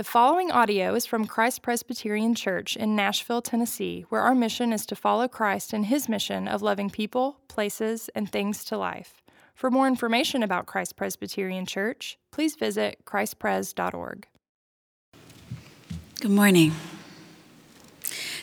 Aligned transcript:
The 0.00 0.04
following 0.04 0.50
audio 0.50 0.94
is 0.94 1.04
from 1.04 1.26
Christ 1.26 1.60
Presbyterian 1.60 2.34
Church 2.34 2.74
in 2.74 2.96
Nashville, 2.96 3.42
Tennessee, 3.42 4.06
where 4.08 4.22
our 4.22 4.34
mission 4.34 4.72
is 4.72 4.86
to 4.86 4.96
follow 4.96 5.28
Christ 5.28 5.74
in 5.74 5.82
his 5.82 6.08
mission 6.08 6.48
of 6.48 6.62
loving 6.62 6.88
people, 6.88 7.38
places, 7.48 8.08
and 8.14 8.32
things 8.32 8.64
to 8.64 8.78
life. 8.78 9.20
For 9.54 9.70
more 9.70 9.86
information 9.86 10.42
about 10.42 10.64
Christ 10.64 10.96
Presbyterian 10.96 11.66
Church, 11.66 12.18
please 12.30 12.54
visit 12.54 13.04
christpres.org. 13.04 14.26
Good 16.20 16.30
morning. 16.30 16.72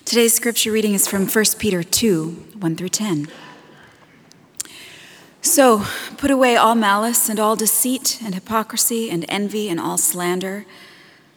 Today's 0.05 0.35
scripture 0.35 0.71
reading 0.71 0.93
is 0.93 1.07
from 1.07 1.25
1 1.25 1.45
Peter 1.57 1.81
2 1.81 2.49
1 2.59 2.75
through 2.75 2.89
10. 2.89 3.29
So, 5.41 5.85
put 6.17 6.29
away 6.29 6.55
all 6.55 6.75
malice 6.75 7.29
and 7.29 7.39
all 7.39 7.55
deceit 7.55 8.19
and 8.23 8.35
hypocrisy 8.35 9.09
and 9.09 9.25
envy 9.27 9.69
and 9.69 9.79
all 9.79 9.97
slander. 9.97 10.67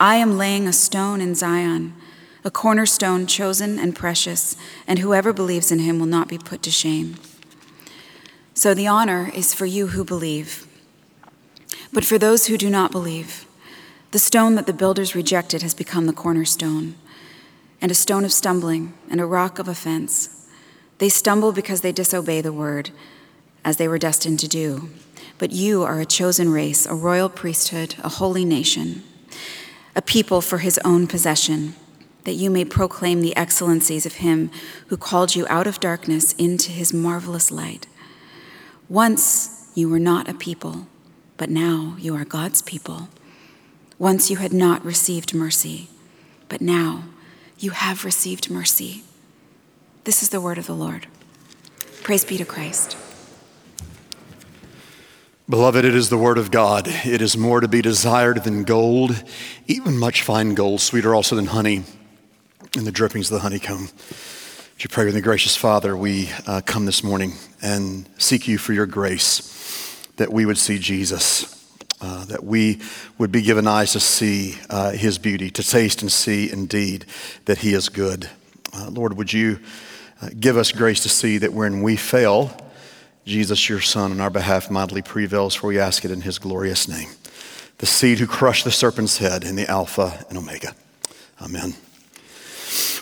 I 0.00 0.16
am 0.16 0.36
laying 0.36 0.66
a 0.66 0.72
stone 0.72 1.20
in 1.20 1.36
Zion, 1.36 1.94
a 2.44 2.50
cornerstone 2.50 3.26
chosen 3.26 3.78
and 3.78 3.94
precious, 3.94 4.56
and 4.88 4.98
whoever 4.98 5.32
believes 5.32 5.70
in 5.70 5.78
him 5.78 6.00
will 6.00 6.06
not 6.06 6.28
be 6.28 6.36
put 6.36 6.62
to 6.62 6.70
shame. 6.70 7.16
So 8.54 8.74
the 8.74 8.88
honor 8.88 9.30
is 9.34 9.54
for 9.54 9.66
you 9.66 9.88
who 9.88 10.04
believe. 10.04 10.66
But 11.92 12.04
for 12.04 12.18
those 12.18 12.46
who 12.46 12.58
do 12.58 12.68
not 12.68 12.90
believe, 12.90 13.46
the 14.10 14.18
stone 14.18 14.56
that 14.56 14.66
the 14.66 14.72
builders 14.72 15.14
rejected 15.14 15.62
has 15.62 15.74
become 15.74 16.06
the 16.06 16.12
cornerstone, 16.12 16.96
and 17.80 17.90
a 17.90 17.94
stone 17.94 18.24
of 18.24 18.32
stumbling 18.32 18.94
and 19.08 19.20
a 19.20 19.26
rock 19.26 19.58
of 19.58 19.68
offense. 19.68 20.48
They 20.98 21.08
stumble 21.08 21.52
because 21.52 21.82
they 21.82 21.92
disobey 21.92 22.40
the 22.40 22.52
word, 22.52 22.90
as 23.64 23.76
they 23.76 23.88
were 23.88 23.98
destined 23.98 24.40
to 24.40 24.48
do. 24.48 24.90
But 25.38 25.52
you 25.52 25.84
are 25.84 26.00
a 26.00 26.06
chosen 26.06 26.50
race, 26.50 26.84
a 26.84 26.94
royal 26.94 27.28
priesthood, 27.28 27.94
a 28.02 28.08
holy 28.08 28.44
nation 28.44 29.02
a 29.96 30.02
people 30.02 30.40
for 30.40 30.58
his 30.58 30.78
own 30.84 31.06
possession, 31.06 31.74
that 32.24 32.34
you 32.34 32.50
may 32.50 32.64
proclaim 32.64 33.20
the 33.20 33.36
excellencies 33.36 34.06
of 34.06 34.14
him 34.14 34.50
who 34.88 34.96
called 34.96 35.36
you 35.36 35.46
out 35.48 35.66
of 35.66 35.80
darkness 35.80 36.32
into 36.34 36.70
his 36.70 36.92
marvelous 36.92 37.50
light. 37.50 37.86
Once 38.88 39.70
you 39.74 39.88
were 39.88 39.98
not 39.98 40.28
a 40.28 40.34
people, 40.34 40.86
but 41.36 41.50
now 41.50 41.96
you 41.98 42.14
are 42.14 42.24
God's 42.24 42.62
people. 42.62 43.08
Once 43.98 44.30
you 44.30 44.36
had 44.36 44.52
not 44.52 44.84
received 44.84 45.34
mercy, 45.34 45.88
but 46.48 46.60
now 46.60 47.04
you 47.58 47.70
have 47.70 48.04
received 48.04 48.50
mercy. 48.50 49.04
This 50.04 50.22
is 50.22 50.30
the 50.30 50.40
word 50.40 50.58
of 50.58 50.66
the 50.66 50.74
Lord. 50.74 51.06
Praise 52.02 52.24
be 52.24 52.36
to 52.36 52.44
Christ. 52.44 52.96
Beloved, 55.46 55.84
it 55.84 55.94
is 55.94 56.08
the 56.08 56.16
Word 56.16 56.38
of 56.38 56.50
God. 56.50 56.88
It 56.88 57.20
is 57.20 57.36
more 57.36 57.60
to 57.60 57.68
be 57.68 57.82
desired 57.82 58.44
than 58.44 58.64
gold, 58.64 59.22
even 59.66 59.98
much 59.98 60.22
fine 60.22 60.54
gold, 60.54 60.80
sweeter 60.80 61.14
also 61.14 61.36
than 61.36 61.44
honey, 61.44 61.82
and 62.74 62.86
the 62.86 62.90
drippings 62.90 63.30
of 63.30 63.34
the 63.34 63.40
honeycomb. 63.40 63.82
Would 63.82 64.84
you 64.84 64.88
pray 64.88 65.04
with 65.04 65.14
me, 65.14 65.20
gracious 65.20 65.54
Father? 65.54 65.94
We 65.98 66.30
uh, 66.46 66.62
come 66.64 66.86
this 66.86 67.04
morning 67.04 67.34
and 67.60 68.08
seek 68.16 68.48
you 68.48 68.56
for 68.56 68.72
your 68.72 68.86
grace, 68.86 70.08
that 70.16 70.32
we 70.32 70.46
would 70.46 70.56
see 70.56 70.78
Jesus, 70.78 71.62
uh, 72.00 72.24
that 72.24 72.42
we 72.42 72.80
would 73.18 73.30
be 73.30 73.42
given 73.42 73.66
eyes 73.66 73.92
to 73.92 74.00
see 74.00 74.56
uh, 74.70 74.92
his 74.92 75.18
beauty, 75.18 75.50
to 75.50 75.62
taste 75.62 76.00
and 76.00 76.10
see 76.10 76.50
indeed 76.50 77.04
that 77.44 77.58
he 77.58 77.74
is 77.74 77.90
good. 77.90 78.30
Uh, 78.72 78.88
Lord, 78.88 79.18
would 79.18 79.34
you 79.34 79.60
uh, 80.22 80.30
give 80.40 80.56
us 80.56 80.72
grace 80.72 81.02
to 81.02 81.10
see 81.10 81.36
that 81.36 81.52
when 81.52 81.82
we 81.82 81.96
fail, 81.96 82.56
Jesus, 83.24 83.68
your 83.70 83.80
Son, 83.80 84.12
on 84.12 84.20
our 84.20 84.30
behalf 84.30 84.70
mightily 84.70 85.00
prevails, 85.00 85.54
for 85.54 85.68
we 85.68 85.78
ask 85.78 86.04
it 86.04 86.10
in 86.10 86.20
his 86.20 86.38
glorious 86.38 86.86
name. 86.86 87.08
The 87.78 87.86
seed 87.86 88.18
who 88.18 88.26
crushed 88.26 88.64
the 88.64 88.70
serpent's 88.70 89.18
head 89.18 89.44
in 89.44 89.56
the 89.56 89.68
Alpha 89.68 90.24
and 90.28 90.36
Omega. 90.36 90.74
Amen. 91.40 91.74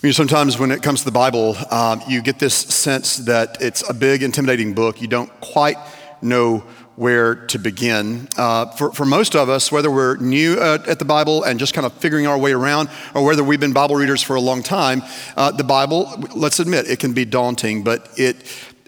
You 0.03 0.09
know, 0.09 0.13
sometimes 0.13 0.59
when 0.59 0.71
it 0.71 0.83
comes 0.83 1.01
to 1.01 1.05
the 1.07 1.13
Bible, 1.13 1.57
um, 1.71 2.03
you 2.09 2.23
get 2.23 2.39
this 2.39 2.55
sense 2.55 3.17
that 3.19 3.61
it's 3.61 3.89
a 3.89 3.95
big, 3.95 4.23
intimidating 4.23 4.75
book. 4.75 5.01
You 5.01 5.09
don't 5.09 5.31
quite 5.41 5.77
know 6.21 6.65
where 6.95 7.35
to 7.35 7.59
begin. 7.59 8.29
Uh, 8.37 8.67
for, 8.73 8.93
for 8.93 9.05
most 9.05 9.35
of 9.35 9.49
us, 9.49 9.73
whether 9.73 9.91
we're 9.91 10.17
new 10.17 10.55
uh, 10.55 10.79
at 10.87 10.99
the 10.99 11.05
Bible 11.05 11.43
and 11.43 11.59
just 11.59 11.75
kind 11.75 11.87
of 11.87 11.93
figuring 11.95 12.27
our 12.27 12.39
way 12.39 12.53
around, 12.53 12.91
or 13.15 13.25
whether 13.25 13.43
we've 13.43 13.61
been 13.61 13.73
Bible 13.73 13.97
readers 13.97 14.23
for 14.23 14.37
a 14.37 14.41
long 14.41 14.63
time, 14.63 15.03
uh, 15.37 15.51
the 15.51 15.65
Bible, 15.65 16.13
let's 16.35 16.61
admit, 16.61 16.89
it 16.89 16.99
can 16.99 17.13
be 17.13 17.25
daunting, 17.25 17.83
but 17.83 18.09
it 18.17 18.37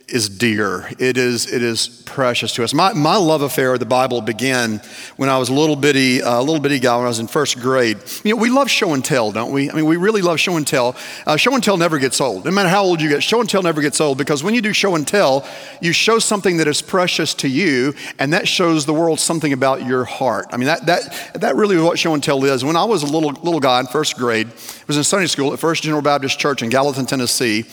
is 0.08 0.28
dear. 0.28 0.88
It 0.98 1.16
is, 1.16 1.50
it 1.50 1.62
is 1.62 1.88
precious 2.04 2.52
to 2.54 2.64
us. 2.64 2.74
My, 2.74 2.92
my 2.92 3.16
love 3.16 3.42
affair 3.42 3.72
with 3.72 3.80
the 3.80 3.86
Bible 3.86 4.20
began 4.20 4.80
when 5.16 5.28
I 5.28 5.38
was 5.38 5.48
a 5.48 5.54
little 5.54 5.76
bitty, 5.76 6.22
uh, 6.22 6.40
little 6.40 6.60
bitty 6.60 6.78
guy 6.78 6.96
when 6.96 7.06
I 7.06 7.08
was 7.08 7.20
in 7.20 7.26
first 7.26 7.58
grade. 7.60 7.98
You 8.22 8.34
know, 8.34 8.40
we 8.40 8.50
love 8.50 8.70
show 8.70 8.92
and 8.92 9.04
tell, 9.04 9.32
don't 9.32 9.50
we? 9.50 9.70
I 9.70 9.74
mean, 9.74 9.86
we 9.86 9.96
really 9.96 10.20
love 10.20 10.38
show 10.38 10.56
and 10.56 10.66
tell. 10.66 10.94
Uh, 11.26 11.36
show 11.36 11.54
and 11.54 11.64
tell 11.64 11.76
never 11.76 11.98
gets 11.98 12.20
old. 12.20 12.44
No 12.44 12.50
matter 12.50 12.68
how 12.68 12.84
old 12.84 13.00
you 13.00 13.08
get, 13.08 13.22
show 13.22 13.40
and 13.40 13.48
tell 13.48 13.62
never 13.62 13.80
gets 13.80 14.00
old 14.00 14.18
because 14.18 14.42
when 14.42 14.54
you 14.54 14.60
do 14.60 14.72
show 14.72 14.94
and 14.94 15.08
tell, 15.08 15.46
you 15.80 15.92
show 15.92 16.18
something 16.18 16.58
that 16.58 16.68
is 16.68 16.82
precious 16.82 17.32
to 17.34 17.48
you, 17.48 17.94
and 18.18 18.32
that 18.32 18.46
shows 18.46 18.84
the 18.86 18.94
world 18.94 19.18
something 19.18 19.52
about 19.52 19.86
your 19.86 20.04
heart. 20.04 20.46
I 20.50 20.58
mean, 20.58 20.66
that, 20.66 20.86
that, 20.86 21.30
that 21.34 21.56
really 21.56 21.76
is 21.76 21.82
what 21.82 21.98
show 21.98 22.14
and 22.14 22.22
tell 22.22 22.44
is. 22.44 22.64
When 22.64 22.76
I 22.76 22.84
was 22.84 23.02
a 23.02 23.06
little, 23.06 23.30
little 23.30 23.60
guy 23.60 23.80
in 23.80 23.86
first 23.86 24.16
grade, 24.16 24.48
I 24.48 24.84
was 24.86 24.98
in 24.98 25.04
Sunday 25.04 25.26
school 25.26 25.52
at 25.52 25.58
First 25.58 25.82
General 25.82 26.02
Baptist 26.02 26.38
Church 26.38 26.62
in 26.62 26.68
Gallatin, 26.68 27.06
Tennessee. 27.06 27.64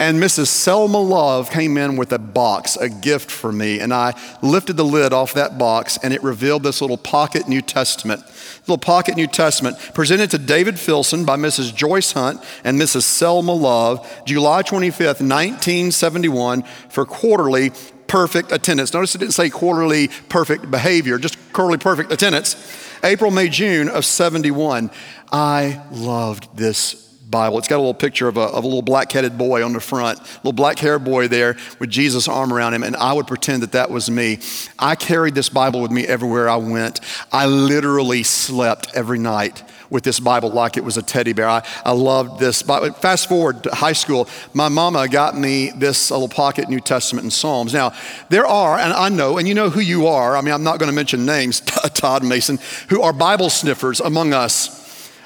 And 0.00 0.18
Mrs. 0.18 0.46
Selma 0.46 0.98
Love 0.98 1.50
came 1.50 1.76
in 1.76 1.94
with 1.96 2.10
a 2.10 2.18
box, 2.18 2.74
a 2.76 2.88
gift 2.88 3.30
for 3.30 3.52
me. 3.52 3.80
And 3.80 3.92
I 3.92 4.18
lifted 4.40 4.78
the 4.78 4.84
lid 4.84 5.12
off 5.12 5.34
that 5.34 5.58
box, 5.58 5.98
and 6.02 6.14
it 6.14 6.22
revealed 6.22 6.62
this 6.62 6.80
little 6.80 6.96
pocket 6.96 7.46
New 7.48 7.60
Testament. 7.60 8.22
Little 8.60 8.78
pocket 8.78 9.16
New 9.16 9.26
Testament 9.26 9.76
presented 9.92 10.30
to 10.30 10.38
David 10.38 10.78
Filson 10.78 11.26
by 11.26 11.36
Mrs. 11.36 11.74
Joyce 11.74 12.12
Hunt 12.12 12.42
and 12.64 12.80
Mrs. 12.80 13.02
Selma 13.02 13.52
Love, 13.52 14.10
July 14.24 14.62
25th, 14.62 15.20
1971, 15.20 16.62
for 16.88 17.04
quarterly 17.04 17.70
perfect 18.06 18.52
attendance. 18.52 18.94
Notice 18.94 19.14
it 19.14 19.18
didn't 19.18 19.34
say 19.34 19.50
quarterly 19.50 20.08
perfect 20.30 20.70
behavior, 20.70 21.18
just 21.18 21.36
quarterly 21.52 21.76
perfect 21.76 22.10
attendance. 22.10 22.56
April, 23.04 23.30
May, 23.30 23.50
June 23.50 23.90
of 23.90 24.06
71. 24.06 24.90
I 25.30 25.82
loved 25.90 26.56
this 26.56 27.09
Bible. 27.30 27.58
It's 27.58 27.68
got 27.68 27.76
a 27.76 27.78
little 27.78 27.94
picture 27.94 28.28
of 28.28 28.36
a, 28.36 28.40
of 28.40 28.64
a 28.64 28.66
little 28.66 28.82
black 28.82 29.12
headed 29.12 29.38
boy 29.38 29.64
on 29.64 29.72
the 29.72 29.80
front, 29.80 30.18
little 30.38 30.52
black 30.52 30.78
haired 30.78 31.04
boy 31.04 31.28
there 31.28 31.56
with 31.78 31.90
Jesus' 31.90 32.28
arm 32.28 32.52
around 32.52 32.74
him, 32.74 32.82
and 32.82 32.96
I 32.96 33.12
would 33.12 33.26
pretend 33.26 33.62
that 33.62 33.72
that 33.72 33.90
was 33.90 34.10
me. 34.10 34.38
I 34.78 34.96
carried 34.96 35.34
this 35.34 35.48
Bible 35.48 35.80
with 35.80 35.90
me 35.90 36.06
everywhere 36.06 36.48
I 36.48 36.56
went. 36.56 37.00
I 37.32 37.46
literally 37.46 38.22
slept 38.22 38.88
every 38.94 39.18
night 39.18 39.62
with 39.90 40.04
this 40.04 40.20
Bible 40.20 40.50
like 40.50 40.76
it 40.76 40.84
was 40.84 40.96
a 40.96 41.02
teddy 41.02 41.32
bear. 41.32 41.48
I, 41.48 41.66
I 41.84 41.92
loved 41.92 42.40
this. 42.40 42.62
Bible. 42.62 42.92
Fast 42.94 43.28
forward 43.28 43.64
to 43.64 43.74
high 43.74 43.92
school, 43.92 44.28
my 44.54 44.68
mama 44.68 45.08
got 45.08 45.36
me 45.36 45.70
this 45.70 46.10
little 46.10 46.28
pocket 46.28 46.68
New 46.68 46.80
Testament 46.80 47.24
and 47.24 47.32
Psalms. 47.32 47.74
Now, 47.74 47.92
there 48.28 48.46
are, 48.46 48.78
and 48.78 48.92
I 48.92 49.08
know, 49.08 49.38
and 49.38 49.48
you 49.48 49.54
know 49.54 49.70
who 49.70 49.80
you 49.80 50.06
are. 50.06 50.36
I 50.36 50.40
mean, 50.40 50.54
I'm 50.54 50.62
not 50.62 50.78
going 50.78 50.90
to 50.90 50.94
mention 50.94 51.26
names, 51.26 51.60
Todd 51.94 52.24
Mason, 52.24 52.58
who 52.88 53.02
are 53.02 53.12
Bible 53.12 53.50
sniffers 53.50 54.00
among 54.00 54.32
us 54.32 54.79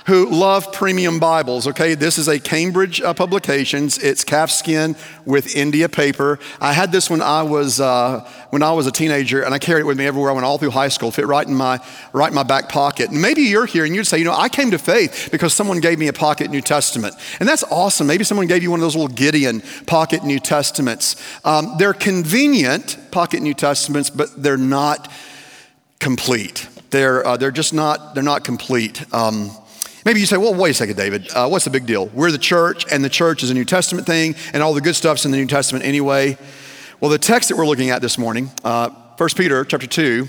who 0.06 0.28
love 0.28 0.70
premium 0.72 1.18
Bibles. 1.18 1.66
Okay, 1.66 1.94
this 1.94 2.18
is 2.18 2.28
a 2.28 2.38
Cambridge 2.38 3.00
uh, 3.00 3.14
Publications. 3.14 3.96
It's 3.98 4.22
calfskin 4.22 4.96
with 5.24 5.56
India 5.56 5.88
paper. 5.88 6.38
I 6.60 6.74
had 6.74 6.92
this 6.92 7.08
when 7.08 7.22
I 7.22 7.42
was 7.42 7.80
uh, 7.80 8.28
when 8.50 8.62
I 8.62 8.72
was 8.72 8.86
a 8.86 8.92
teenager, 8.92 9.42
and 9.42 9.54
I 9.54 9.58
carried 9.58 9.80
it 9.80 9.86
with 9.86 9.96
me 9.96 10.06
everywhere 10.06 10.30
I 10.30 10.34
went, 10.34 10.44
all 10.44 10.58
through 10.58 10.70
high 10.70 10.88
school. 10.88 11.10
Fit 11.10 11.26
right 11.26 11.46
in 11.46 11.54
my 11.54 11.80
right 12.12 12.28
in 12.28 12.34
my 12.34 12.42
back 12.42 12.68
pocket. 12.68 13.10
And 13.10 13.22
maybe 13.22 13.42
you're 13.42 13.64
here 13.66 13.84
and 13.84 13.94
you'd 13.94 14.06
say, 14.06 14.18
you 14.18 14.24
know, 14.24 14.34
I 14.34 14.48
came 14.50 14.70
to 14.72 14.78
faith 14.78 15.30
because 15.32 15.54
someone 15.54 15.80
gave 15.80 15.98
me 15.98 16.08
a 16.08 16.12
pocket 16.12 16.50
New 16.50 16.60
Testament, 16.60 17.14
and 17.40 17.48
that's 17.48 17.64
awesome. 17.64 18.06
Maybe 18.06 18.24
someone 18.24 18.46
gave 18.46 18.62
you 18.62 18.70
one 18.70 18.80
of 18.80 18.84
those 18.84 18.96
little 18.96 19.14
Gideon 19.14 19.62
pocket 19.86 20.22
New 20.22 20.38
Testaments. 20.38 21.16
Um, 21.46 21.76
they're 21.78 21.94
convenient 21.94 22.98
pocket 23.10 23.40
New 23.40 23.54
Testaments, 23.54 24.10
but 24.10 24.42
they're 24.42 24.58
not 24.58 25.10
complete. 25.98 26.68
They're 26.90 27.26
uh, 27.26 27.38
they're 27.38 27.50
just 27.50 27.72
not 27.72 28.14
they're 28.14 28.22
not 28.22 28.44
complete. 28.44 29.02
Um, 29.14 29.50
Maybe 30.04 30.20
you 30.20 30.26
say, 30.26 30.36
well, 30.36 30.54
wait 30.54 30.70
a 30.70 30.74
second, 30.74 30.96
David. 30.96 31.30
Uh, 31.32 31.48
what's 31.48 31.64
the 31.64 31.70
big 31.70 31.86
deal? 31.86 32.08
We're 32.08 32.30
the 32.30 32.36
church, 32.36 32.84
and 32.92 33.02
the 33.02 33.08
church 33.08 33.42
is 33.42 33.50
a 33.50 33.54
New 33.54 33.64
Testament 33.64 34.06
thing, 34.06 34.34
and 34.52 34.62
all 34.62 34.74
the 34.74 34.82
good 34.82 34.96
stuff's 34.96 35.24
in 35.24 35.30
the 35.30 35.38
New 35.38 35.46
Testament 35.46 35.84
anyway. 35.84 36.36
Well, 37.00 37.10
the 37.10 37.18
text 37.18 37.48
that 37.48 37.56
we're 37.56 37.66
looking 37.66 37.88
at 37.88 38.02
this 38.02 38.18
morning, 38.18 38.50
uh, 38.64 38.90
1 39.16 39.28
Peter 39.34 39.64
chapter 39.64 39.86
2, 39.86 40.28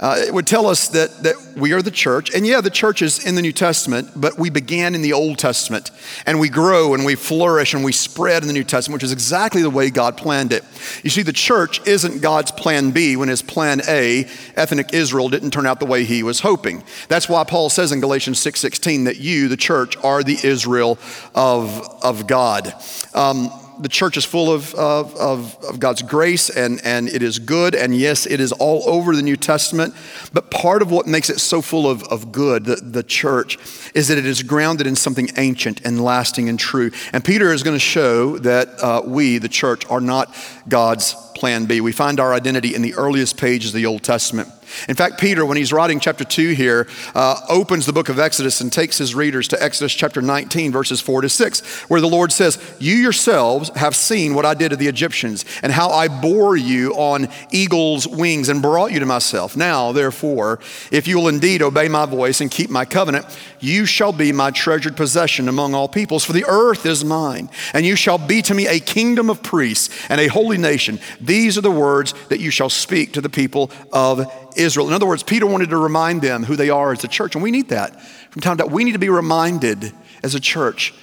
Uh, 0.00 0.16
it 0.16 0.32
would 0.32 0.46
tell 0.46 0.66
us 0.66 0.88
that, 0.88 1.22
that 1.22 1.36
we 1.56 1.72
are 1.72 1.82
the 1.82 1.90
church. 1.90 2.34
And 2.34 2.46
yeah, 2.46 2.62
the 2.62 2.70
church 2.70 3.02
is 3.02 3.24
in 3.26 3.34
the 3.34 3.42
New 3.42 3.52
Testament, 3.52 4.08
but 4.16 4.38
we 4.38 4.48
began 4.48 4.94
in 4.94 5.02
the 5.02 5.12
Old 5.12 5.38
Testament. 5.38 5.90
And 6.24 6.40
we 6.40 6.48
grow 6.48 6.94
and 6.94 7.04
we 7.04 7.14
flourish 7.14 7.74
and 7.74 7.84
we 7.84 7.92
spread 7.92 8.42
in 8.42 8.46
the 8.46 8.54
New 8.54 8.64
Testament, 8.64 8.94
which 8.94 9.04
is 9.04 9.12
exactly 9.12 9.60
the 9.60 9.68
way 9.68 9.90
God 9.90 10.16
planned 10.16 10.54
it. 10.54 10.64
You 11.04 11.10
see, 11.10 11.20
the 11.20 11.34
church 11.34 11.86
isn't 11.86 12.22
God's 12.22 12.50
plan 12.50 12.92
B 12.92 13.14
when 13.14 13.28
his 13.28 13.42
plan 13.42 13.82
A, 13.88 14.26
ethnic 14.56 14.94
Israel, 14.94 15.28
didn't 15.28 15.50
turn 15.50 15.66
out 15.66 15.80
the 15.80 15.86
way 15.86 16.04
he 16.04 16.22
was 16.22 16.40
hoping. 16.40 16.82
That's 17.08 17.28
why 17.28 17.44
Paul 17.44 17.68
says 17.68 17.92
in 17.92 18.00
Galatians 18.00 18.38
6.16 18.40 19.04
that 19.04 19.18
you, 19.18 19.48
the 19.48 19.56
church, 19.58 19.98
are 19.98 20.22
the 20.22 20.38
Israel 20.42 20.98
of, 21.34 21.78
of 22.02 22.26
God. 22.26 22.72
Um, 23.12 23.50
the 23.80 23.88
church 23.88 24.16
is 24.16 24.24
full 24.24 24.52
of, 24.52 24.74
of, 24.74 25.16
of, 25.16 25.80
God's 25.80 26.02
grace 26.02 26.50
and, 26.50 26.80
and 26.84 27.08
it 27.08 27.22
is 27.22 27.38
good. 27.38 27.74
And 27.74 27.96
yes, 27.96 28.26
it 28.26 28.38
is 28.38 28.52
all 28.52 28.88
over 28.88 29.16
the 29.16 29.22
New 29.22 29.36
Testament. 29.36 29.94
But 30.32 30.50
part 30.50 30.82
of 30.82 30.90
what 30.90 31.06
makes 31.06 31.30
it 31.30 31.40
so 31.40 31.62
full 31.62 31.90
of, 31.90 32.02
of 32.04 32.30
good, 32.30 32.64
the, 32.64 32.76
the 32.76 33.02
church, 33.02 33.58
is 33.94 34.08
that 34.08 34.18
it 34.18 34.26
is 34.26 34.42
grounded 34.42 34.86
in 34.86 34.96
something 34.96 35.28
ancient 35.36 35.80
and 35.84 36.02
lasting 36.02 36.48
and 36.48 36.58
true. 36.58 36.90
And 37.12 37.24
Peter 37.24 37.52
is 37.52 37.62
going 37.62 37.76
to 37.76 37.80
show 37.80 38.38
that 38.38 38.68
uh, 38.82 39.02
we, 39.04 39.38
the 39.38 39.48
church, 39.48 39.86
are 39.88 40.00
not 40.00 40.36
God's 40.68 41.14
plan 41.34 41.64
B. 41.64 41.80
We 41.80 41.92
find 41.92 42.20
our 42.20 42.34
identity 42.34 42.74
in 42.74 42.82
the 42.82 42.94
earliest 42.94 43.38
pages 43.38 43.70
of 43.70 43.76
the 43.76 43.86
Old 43.86 44.02
Testament. 44.02 44.48
In 44.88 44.96
fact, 44.96 45.20
Peter, 45.20 45.44
when 45.44 45.56
he's 45.56 45.72
writing 45.72 46.00
chapter 46.00 46.24
2 46.24 46.50
here, 46.50 46.88
uh, 47.14 47.40
opens 47.48 47.86
the 47.86 47.92
book 47.92 48.08
of 48.08 48.18
Exodus 48.18 48.60
and 48.60 48.72
takes 48.72 48.98
his 48.98 49.14
readers 49.14 49.48
to 49.48 49.62
Exodus 49.62 49.92
chapter 49.92 50.22
19, 50.22 50.72
verses 50.72 51.00
4 51.00 51.22
to 51.22 51.28
6, 51.28 51.60
where 51.88 52.00
the 52.00 52.08
Lord 52.08 52.32
says, 52.32 52.58
You 52.78 52.94
yourselves 52.94 53.70
have 53.76 53.94
seen 53.96 54.34
what 54.34 54.46
I 54.46 54.54
did 54.54 54.70
to 54.70 54.76
the 54.76 54.88
Egyptians, 54.88 55.44
and 55.62 55.72
how 55.72 55.90
I 55.90 56.08
bore 56.08 56.56
you 56.56 56.92
on 56.94 57.28
eagle's 57.50 58.06
wings 58.06 58.48
and 58.48 58.62
brought 58.62 58.92
you 58.92 59.00
to 59.00 59.06
myself. 59.06 59.56
Now, 59.56 59.92
therefore, 59.92 60.60
if 60.90 61.06
you 61.06 61.18
will 61.18 61.28
indeed 61.28 61.62
obey 61.62 61.88
my 61.88 62.06
voice 62.06 62.40
and 62.40 62.50
keep 62.50 62.70
my 62.70 62.84
covenant, 62.84 63.26
you 63.60 63.84
shall 63.86 64.12
be 64.12 64.32
my 64.32 64.50
treasured 64.50 64.96
possession 64.96 65.48
among 65.48 65.74
all 65.74 65.88
peoples, 65.88 66.24
for 66.24 66.32
the 66.32 66.44
earth 66.46 66.86
is 66.86 67.04
mine, 67.04 67.50
and 67.74 67.84
you 67.84 67.96
shall 67.96 68.18
be 68.18 68.42
to 68.42 68.54
me 68.54 68.66
a 68.66 68.80
kingdom 68.80 69.30
of 69.30 69.42
priests 69.42 69.90
and 70.08 70.20
a 70.20 70.28
holy 70.28 70.58
nation. 70.58 70.98
These 71.20 71.58
are 71.58 71.62
the 71.62 71.70
words 71.70 72.14
that 72.28 72.40
you 72.40 72.50
shall 72.50 72.70
speak 72.70 73.12
to 73.12 73.20
the 73.20 73.28
people 73.28 73.70
of 73.92 74.30
Israel. 74.56 74.88
In 74.88 74.94
other 74.94 75.06
words, 75.06 75.22
Peter 75.22 75.46
wanted 75.46 75.70
to 75.70 75.78
remind 75.78 76.22
them 76.22 76.44
who 76.44 76.56
they 76.56 76.70
are 76.70 76.92
as 76.92 77.04
a 77.04 77.08
church, 77.08 77.34
and 77.34 77.42
we 77.42 77.50
need 77.50 77.68
that 77.68 78.00
from 78.30 78.42
time 78.42 78.56
to 78.56 78.64
time. 78.64 78.72
We 78.72 78.84
need 78.84 78.92
to 78.92 78.98
be 78.98 79.08
reminded 79.08 79.92
as 80.22 80.34
a 80.34 80.40
church 80.40 80.94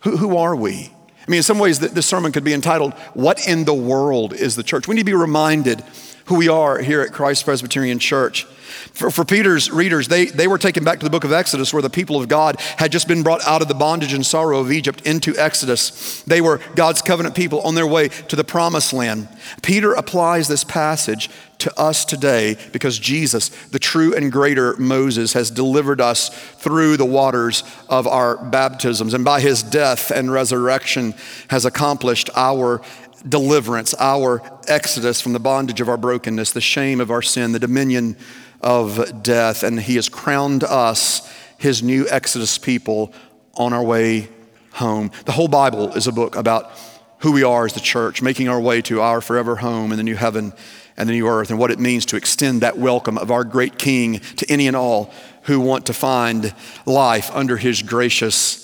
who, 0.00 0.16
who 0.16 0.36
are 0.36 0.54
we? 0.54 0.92
I 1.26 1.30
mean, 1.30 1.38
in 1.38 1.42
some 1.42 1.58
ways, 1.58 1.78
this 1.78 2.06
sermon 2.06 2.32
could 2.32 2.44
be 2.44 2.52
entitled, 2.52 2.92
What 3.14 3.48
in 3.48 3.64
the 3.64 3.74
World 3.74 4.34
is 4.34 4.56
the 4.56 4.62
Church? 4.62 4.86
We 4.86 4.94
need 4.94 5.02
to 5.02 5.06
be 5.06 5.14
reminded 5.14 5.82
who 6.26 6.36
we 6.36 6.48
are 6.48 6.78
here 6.78 7.00
at 7.00 7.12
Christ 7.12 7.44
Presbyterian 7.44 7.98
Church. 7.98 8.46
For, 8.92 9.10
for, 9.10 9.24
Peter's 9.24 9.70
readers, 9.70 10.08
they, 10.08 10.26
they 10.26 10.46
were 10.46 10.58
taken 10.58 10.84
back 10.84 10.98
to 11.00 11.04
the 11.04 11.10
book 11.10 11.24
of 11.24 11.32
Exodus 11.32 11.72
where 11.72 11.82
the 11.82 11.90
people 11.90 12.20
of 12.20 12.28
God 12.28 12.60
had 12.76 12.92
just 12.92 13.06
been 13.08 13.22
brought 13.22 13.44
out 13.46 13.62
of 13.62 13.68
the 13.68 13.74
bondage 13.74 14.12
and 14.12 14.24
sorrow 14.24 14.58
of 14.58 14.72
Egypt 14.72 15.02
into 15.06 15.36
Exodus. 15.36 16.22
They 16.22 16.40
were 16.40 16.60
God's 16.74 17.02
covenant 17.02 17.34
people 17.34 17.60
on 17.62 17.74
their 17.74 17.86
way 17.86 18.08
to 18.08 18.36
the 18.36 18.44
promised 18.44 18.92
land. 18.92 19.28
Peter 19.62 19.92
applies 19.92 20.48
this 20.48 20.64
passage 20.64 21.28
to 21.58 21.80
us 21.80 22.04
today 22.04 22.56
because 22.72 22.98
Jesus, 22.98 23.48
the 23.66 23.78
true 23.78 24.14
and 24.14 24.30
greater 24.30 24.76
Moses, 24.76 25.32
has 25.34 25.50
delivered 25.50 26.00
us 26.00 26.28
through 26.28 26.96
the 26.96 27.04
waters 27.04 27.62
of 27.88 28.06
our 28.06 28.36
baptisms 28.36 29.14
and 29.14 29.24
by 29.24 29.40
his 29.40 29.62
death 29.62 30.10
and 30.10 30.30
resurrection 30.30 31.14
has 31.48 31.64
accomplished 31.64 32.28
our 32.34 32.80
deliverance, 33.28 33.94
our 33.98 34.42
exodus 34.68 35.20
from 35.20 35.32
the 35.32 35.40
bondage 35.40 35.80
of 35.80 35.88
our 35.88 35.96
brokenness, 35.96 36.52
the 36.52 36.60
shame 36.60 37.00
of 37.00 37.10
our 37.10 37.22
sin, 37.22 37.52
the 37.52 37.58
dominion 37.58 38.16
of 38.60 39.22
death, 39.22 39.62
and 39.62 39.80
He 39.80 39.96
has 39.96 40.08
crowned 40.08 40.64
us, 40.64 41.30
His 41.58 41.82
new 41.82 42.06
Exodus 42.08 42.58
people, 42.58 43.12
on 43.54 43.72
our 43.72 43.82
way 43.82 44.28
home. 44.72 45.10
The 45.24 45.32
whole 45.32 45.48
Bible 45.48 45.92
is 45.94 46.06
a 46.06 46.12
book 46.12 46.36
about 46.36 46.70
who 47.18 47.32
we 47.32 47.42
are 47.42 47.64
as 47.64 47.72
the 47.72 47.80
church, 47.80 48.20
making 48.20 48.48
our 48.48 48.60
way 48.60 48.82
to 48.82 49.00
our 49.00 49.20
forever 49.20 49.56
home 49.56 49.92
in 49.92 49.96
the 49.96 50.02
new 50.02 50.16
heaven 50.16 50.52
and 50.96 51.08
the 51.08 51.12
new 51.12 51.26
earth, 51.26 51.50
and 51.50 51.58
what 51.58 51.70
it 51.70 51.78
means 51.78 52.06
to 52.06 52.16
extend 52.16 52.60
that 52.60 52.78
welcome 52.78 53.16
of 53.18 53.30
our 53.30 53.44
great 53.44 53.78
King 53.78 54.20
to 54.36 54.50
any 54.50 54.66
and 54.66 54.76
all 54.76 55.12
who 55.42 55.60
want 55.60 55.86
to 55.86 55.92
find 55.92 56.54
life 56.86 57.30
under 57.32 57.56
His 57.56 57.82
gracious 57.82 58.63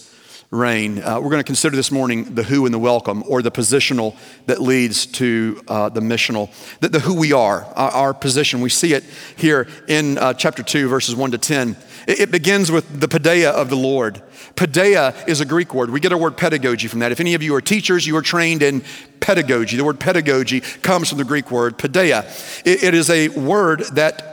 reign. 0.50 1.00
Uh, 1.00 1.20
we're 1.20 1.30
going 1.30 1.38
to 1.38 1.44
consider 1.44 1.76
this 1.76 1.92
morning 1.92 2.34
the 2.34 2.42
who 2.42 2.64
and 2.64 2.74
the 2.74 2.78
welcome, 2.78 3.22
or 3.28 3.40
the 3.40 3.52
positional 3.52 4.16
that 4.46 4.60
leads 4.60 5.06
to 5.06 5.62
uh, 5.68 5.88
the 5.88 6.00
missional. 6.00 6.50
The, 6.80 6.88
the, 6.88 6.98
who 6.98 7.14
we 7.14 7.32
are, 7.32 7.62
our, 7.76 7.90
our, 7.90 8.14
position. 8.14 8.60
We 8.60 8.68
see 8.68 8.92
it 8.92 9.04
here 9.36 9.68
in 9.86 10.18
uh, 10.18 10.34
chapter 10.34 10.64
2, 10.64 10.88
verses 10.88 11.14
1 11.14 11.30
to 11.30 11.38
10. 11.38 11.76
It, 12.08 12.20
it 12.20 12.30
begins 12.32 12.72
with 12.72 13.00
the 13.00 13.06
paideia 13.06 13.50
of 13.50 13.70
the 13.70 13.76
Lord. 13.76 14.22
Paideia 14.56 15.28
is 15.28 15.40
a 15.40 15.44
Greek 15.44 15.72
word. 15.72 15.90
We 15.90 16.00
get 16.00 16.12
our 16.12 16.18
word 16.18 16.36
pedagogy 16.36 16.88
from 16.88 16.98
that. 16.98 17.12
If 17.12 17.20
any 17.20 17.34
of 17.34 17.44
you 17.44 17.54
are 17.54 17.60
teachers, 17.60 18.04
you 18.04 18.16
are 18.16 18.22
trained 18.22 18.64
in 18.64 18.82
pedagogy. 19.20 19.76
The 19.76 19.84
word 19.84 20.00
pedagogy 20.00 20.62
comes 20.62 21.10
from 21.10 21.18
the 21.18 21.24
Greek 21.24 21.52
word 21.52 21.78
paideia. 21.78 22.24
it, 22.66 22.82
it 22.82 22.94
is 22.94 23.08
a 23.08 23.28
word 23.28 23.84
that 23.92 24.26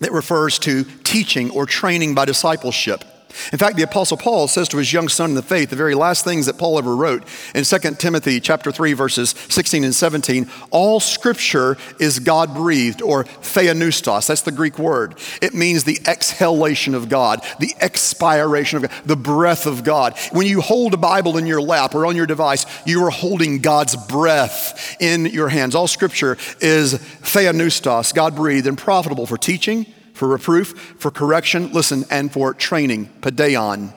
that 0.00 0.12
refers 0.12 0.58
to 0.58 0.84
teaching 1.04 1.50
or 1.50 1.66
training 1.66 2.14
by 2.14 2.24
discipleship. 2.24 3.04
In 3.52 3.58
fact, 3.58 3.76
the 3.76 3.82
apostle 3.82 4.16
Paul 4.16 4.48
says 4.48 4.68
to 4.68 4.76
his 4.76 4.92
young 4.92 5.08
son 5.08 5.30
in 5.30 5.36
the 5.36 5.42
faith, 5.42 5.70
the 5.70 5.76
very 5.76 5.94
last 5.94 6.24
things 6.24 6.46
that 6.46 6.58
Paul 6.58 6.78
ever 6.78 6.94
wrote 6.94 7.24
in 7.54 7.64
2 7.64 7.78
Timothy 7.96 8.40
chapter 8.40 8.72
3 8.72 8.92
verses 8.92 9.34
16 9.48 9.84
and 9.84 9.94
17, 9.94 10.50
all 10.70 11.00
scripture 11.00 11.76
is 11.98 12.18
God 12.18 12.54
breathed 12.54 13.02
or 13.02 13.24
theopneustos. 13.24 14.26
That's 14.26 14.42
the 14.42 14.52
Greek 14.52 14.78
word. 14.78 15.16
It 15.40 15.54
means 15.54 15.84
the 15.84 15.98
exhalation 16.06 16.94
of 16.94 17.08
God, 17.08 17.44
the 17.58 17.74
expiration 17.80 18.76
of 18.78 18.90
God, 18.90 19.02
the 19.04 19.16
breath 19.16 19.66
of 19.66 19.84
God. 19.84 20.16
When 20.32 20.46
you 20.46 20.60
hold 20.60 20.94
a 20.94 20.98
Bible 20.98 21.36
in 21.36 21.46
your 21.46 21.60
lap 21.60 21.94
or 21.94 22.06
on 22.06 22.16
your 22.16 22.26
device, 22.26 22.66
you 22.86 23.04
are 23.04 23.10
holding 23.10 23.58
God's 23.60 23.96
breath 23.96 24.96
in 25.00 25.26
your 25.26 25.48
hands. 25.48 25.74
All 25.74 25.88
scripture 25.88 26.36
is 26.60 26.94
theopneustos, 26.94 28.14
God 28.14 28.34
breathed 28.36 28.66
and 28.66 28.78
profitable 28.78 29.26
for 29.26 29.36
teaching, 29.36 29.86
for 30.20 30.28
reproof, 30.28 30.96
for 30.98 31.10
correction, 31.10 31.72
listen, 31.72 32.04
and 32.10 32.30
for 32.30 32.52
training, 32.52 33.06
paideon, 33.22 33.90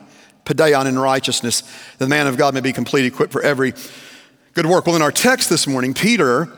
paideon 0.46 0.86
in 0.86 0.98
righteousness, 0.98 1.62
the 1.98 2.08
man 2.08 2.26
of 2.26 2.38
God 2.38 2.54
may 2.54 2.62
be 2.62 2.72
complete, 2.72 3.04
equipped 3.04 3.30
for 3.30 3.42
every 3.42 3.74
good 4.54 4.64
work. 4.64 4.86
Well, 4.86 4.96
in 4.96 5.02
our 5.02 5.12
text 5.12 5.50
this 5.50 5.66
morning, 5.66 5.92
Peter 5.92 6.50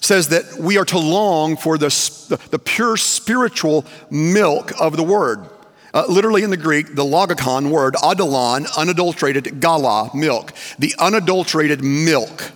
says 0.00 0.28
that 0.28 0.60
we 0.60 0.78
are 0.78 0.84
to 0.84 1.00
long 1.00 1.56
for 1.56 1.76
the, 1.76 1.88
the 2.52 2.60
pure 2.60 2.96
spiritual 2.96 3.84
milk 4.08 4.70
of 4.80 4.96
the 4.96 5.02
word. 5.02 5.40
Uh, 5.92 6.04
literally 6.08 6.44
in 6.44 6.50
the 6.50 6.56
Greek, 6.56 6.94
the 6.94 7.02
logikon 7.02 7.70
word, 7.70 7.94
adalon, 7.94 8.68
unadulterated, 8.76 9.58
gala, 9.58 10.12
milk, 10.14 10.52
the 10.78 10.94
unadulterated 11.00 11.82
milk 11.82 12.52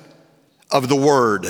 of 0.70 0.88
the 0.88 0.94
word. 0.94 1.42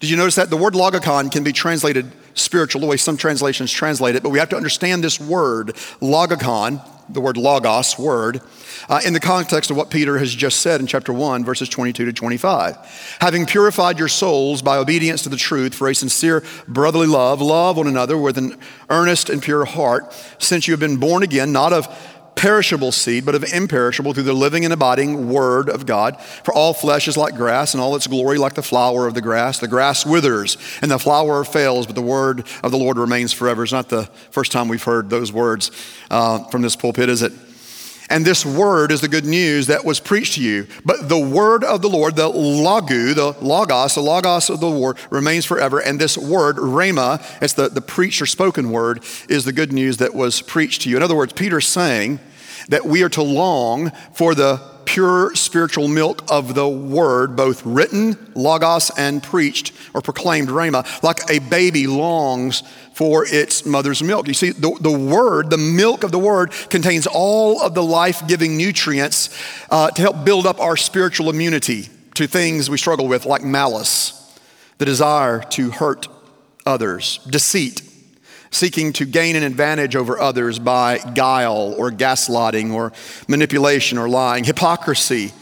Did 0.00 0.10
you 0.10 0.16
notice 0.16 0.34
that? 0.34 0.50
The 0.50 0.56
word 0.56 0.74
logikon 0.74 1.30
can 1.30 1.44
be 1.44 1.52
translated 1.52 2.10
spiritual, 2.40 2.80
the 2.80 2.86
way 2.86 2.96
some 2.96 3.16
translations 3.16 3.70
translate 3.70 4.16
it, 4.16 4.22
but 4.22 4.30
we 4.30 4.38
have 4.38 4.48
to 4.50 4.56
understand 4.56 5.04
this 5.04 5.20
word, 5.20 5.68
logikon, 6.00 6.82
the 7.12 7.20
word 7.20 7.36
logos, 7.36 7.98
word, 7.98 8.40
uh, 8.88 9.00
in 9.04 9.12
the 9.12 9.20
context 9.20 9.70
of 9.70 9.76
what 9.76 9.90
Peter 9.90 10.18
has 10.18 10.34
just 10.34 10.60
said 10.60 10.80
in 10.80 10.86
chapter 10.86 11.12
1, 11.12 11.44
verses 11.44 11.68
22 11.68 12.04
to 12.04 12.12
25. 12.12 13.16
Having 13.20 13.46
purified 13.46 13.98
your 13.98 14.08
souls 14.08 14.62
by 14.62 14.76
obedience 14.76 15.22
to 15.22 15.28
the 15.28 15.36
truth 15.36 15.74
for 15.74 15.88
a 15.88 15.94
sincere 15.94 16.44
brotherly 16.66 17.06
love, 17.06 17.40
love 17.40 17.76
one 17.76 17.86
another 17.86 18.16
with 18.16 18.38
an 18.38 18.56
earnest 18.88 19.28
and 19.28 19.42
pure 19.42 19.64
heart, 19.64 20.12
since 20.38 20.66
you 20.66 20.72
have 20.72 20.80
been 20.80 20.96
born 20.96 21.22
again, 21.22 21.52
not 21.52 21.72
of 21.72 21.88
perishable 22.40 22.90
seed, 22.90 23.26
but 23.26 23.34
of 23.34 23.44
imperishable 23.52 24.14
through 24.14 24.22
the 24.22 24.32
living 24.32 24.64
and 24.64 24.72
abiding 24.72 25.28
word 25.28 25.68
of 25.68 25.84
God. 25.84 26.18
For 26.42 26.54
all 26.54 26.72
flesh 26.72 27.06
is 27.06 27.14
like 27.14 27.34
grass, 27.34 27.74
and 27.74 27.82
all 27.82 27.94
its 27.94 28.06
glory 28.06 28.38
like 28.38 28.54
the 28.54 28.62
flower 28.62 29.06
of 29.06 29.12
the 29.12 29.20
grass. 29.20 29.58
The 29.58 29.68
grass 29.68 30.06
withers, 30.06 30.56
and 30.80 30.90
the 30.90 30.98
flower 30.98 31.44
fails, 31.44 31.84
but 31.84 31.96
the 31.96 32.00
word 32.00 32.46
of 32.64 32.70
the 32.70 32.78
Lord 32.78 32.96
remains 32.96 33.34
forever. 33.34 33.62
It's 33.62 33.72
not 33.72 33.90
the 33.90 34.04
first 34.30 34.52
time 34.52 34.68
we've 34.68 34.82
heard 34.82 35.10
those 35.10 35.30
words 35.30 35.70
uh, 36.10 36.44
from 36.44 36.62
this 36.62 36.76
pulpit, 36.76 37.10
is 37.10 37.20
it? 37.20 37.32
And 38.08 38.24
this 38.24 38.46
word 38.46 38.90
is 38.90 39.02
the 39.02 39.08
good 39.08 39.26
news 39.26 39.66
that 39.66 39.84
was 39.84 40.00
preached 40.00 40.36
to 40.36 40.42
you. 40.42 40.66
But 40.82 41.10
the 41.10 41.18
word 41.18 41.62
of 41.62 41.82
the 41.82 41.90
Lord, 41.90 42.16
the 42.16 42.30
logou, 42.30 43.14
the 43.14 43.36
logos, 43.44 43.94
the 43.94 44.00
logos 44.00 44.48
of 44.48 44.60
the 44.60 44.66
Lord 44.66 44.96
remains 45.10 45.44
forever. 45.44 45.78
And 45.78 46.00
this 46.00 46.16
word, 46.16 46.56
rhema, 46.56 47.22
it's 47.42 47.52
the, 47.52 47.68
the 47.68 47.82
preached 47.82 48.22
or 48.22 48.26
spoken 48.26 48.70
word, 48.70 49.04
is 49.28 49.44
the 49.44 49.52
good 49.52 49.74
news 49.74 49.98
that 49.98 50.14
was 50.14 50.40
preached 50.40 50.82
to 50.82 50.90
you. 50.90 50.96
In 50.96 51.02
other 51.02 51.14
words, 51.14 51.34
Peter's 51.34 51.68
saying 51.68 52.18
that 52.70 52.86
we 52.86 53.02
are 53.02 53.08
to 53.10 53.22
long 53.22 53.90
for 54.14 54.34
the 54.34 54.60
pure 54.86 55.32
spiritual 55.36 55.86
milk 55.86 56.24
of 56.28 56.54
the 56.54 56.68
word, 56.68 57.36
both 57.36 57.64
written, 57.64 58.16
logos, 58.34 58.90
and 58.98 59.22
preached 59.22 59.72
or 59.94 60.00
proclaimed, 60.00 60.48
rhema, 60.48 60.84
like 61.04 61.30
a 61.30 61.38
baby 61.38 61.86
longs 61.86 62.64
for 62.94 63.24
its 63.24 63.64
mother's 63.64 64.02
milk. 64.02 64.26
You 64.26 64.34
see, 64.34 64.50
the, 64.50 64.76
the 64.80 64.90
word, 64.90 65.48
the 65.48 65.58
milk 65.58 66.02
of 66.02 66.10
the 66.10 66.18
word, 66.18 66.50
contains 66.70 67.06
all 67.06 67.62
of 67.62 67.74
the 67.74 67.84
life 67.84 68.26
giving 68.26 68.56
nutrients 68.56 69.30
uh, 69.70 69.92
to 69.92 70.02
help 70.02 70.24
build 70.24 70.44
up 70.44 70.60
our 70.60 70.76
spiritual 70.76 71.30
immunity 71.30 71.88
to 72.14 72.26
things 72.26 72.68
we 72.68 72.76
struggle 72.76 73.06
with, 73.06 73.26
like 73.26 73.44
malice, 73.44 74.16
the 74.78 74.84
desire 74.84 75.40
to 75.50 75.70
hurt 75.70 76.08
others, 76.66 77.18
deceit, 77.30 77.82
seeking 78.50 78.92
to 78.94 79.04
gain 79.04 79.36
an 79.36 79.42
advantage 79.42 79.96
over 79.96 80.18
others 80.18 80.58
by 80.58 80.98
guile 80.98 81.74
or 81.78 81.90
gaslighting 81.90 82.72
or 82.72 82.92
manipulation 83.28 83.98
or 83.98 84.08
lying, 84.08 84.44
hypocrisy, 84.44 85.32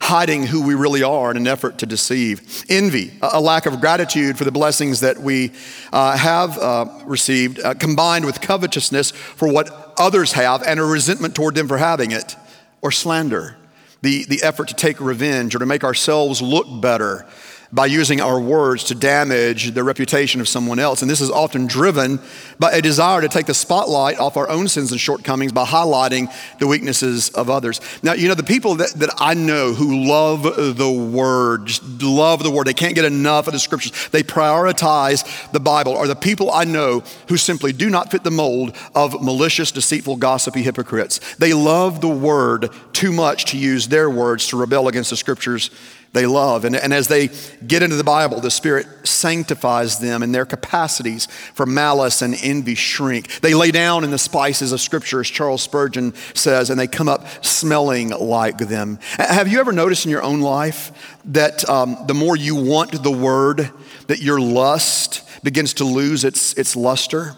hiding 0.00 0.46
who 0.46 0.62
we 0.62 0.74
really 0.74 1.02
are 1.02 1.30
in 1.30 1.36
an 1.36 1.46
effort 1.46 1.78
to 1.78 1.86
deceive, 1.86 2.64
envy, 2.68 3.12
a 3.20 3.40
lack 3.40 3.66
of 3.66 3.80
gratitude 3.80 4.38
for 4.38 4.44
the 4.44 4.52
blessings 4.52 5.00
that 5.00 5.18
we 5.18 5.52
uh, 5.92 6.16
have 6.16 6.56
uh, 6.58 6.86
received, 7.04 7.60
uh, 7.60 7.74
combined 7.74 8.24
with 8.24 8.40
covetousness 8.40 9.10
for 9.10 9.50
what 9.50 9.94
others 9.98 10.32
have 10.32 10.62
and 10.62 10.78
a 10.78 10.84
resentment 10.84 11.34
toward 11.34 11.54
them 11.54 11.66
for 11.66 11.78
having 11.78 12.12
it, 12.12 12.36
or 12.80 12.92
slander, 12.92 13.56
the, 14.02 14.24
the 14.26 14.42
effort 14.42 14.68
to 14.68 14.74
take 14.74 15.00
revenge 15.00 15.54
or 15.54 15.58
to 15.58 15.66
make 15.66 15.82
ourselves 15.82 16.40
look 16.40 16.66
better 16.80 17.26
by 17.72 17.86
using 17.86 18.20
our 18.20 18.40
words 18.40 18.84
to 18.84 18.94
damage 18.94 19.72
the 19.72 19.84
reputation 19.84 20.40
of 20.40 20.48
someone 20.48 20.78
else. 20.78 21.02
And 21.02 21.10
this 21.10 21.20
is 21.20 21.30
often 21.30 21.66
driven 21.66 22.18
by 22.58 22.72
a 22.72 22.80
desire 22.80 23.20
to 23.20 23.28
take 23.28 23.46
the 23.46 23.54
spotlight 23.54 24.18
off 24.18 24.36
our 24.36 24.48
own 24.48 24.68
sins 24.68 24.90
and 24.90 25.00
shortcomings 25.00 25.52
by 25.52 25.64
highlighting 25.64 26.32
the 26.58 26.66
weaknesses 26.66 27.28
of 27.30 27.50
others. 27.50 27.80
Now, 28.02 28.14
you 28.14 28.28
know, 28.28 28.34
the 28.34 28.42
people 28.42 28.76
that, 28.76 28.90
that 28.94 29.10
I 29.18 29.34
know 29.34 29.74
who 29.74 30.06
love 30.08 30.42
the 30.42 30.90
Word, 30.90 31.70
love 32.02 32.42
the 32.42 32.50
Word, 32.50 32.66
they 32.66 32.74
can't 32.74 32.94
get 32.94 33.04
enough 33.04 33.46
of 33.46 33.52
the 33.52 33.58
Scriptures, 33.58 34.08
they 34.08 34.22
prioritize 34.22 35.50
the 35.52 35.60
Bible, 35.60 35.96
are 35.96 36.06
the 36.06 36.16
people 36.16 36.50
I 36.50 36.64
know 36.64 37.02
who 37.28 37.36
simply 37.36 37.72
do 37.72 37.90
not 37.90 38.10
fit 38.10 38.24
the 38.24 38.30
mold 38.30 38.74
of 38.94 39.22
malicious, 39.22 39.72
deceitful, 39.72 40.16
gossipy 40.16 40.62
hypocrites. 40.62 41.36
They 41.36 41.52
love 41.52 42.00
the 42.00 42.08
Word 42.08 42.70
too 42.92 43.12
much 43.12 43.46
to 43.46 43.58
use 43.58 43.88
their 43.88 44.08
words 44.08 44.48
to 44.48 44.56
rebel 44.56 44.88
against 44.88 45.10
the 45.10 45.16
Scriptures 45.16 45.70
they 46.12 46.26
love. 46.26 46.64
And, 46.64 46.74
and 46.74 46.92
as 46.92 47.08
they 47.08 47.30
get 47.66 47.82
into 47.82 47.96
the 47.96 48.04
Bible, 48.04 48.40
the 48.40 48.50
Spirit 48.50 48.86
sanctifies 49.06 49.98
them 49.98 50.22
and 50.22 50.34
their 50.34 50.46
capacities 50.46 51.26
for 51.54 51.66
malice 51.66 52.22
and 52.22 52.34
envy 52.42 52.74
shrink. 52.74 53.40
They 53.40 53.54
lay 53.54 53.70
down 53.70 54.04
in 54.04 54.10
the 54.10 54.18
spices 54.18 54.72
of 54.72 54.80
Scripture, 54.80 55.20
as 55.20 55.28
Charles 55.28 55.62
Spurgeon 55.62 56.14
says, 56.34 56.70
and 56.70 56.80
they 56.80 56.86
come 56.86 57.08
up 57.08 57.26
smelling 57.44 58.10
like 58.10 58.58
them. 58.58 58.98
Have 59.18 59.48
you 59.48 59.60
ever 59.60 59.72
noticed 59.72 60.06
in 60.06 60.10
your 60.10 60.22
own 60.22 60.40
life 60.40 60.92
that 61.26 61.68
um, 61.68 61.96
the 62.06 62.14
more 62.14 62.36
you 62.36 62.56
want 62.56 63.02
the 63.02 63.12
Word, 63.12 63.70
that 64.06 64.20
your 64.20 64.40
lust 64.40 65.22
begins 65.44 65.74
to 65.74 65.84
lose 65.84 66.24
its, 66.24 66.54
its 66.54 66.74
luster? 66.74 67.34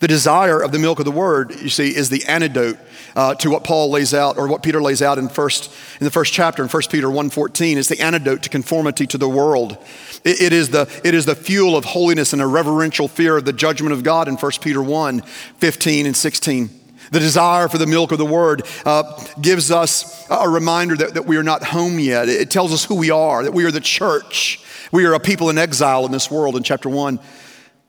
The 0.00 0.08
desire 0.08 0.60
of 0.60 0.72
the 0.72 0.78
milk 0.78 0.98
of 0.98 1.04
the 1.04 1.10
word, 1.10 1.54
you 1.60 1.68
see, 1.68 1.94
is 1.94 2.10
the 2.10 2.24
antidote 2.26 2.78
uh, 3.14 3.34
to 3.36 3.50
what 3.50 3.64
Paul 3.64 3.90
lays 3.90 4.14
out, 4.14 4.38
or 4.38 4.48
what 4.48 4.62
Peter 4.62 4.80
lays 4.80 5.02
out 5.02 5.18
in 5.18 5.28
first 5.28 5.72
in 6.00 6.04
the 6.04 6.10
first 6.10 6.32
chapter 6.32 6.62
in 6.62 6.68
1 6.68 6.82
Peter 6.90 7.08
1.14. 7.08 7.76
It's 7.76 7.88
the 7.88 8.00
antidote 8.00 8.42
to 8.42 8.48
conformity 8.48 9.06
to 9.08 9.18
the 9.18 9.28
world. 9.28 9.78
It, 10.24 10.40
it, 10.40 10.52
is 10.52 10.70
the, 10.70 10.88
it 11.04 11.14
is 11.14 11.26
the 11.26 11.34
fuel 11.34 11.76
of 11.76 11.84
holiness 11.84 12.32
and 12.32 12.40
a 12.40 12.46
reverential 12.46 13.08
fear 13.08 13.36
of 13.36 13.44
the 13.44 13.52
judgment 13.52 13.92
of 13.92 14.02
God 14.02 14.28
in 14.28 14.36
1 14.36 14.52
Peter 14.60 14.82
1, 14.82 15.20
15 15.20 16.06
and 16.06 16.16
16. 16.16 16.70
The 17.10 17.20
desire 17.20 17.68
for 17.68 17.76
the 17.76 17.86
milk 17.86 18.10
of 18.12 18.18
the 18.18 18.24
word 18.24 18.62
uh, 18.86 19.22
gives 19.40 19.70
us 19.70 20.26
a 20.30 20.48
reminder 20.48 20.96
that, 20.96 21.14
that 21.14 21.26
we 21.26 21.36
are 21.36 21.42
not 21.42 21.62
home 21.62 21.98
yet. 21.98 22.28
It 22.28 22.50
tells 22.50 22.72
us 22.72 22.84
who 22.84 22.94
we 22.94 23.10
are, 23.10 23.42
that 23.44 23.52
we 23.52 23.64
are 23.64 23.70
the 23.70 23.80
church. 23.80 24.64
We 24.92 25.04
are 25.04 25.12
a 25.12 25.20
people 25.20 25.50
in 25.50 25.58
exile 25.58 26.06
in 26.06 26.12
this 26.12 26.30
world 26.30 26.56
in 26.56 26.62
chapter 26.62 26.88
1, 26.88 27.20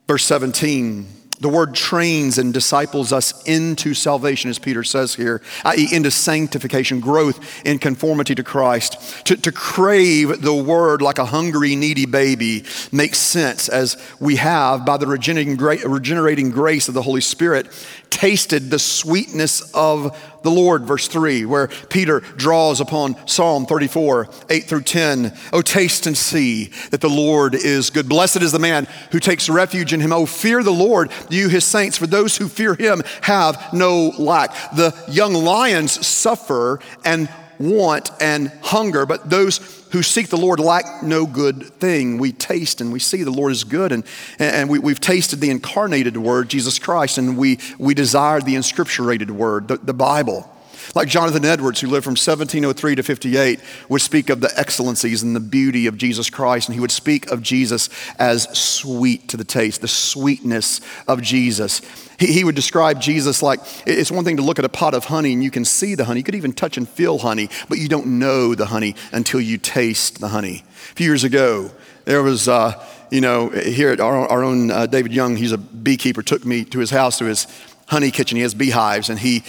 verse 0.08 0.26
17. 0.26 1.08
The 1.44 1.50
word 1.50 1.76
trains 1.76 2.38
and 2.38 2.54
disciples 2.54 3.12
us 3.12 3.44
into 3.44 3.94
salvation, 3.94 4.50
as 4.50 4.60
Peter 4.60 4.82
says 4.82 5.14
here, 5.14 5.42
i.e., 5.66 5.90
into 5.92 6.10
sanctification, 6.10 7.02
growth 7.02 7.38
in 7.66 7.80
conformity 7.80 8.34
to 8.34 8.44
Christ. 8.44 9.26
To, 9.26 9.36
to 9.36 9.52
crave 9.52 10.42
the 10.42 10.54
word 10.54 11.02
like 11.02 11.20
a 11.20 11.26
hungry, 11.26 11.76
needy 11.76 12.06
baby 12.06 12.64
makes 12.94 13.18
sense 13.18 13.68
as 13.68 13.98
we 14.22 14.38
have, 14.38 14.86
by 14.86 14.96
the 14.96 15.06
regenerating, 15.06 15.58
regenerating 15.58 16.50
grace 16.50 16.88
of 16.88 16.94
the 16.94 17.02
Holy 17.02 17.20
Spirit, 17.20 17.68
tasted 18.14 18.70
the 18.70 18.78
sweetness 18.78 19.74
of 19.74 20.16
the 20.44 20.52
Lord, 20.52 20.84
verse 20.84 21.08
3, 21.08 21.46
where 21.46 21.68
Peter 21.90 22.20
draws 22.20 22.80
upon 22.80 23.16
Psalm 23.28 23.66
34, 23.66 24.30
8 24.52 24.64
through 24.66 24.84
10. 24.84 25.34
Oh, 25.52 25.62
taste 25.64 26.06
and 26.06 26.16
see 26.16 26.66
that 26.92 27.02
the 27.02 27.10
Lord 27.10 27.56
is 27.56 27.90
good. 27.90 28.08
Blessed 28.08 28.44
is 28.44 28.52
the 28.52 28.60
man 28.60 28.88
who 29.12 29.20
takes 29.20 29.50
refuge 29.50 29.94
in 29.94 30.00
him. 30.00 30.14
Oh, 30.14 30.28
fear 30.28 30.62
the 30.62 30.72
Lord, 30.72 31.12
you 31.30 31.50
his 31.50 31.66
saints, 31.66 31.98
for 31.98 32.06
those 32.06 32.38
who 32.38 32.48
fear 32.48 32.76
him 32.76 33.02
have 33.22 33.74
no 33.74 34.14
lack. 34.20 34.52
The 34.76 34.94
young 35.10 35.34
lions 35.34 36.06
suffer 36.06 36.80
and 37.04 37.28
want 37.60 38.12
and 38.22 38.50
hunger, 38.62 39.08
but 39.08 39.30
those 39.30 39.58
who 39.94 40.02
seek 40.02 40.30
the 40.30 40.38
Lord 40.38 40.60
lack 40.60 41.04
no 41.04 41.28
good 41.28 41.66
thing. 41.80 42.18
We 42.18 42.32
taste 42.32 42.82
and 42.82 42.92
we 42.92 42.98
see 43.00 43.22
the 43.22 43.32
Lord 43.32 43.52
is 43.52 43.64
good, 43.64 43.92
and, 43.92 44.04
and 44.40 44.68
we, 44.68 44.92
have 44.92 45.00
tasted 45.00 45.40
the 45.40 45.52
incarnated 45.52 46.18
word, 46.18 46.50
Jesus 46.50 46.80
Christ, 46.80 47.20
and 47.20 47.38
we, 47.38 47.60
we 47.78 47.94
desire 47.94 48.42
the 48.42 48.56
inscripturated 48.56 49.30
word, 49.30 49.68
the, 49.68 49.78
the 49.78 49.94
Bible. 49.94 50.50
Like 50.96 51.08
Jonathan 51.08 51.46
Edwards, 51.46 51.80
who 51.82 51.88
lived 51.88 52.04
from 52.04 52.12
1703 52.12 52.96
to 52.96 53.04
58, 53.04 53.60
would 53.90 54.02
speak 54.02 54.30
of 54.30 54.42
the 54.42 54.52
excellencies 54.58 55.24
and 55.24 55.36
the 55.36 55.40
beauty 55.40 55.88
of 55.88 55.98
Jesus 55.98 56.30
Christ, 56.30 56.68
and 56.68 56.76
he 56.76 56.82
would 56.82 56.92
speak 56.92 57.32
of 57.32 57.42
Jesus 57.42 57.90
as 58.20 58.44
sweet 58.58 59.28
to 59.30 59.38
the 59.38 59.44
taste, 59.44 59.82
the 59.82 59.88
sweetness 59.88 60.82
of 61.08 61.22
Jesus. 61.22 61.82
He, 62.20 62.28
he 62.28 62.44
would 62.44 62.56
describe 62.56 63.02
Jesus 63.02 63.42
like 63.42 63.60
it's 63.86 64.12
one 64.12 64.24
thing 64.24 64.38
to 64.38 64.44
look 64.44 64.60
at 64.60 64.66
a 64.66 64.70
pot 64.70 64.94
of 64.94 65.06
honey 65.06 65.34
and 65.34 65.44
you 65.44 65.52
can 65.52 65.66
see 65.66 65.96
the 65.96 66.06
honey. 66.06 66.20
You 66.20 66.24
could 66.24 66.36
even 66.36 66.54
touch 66.54 66.78
and 66.78 66.88
feel 66.88 67.18
honey, 67.18 67.50
but 67.70 67.78
you 67.78 67.88
don't 67.88 68.20
know 68.20 68.56
the 68.56 68.68
honey 68.68 68.96
until 69.12 69.42
you 69.42 69.58
taste 69.58 70.20
the 70.20 70.30
honey. 70.30 70.64
A 70.92 70.96
few 70.96 71.08
years 71.08 71.24
ago, 71.24 71.72
there 72.06 72.22
was, 72.22 72.48
uh, 72.48 72.84
you 73.12 73.22
know, 73.22 73.50
here 73.50 73.90
at 73.90 74.00
our, 74.00 74.28
our 74.28 74.44
own 74.44 74.72
uh, 74.72 74.86
David 74.86 75.14
Young, 75.14 75.36
he's 75.36 75.52
a 75.52 75.58
beekeeper, 75.58 76.22
took 76.22 76.46
me 76.46 76.66
to 76.66 76.80
his 76.80 76.90
house, 76.90 77.18
to 77.20 77.26
his 77.26 77.48
honey 77.88 78.12
kitchen. 78.12 78.36
He 78.36 78.42
has 78.44 78.54
beehives, 78.54 79.10
and 79.10 79.20
he, 79.20 79.44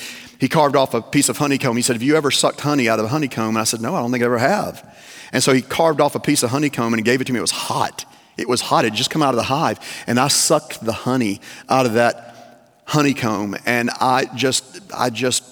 he 0.45 0.49
carved 0.49 0.77
off 0.77 0.93
a 0.93 1.01
piece 1.01 1.31
of 1.31 1.39
honeycomb. 1.39 1.75
He 1.75 1.81
said, 1.81 1.95
Have 1.95 2.03
you 2.03 2.17
ever 2.17 2.31
sucked 2.31 2.61
honey 2.61 2.87
out 2.87 2.99
of 2.99 3.07
a 3.07 3.09
honeycomb? 3.09 3.57
And 3.57 3.59
I 3.59 3.65
said, 3.65 3.81
No, 3.81 3.95
I 3.95 4.03
don't 4.03 4.13
think 4.13 4.23
I 4.23 4.27
ever 4.27 4.37
have. 4.37 4.95
And 5.33 5.43
so 5.43 5.55
he 5.55 5.63
carved 5.63 6.03
off 6.03 6.15
a 6.15 6.21
piece 6.21 6.43
of 6.43 6.51
honeycomb 6.51 6.93
and 6.93 7.01
he 7.01 7.03
gave 7.03 7.23
it 7.23 7.25
to 7.29 7.33
me. 7.33 7.39
It 7.39 7.41
was 7.41 7.51
hot. 7.51 8.05
It 8.37 8.47
was 8.47 8.61
hot. 8.61 8.85
It 8.85 8.93
just 8.93 9.09
come 9.09 9.23
out 9.23 9.31
of 9.31 9.37
the 9.37 9.45
hive. 9.45 9.81
And 10.07 10.21
I 10.21 10.29
sucked 10.29 10.85
the 10.85 10.93
honey 10.93 11.41
out 11.71 11.87
of 11.87 11.95
that 11.95 12.83
honeycomb, 12.85 13.57
and 13.65 13.89
I 13.99 14.27
just, 14.35 14.83
I 14.95 15.09
just 15.09 15.45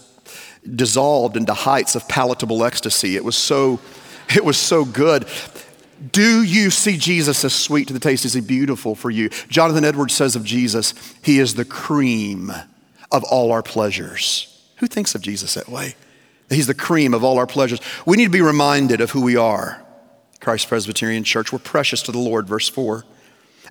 dissolved 0.77 1.39
into 1.39 1.55
heights 1.55 1.95
of 1.95 2.07
palatable 2.07 2.63
ecstasy. 2.63 3.17
It 3.17 3.25
was 3.25 3.35
so, 3.35 3.81
it 4.37 4.45
was 4.45 4.59
so 4.59 4.85
good. 4.85 5.27
Do 6.13 6.43
you 6.43 6.69
see 6.69 6.99
Jesus 6.99 7.43
as 7.47 7.55
sweet 7.55 7.89
to 7.89 7.95
the 7.95 7.99
taste? 7.99 8.27
Is 8.27 8.35
he 8.35 8.43
beautiful 8.43 8.95
for 8.95 9.11
you? 9.11 9.31
Jonathan 9.49 9.87
Edwards 9.87 10.13
says 10.13 10.37
of 10.37 10.45
Jesus, 10.45 10.93
he 11.23 11.39
is 11.39 11.55
the 11.55 11.65
cream 11.65 12.53
of 13.11 13.25
all 13.25 13.53
our 13.53 13.63
pleasures. 13.63 14.52
Who 14.83 14.89
thinks 14.89 15.15
of 15.15 15.21
Jesus 15.23 15.55
that 15.55 15.69
way? 15.69 15.95
He's 16.51 16.67
the 16.67 16.75
cream 16.75 17.15
of 17.15 17.23
all 17.23 17.39
our 17.39 17.47
pleasures. 17.47 17.79
We 18.05 18.17
need 18.17 18.25
to 18.25 18.31
be 18.31 18.41
reminded 18.41 19.01
of 19.01 19.13
who 19.13 19.23
we 19.23 19.37
are. 19.37 19.81
Christ 20.41 20.67
Presbyterian 20.67 21.23
Church, 21.23 21.53
we're 21.53 21.61
precious 21.61 22.03
to 22.03 22.11
the 22.11 22.19
Lord, 22.19 22.49
verse 22.49 22.69
4 22.69 23.05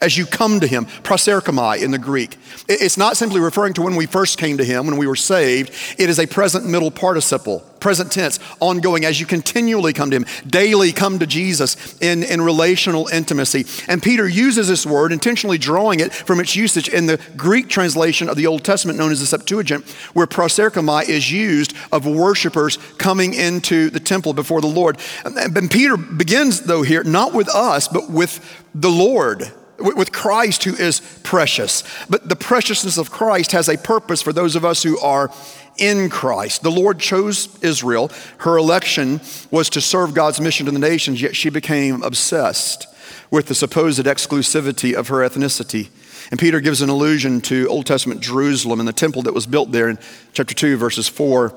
as 0.02 0.18
you 0.18 0.26
come 0.26 0.60
to 0.60 0.68
him, 0.68 0.86
proserchomai 0.86 1.82
in 1.82 1.92
the 1.92 2.00
Greek. 2.00 2.38
It's 2.68 2.98
not 2.98 3.16
simply 3.18 3.40
referring 3.40 3.74
to 3.76 3.84
when 3.84 3.96
we 3.96 4.08
first 4.08 4.38
came 4.40 4.58
to 4.58 4.66
him, 4.66 4.88
when 4.88 4.98
we 4.98 5.08
were 5.08 5.16
saved. 5.16 5.72
It 6.00 6.10
is 6.10 6.20
a 6.20 6.26
present 6.26 6.66
middle 6.66 6.90
participle, 6.90 7.60
present 7.80 8.12
tense, 8.12 8.40
ongoing, 8.60 9.06
as 9.06 9.20
you 9.20 9.28
continually 9.28 9.94
come 9.94 10.10
to 10.10 10.18
him, 10.18 10.26
daily 10.48 10.92
come 10.92 11.20
to 11.20 11.28
Jesus 11.28 12.00
in, 12.02 12.24
in 12.24 12.42
relational 12.42 13.08
intimacy. 13.10 13.66
And 13.88 14.02
Peter 14.02 14.28
uses 14.28 14.68
this 14.68 14.86
word, 14.86 15.12
intentionally 15.12 15.60
drawing 15.60 16.00
it 16.00 16.12
from 16.12 16.40
its 16.40 16.56
usage 16.56 16.90
in 16.90 17.06
the 17.06 17.20
Greek 17.38 17.70
translation 17.70 18.28
of 18.28 18.36
the 18.38 18.48
Old 18.48 18.64
Testament 18.64 18.98
known 18.98 19.12
as 19.12 19.20
the 19.20 19.28
Septuagint, 19.28 19.88
where 20.14 20.26
proserchomai 20.26 21.08
is 21.08 21.32
used 21.32 21.76
of 21.92 22.08
worshipers 22.08 22.78
coming 22.98 23.36
into 23.36 23.92
the 23.92 24.00
temple 24.00 24.34
before 24.34 24.62
the 24.62 24.68
Lord. 24.68 24.98
And 25.24 25.70
Peter 25.70 25.96
begins, 25.96 26.62
though, 26.62 26.82
here, 26.82 27.04
not 27.04 27.34
with 27.34 27.50
us, 27.50 27.88
but 27.88 28.10
with 28.10 28.64
the 28.74 28.90
Lord 28.90 29.52
with 29.82 30.12
Christ 30.12 30.64
who 30.64 30.76
is 30.76 31.02
precious. 31.24 31.84
But 32.10 32.30
the 32.30 32.36
preciousness 32.36 32.98
of 32.98 33.12
Christ 33.12 33.52
has 33.52 33.68
a 33.68 33.78
purpose 33.78 34.22
for 34.22 34.34
those 34.34 34.56
of 34.56 34.66
us 34.66 34.84
who 34.84 35.00
are 35.00 35.32
in 35.78 36.10
Christ. 36.10 36.64
The 36.64 36.72
Lord 36.72 37.00
chose 37.00 37.62
Israel. 37.64 38.12
Her 38.40 38.58
election 38.58 39.22
was 39.50 39.70
to 39.72 39.82
serve 39.82 40.14
God's 40.14 40.40
mission 40.40 40.66
to 40.66 40.72
the 40.72 40.80
nations, 40.80 41.22
yet 41.22 41.36
she 41.36 41.50
became 41.50 42.04
obsessed 42.04 42.88
with 43.30 43.48
the 43.48 43.56
supposed 43.56 44.06
exclusivity 44.06 44.94
of 44.94 45.08
her 45.08 45.18
ethnicity. 45.18 45.90
And 46.30 46.40
Peter 46.40 46.60
gives 46.60 46.82
an 46.82 46.90
allusion 46.90 47.42
to 47.42 47.68
Old 47.68 47.86
Testament 47.86 48.22
Jerusalem 48.22 48.80
and 48.80 48.88
the 48.88 48.94
temple 48.94 49.24
that 49.24 49.34
was 49.34 49.46
built 49.46 49.72
there 49.72 49.90
in 49.90 49.98
chapter 50.34 50.54
2, 50.54 50.78
verses 50.78 51.08
4 51.08 51.54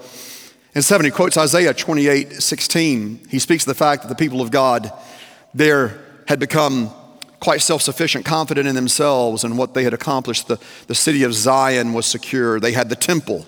and 0.74 0.84
7. 0.84 1.04
He 1.04 1.10
quotes 1.10 1.36
Isaiah 1.36 1.74
28 1.74 2.32
16. 2.32 3.28
He 3.28 3.38
speaks 3.38 3.64
of 3.64 3.68
the 3.68 3.74
fact 3.74 4.02
that 4.02 4.08
the 4.08 4.14
people 4.14 4.40
of 4.40 4.50
God 4.50 4.92
there 5.52 6.00
had 6.26 6.40
become 6.40 6.90
quite 7.44 7.60
self 7.60 7.82
sufficient, 7.82 8.24
confident 8.24 8.66
in 8.66 8.74
themselves 8.74 9.44
and 9.44 9.58
what 9.58 9.74
they 9.74 9.84
had 9.84 9.92
accomplished. 9.92 10.48
The, 10.48 10.58
the 10.86 10.94
city 10.94 11.22
of 11.24 11.34
Zion 11.34 11.92
was 11.92 12.06
secure, 12.06 12.58
they 12.58 12.72
had 12.72 12.88
the 12.88 12.96
temple. 12.96 13.46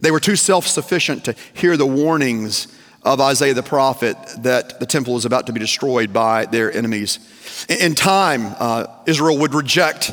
They 0.00 0.10
were 0.10 0.18
too 0.18 0.34
self 0.34 0.66
sufficient 0.66 1.24
to 1.26 1.34
hear 1.52 1.76
the 1.76 1.86
warnings 1.86 2.68
of 3.02 3.20
Isaiah 3.20 3.52
the 3.52 3.62
prophet 3.62 4.16
that 4.38 4.80
the 4.80 4.86
temple 4.86 5.12
was 5.12 5.26
about 5.26 5.46
to 5.46 5.52
be 5.52 5.60
destroyed 5.60 6.10
by 6.10 6.46
their 6.46 6.74
enemies. 6.74 7.18
In 7.68 7.94
time, 7.94 8.54
uh, 8.58 8.86
Israel 9.06 9.38
would 9.38 9.52
reject 9.52 10.10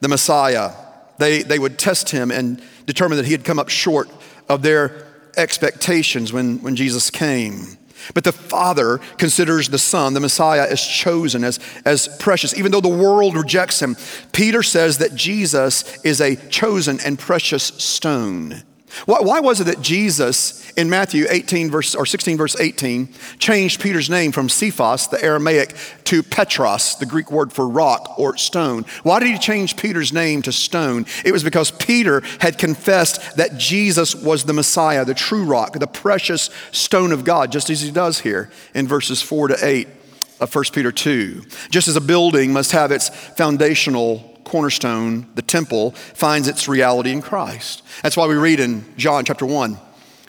the 0.00 0.08
Messiah. 0.08 0.72
They, 1.16 1.42
they 1.42 1.58
would 1.58 1.78
test 1.78 2.10
him 2.10 2.30
and 2.30 2.62
determine 2.84 3.16
that 3.16 3.24
he 3.24 3.32
had 3.32 3.42
come 3.42 3.58
up 3.58 3.70
short 3.70 4.10
of 4.50 4.60
their 4.60 5.06
expectations 5.38 6.30
when, 6.30 6.58
when 6.58 6.76
Jesus 6.76 7.08
came. 7.08 7.78
But 8.14 8.24
the 8.24 8.32
Father 8.32 8.98
considers 9.18 9.68
the 9.68 9.78
Son, 9.78 10.14
the 10.14 10.20
Messiah, 10.20 10.66
as 10.68 10.82
chosen, 10.82 11.44
as, 11.44 11.58
as 11.84 12.08
precious, 12.18 12.56
even 12.56 12.72
though 12.72 12.80
the 12.80 12.88
world 12.88 13.36
rejects 13.36 13.80
him. 13.80 13.96
Peter 14.32 14.62
says 14.62 14.98
that 14.98 15.14
Jesus 15.14 15.84
is 16.04 16.20
a 16.20 16.36
chosen 16.36 16.98
and 17.04 17.18
precious 17.18 17.64
stone. 17.64 18.62
Why, 19.04 19.20
why, 19.20 19.40
was 19.40 19.60
it 19.60 19.64
that 19.64 19.82
Jesus 19.82 20.70
in 20.72 20.88
Matthew 20.88 21.26
18 21.28 21.70
verse 21.70 21.94
or 21.94 22.06
16 22.06 22.36
verse 22.36 22.58
18 22.58 23.08
changed 23.38 23.80
Peter's 23.80 24.08
name 24.08 24.32
from 24.32 24.48
Cephas, 24.48 25.08
the 25.08 25.22
Aramaic, 25.22 25.74
to 26.04 26.22
Petros, 26.22 26.96
the 26.96 27.06
Greek 27.06 27.30
word 27.30 27.52
for 27.52 27.68
rock 27.68 28.14
or 28.18 28.36
stone? 28.36 28.84
Why 29.02 29.18
did 29.18 29.28
he 29.28 29.38
change 29.38 29.76
Peter's 29.76 30.12
name 30.12 30.40
to 30.42 30.52
stone? 30.52 31.06
It 31.24 31.32
was 31.32 31.42
because 31.42 31.70
Peter 31.70 32.22
had 32.40 32.58
confessed 32.58 33.36
that 33.36 33.58
Jesus 33.58 34.14
was 34.14 34.44
the 34.44 34.52
Messiah, 34.52 35.04
the 35.04 35.14
true 35.14 35.44
rock, 35.44 35.72
the 35.72 35.86
precious 35.86 36.50
stone 36.70 37.12
of 37.12 37.24
God, 37.24 37.52
just 37.52 37.70
as 37.70 37.80
he 37.80 37.90
does 37.90 38.20
here 38.20 38.50
in 38.74 38.86
verses 38.86 39.20
4 39.20 39.48
to 39.48 39.56
8 39.60 39.88
of 40.40 40.54
1 40.54 40.64
Peter 40.72 40.92
2. 40.92 41.42
Just 41.70 41.88
as 41.88 41.96
a 41.96 42.00
building 42.00 42.52
must 42.52 42.72
have 42.72 42.92
its 42.92 43.08
foundational 43.08 44.35
cornerstone, 44.46 45.26
the 45.34 45.42
temple, 45.42 45.90
finds 45.90 46.48
its 46.48 46.68
reality 46.68 47.12
in 47.12 47.20
Christ. 47.20 47.82
That's 48.02 48.16
why 48.16 48.26
we 48.26 48.36
read 48.36 48.60
in 48.60 48.84
John 48.96 49.24
chapter 49.26 49.44
1, 49.44 49.78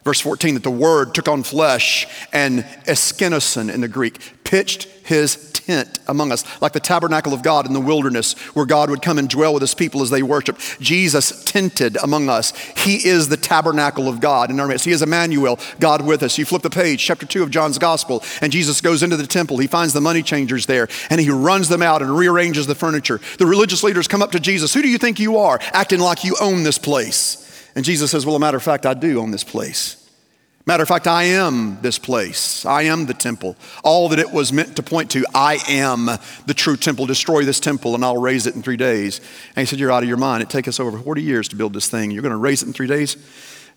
verse 0.07 0.21
14, 0.21 0.53
that 0.53 0.63
the 0.63 0.71
Word 0.71 1.13
took 1.13 1.27
on 1.27 1.43
flesh 1.43 2.07
and 2.31 2.63
eskenosin 2.85 3.69
in 3.69 3.81
the 3.81 3.89
Greek, 3.89 4.21
pitched 4.45 4.85
his 5.03 5.51
tent 5.51 5.99
among 6.07 6.31
us, 6.31 6.45
like 6.61 6.71
the 6.71 6.79
tabernacle 6.79 7.33
of 7.33 7.43
God 7.43 7.67
in 7.67 7.73
the 7.73 7.81
wilderness, 7.81 8.31
where 8.55 8.65
God 8.65 8.89
would 8.89 9.01
come 9.01 9.17
and 9.17 9.27
dwell 9.27 9.53
with 9.53 9.59
his 9.59 9.73
people 9.73 10.01
as 10.01 10.09
they 10.09 10.23
worship. 10.23 10.59
Jesus 10.79 11.43
tented 11.43 11.97
among 12.01 12.29
us. 12.29 12.55
He 12.77 13.05
is 13.05 13.27
the 13.27 13.35
tabernacle 13.35 14.07
of 14.07 14.21
God 14.21 14.49
in 14.49 14.61
our 14.61 14.67
midst. 14.69 14.85
He 14.85 14.93
is 14.93 15.01
Emmanuel, 15.01 15.59
God 15.81 16.05
with 16.05 16.23
us. 16.23 16.37
You 16.37 16.45
flip 16.45 16.61
the 16.61 16.69
page, 16.69 17.03
chapter 17.03 17.25
2 17.25 17.43
of 17.43 17.51
John's 17.51 17.77
gospel, 17.77 18.23
and 18.41 18.49
Jesus 18.49 18.79
goes 18.79 19.03
into 19.03 19.17
the 19.17 19.27
temple. 19.27 19.57
He 19.57 19.67
finds 19.67 19.91
the 19.91 19.99
money 19.99 20.23
changers 20.23 20.67
there, 20.67 20.87
and 21.09 21.19
he 21.19 21.29
runs 21.29 21.67
them 21.67 21.81
out 21.81 22.01
and 22.01 22.15
rearranges 22.15 22.65
the 22.65 22.75
furniture. 22.75 23.19
The 23.39 23.45
religious 23.45 23.83
leaders 23.83 24.07
come 24.07 24.21
up 24.21 24.31
to 24.31 24.39
Jesus. 24.39 24.73
Who 24.73 24.81
do 24.81 24.87
you 24.87 24.99
think 24.99 25.19
you 25.19 25.35
are? 25.35 25.59
Acting 25.73 25.99
like 25.99 26.23
you 26.23 26.37
own 26.39 26.63
this 26.63 26.77
place. 26.77 27.43
And 27.77 27.85
Jesus 27.85 28.09
says, 28.09 28.25
Well, 28.25 28.35
a 28.35 28.39
matter 28.39 28.57
of 28.57 28.63
fact, 28.63 28.87
I 28.87 28.95
do 28.95 29.21
own 29.21 29.29
this 29.29 29.43
place. 29.43 30.03
Matter 30.65 30.81
of 30.81 30.89
fact, 30.89 31.05
I 31.05 31.25
am 31.25 31.77
this 31.81 31.99
place. 31.99 32.65
I 32.65 32.81
am 32.81 33.05
the 33.05 33.13
temple. 33.13 33.55
All 33.83 34.09
that 34.09 34.17
it 34.17 34.31
was 34.31 34.51
meant 34.51 34.75
to 34.77 34.83
point 34.83 35.11
to, 35.11 35.23
I 35.33 35.59
am 35.69 36.07
the 36.47 36.55
true 36.55 36.75
temple. 36.75 37.05
Destroy 37.05 37.43
this 37.43 37.59
temple 37.59 37.93
and 37.93 38.03
I'll 38.03 38.17
raise 38.17 38.47
it 38.47 38.55
in 38.55 38.63
three 38.63 38.77
days. 38.77 39.19
And 39.55 39.59
he 39.59 39.65
said, 39.65 39.77
You're 39.77 39.91
out 39.91 40.01
of 40.01 40.09
your 40.09 40.17
mind. 40.17 40.41
It 40.41 40.49
takes 40.49 40.67
us 40.67 40.79
over 40.79 40.97
40 40.97 41.21
years 41.21 41.47
to 41.49 41.55
build 41.55 41.73
this 41.73 41.87
thing. 41.87 42.09
You're 42.09 42.23
going 42.23 42.31
to 42.31 42.37
raise 42.37 42.63
it 42.63 42.65
in 42.65 42.73
three 42.73 42.87
days? 42.87 43.15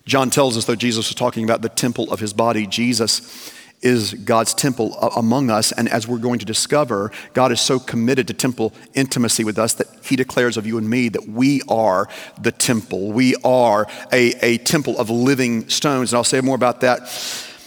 John 0.07 0.31
tells 0.31 0.57
us, 0.57 0.65
though 0.65 0.75
Jesus 0.75 1.09
was 1.09 1.15
talking 1.15 1.43
about 1.43 1.61
the 1.61 1.69
temple 1.69 2.11
of 2.11 2.19
his 2.19 2.33
body, 2.33 2.65
Jesus 2.65 3.53
is 3.81 4.13
God's 4.13 4.53
temple 4.53 4.93
among 5.15 5.49
us. 5.49 5.71
And 5.71 5.89
as 5.89 6.07
we're 6.07 6.19
going 6.19 6.39
to 6.39 6.45
discover, 6.45 7.11
God 7.33 7.51
is 7.51 7.59
so 7.59 7.79
committed 7.79 8.27
to 8.27 8.33
temple 8.33 8.73
intimacy 8.93 9.43
with 9.43 9.57
us 9.57 9.73
that 9.75 9.87
He 10.03 10.15
declares 10.15 10.57
of 10.57 10.67
you 10.67 10.77
and 10.77 10.89
me 10.89 11.09
that 11.09 11.27
we 11.27 11.61
are 11.67 12.07
the 12.39 12.51
temple. 12.51 13.11
We 13.11 13.35
are 13.43 13.87
a, 14.11 14.33
a 14.45 14.57
temple 14.59 14.97
of 14.99 15.09
living 15.09 15.69
stones. 15.69 16.11
And 16.11 16.17
I'll 16.17 16.23
say 16.23 16.41
more 16.41 16.55
about 16.55 16.81
that 16.81 17.09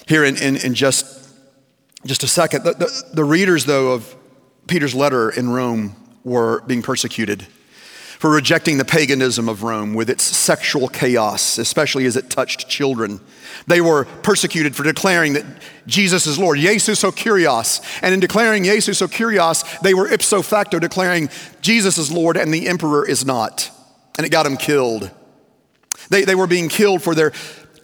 here 0.06 0.24
in, 0.24 0.36
in, 0.36 0.56
in 0.56 0.74
just, 0.74 1.28
just 2.06 2.22
a 2.22 2.28
second. 2.28 2.64
The, 2.64 2.72
the, 2.72 3.04
the 3.14 3.24
readers, 3.24 3.64
though, 3.64 3.92
of 3.92 4.14
Peter's 4.66 4.94
letter 4.94 5.30
in 5.30 5.50
Rome 5.50 5.96
were 6.22 6.62
being 6.62 6.82
persecuted 6.82 7.46
for 8.24 8.30
rejecting 8.30 8.78
the 8.78 8.86
paganism 8.86 9.50
of 9.50 9.62
Rome 9.62 9.92
with 9.92 10.08
its 10.08 10.24
sexual 10.24 10.88
chaos, 10.88 11.58
especially 11.58 12.06
as 12.06 12.16
it 12.16 12.30
touched 12.30 12.70
children. 12.70 13.20
They 13.66 13.82
were 13.82 14.06
persecuted 14.06 14.74
for 14.74 14.82
declaring 14.82 15.34
that 15.34 15.44
Jesus 15.86 16.26
is 16.26 16.38
Lord, 16.38 16.58
Jesus 16.58 17.04
o 17.04 17.12
Kyrios. 17.12 17.82
And 18.00 18.14
in 18.14 18.20
declaring 18.20 18.64
Jesus 18.64 19.02
o 19.02 19.08
Kyrios, 19.08 19.78
they 19.80 19.92
were 19.92 20.10
ipso 20.10 20.40
facto 20.40 20.78
declaring 20.78 21.28
Jesus 21.60 21.98
is 21.98 22.10
Lord 22.10 22.38
and 22.38 22.50
the 22.50 22.66
emperor 22.66 23.06
is 23.06 23.26
not. 23.26 23.70
And 24.16 24.26
it 24.26 24.30
got 24.30 24.44
them 24.44 24.56
killed. 24.56 25.10
They, 26.08 26.24
they 26.24 26.34
were 26.34 26.46
being 26.46 26.70
killed 26.70 27.02
for 27.02 27.14
their 27.14 27.32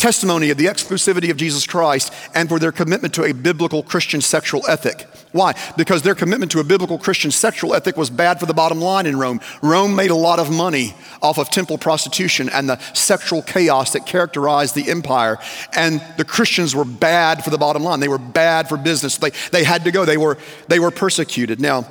testimony 0.01 0.49
of 0.49 0.57
the 0.57 0.65
exclusivity 0.65 1.31
of 1.31 1.37
Jesus 1.37 1.67
Christ 1.67 2.11
and 2.35 2.49
for 2.49 2.59
their 2.59 2.73
commitment 2.73 3.13
to 3.15 3.25
a 3.25 3.35
biblical 3.35 3.83
Christian 3.83 4.23
sexual 4.23 4.63
ethic. 4.67 5.07
Why? 5.33 5.55
Because 5.77 6.01
their 6.01 6.15
commitment 6.15 6.51
to 6.53 6.61
a 6.61 6.65
biblical 6.65 6.99
Christian 6.99 7.31
sexual 7.31 7.75
ethic 7.75 7.99
was 7.99 8.09
bad 8.09 8.41
for 8.41 8.47
the 8.47 8.55
bottom 8.55 8.81
line 8.81 9.05
in 9.05 9.19
Rome. 9.19 9.41
Rome 9.63 9.95
made 9.95 10.11
a 10.11 10.17
lot 10.17 10.39
of 10.39 10.51
money 10.51 10.95
off 11.21 11.39
of 11.39 11.51
temple 11.51 11.77
prostitution 11.77 12.49
and 12.49 12.67
the 12.67 12.79
sexual 12.95 13.43
chaos 13.43 13.93
that 13.93 14.07
characterized 14.07 14.75
the 14.75 14.91
empire. 14.91 15.39
And 15.77 16.03
the 16.17 16.25
Christians 16.25 16.75
were 16.75 16.87
bad 16.87 17.45
for 17.45 17.51
the 17.51 17.59
bottom 17.59 17.85
line. 17.85 18.01
They 18.01 18.09
were 18.09 18.19
bad 18.19 18.71
for 18.71 18.79
business. 18.79 19.19
They, 19.19 19.31
they 19.53 19.65
had 19.65 19.85
to 19.85 19.93
go. 19.93 20.07
They 20.07 20.17
were, 20.17 20.39
they 20.69 20.81
were 20.81 20.91
persecuted. 20.91 21.61
Now, 21.61 21.87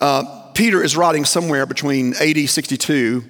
uh, 0.00 0.52
Peter 0.54 0.80
is 0.80 0.96
writing 0.96 1.24
somewhere 1.24 1.66
between 1.66 2.14
AD 2.14 2.48
62 2.48 3.24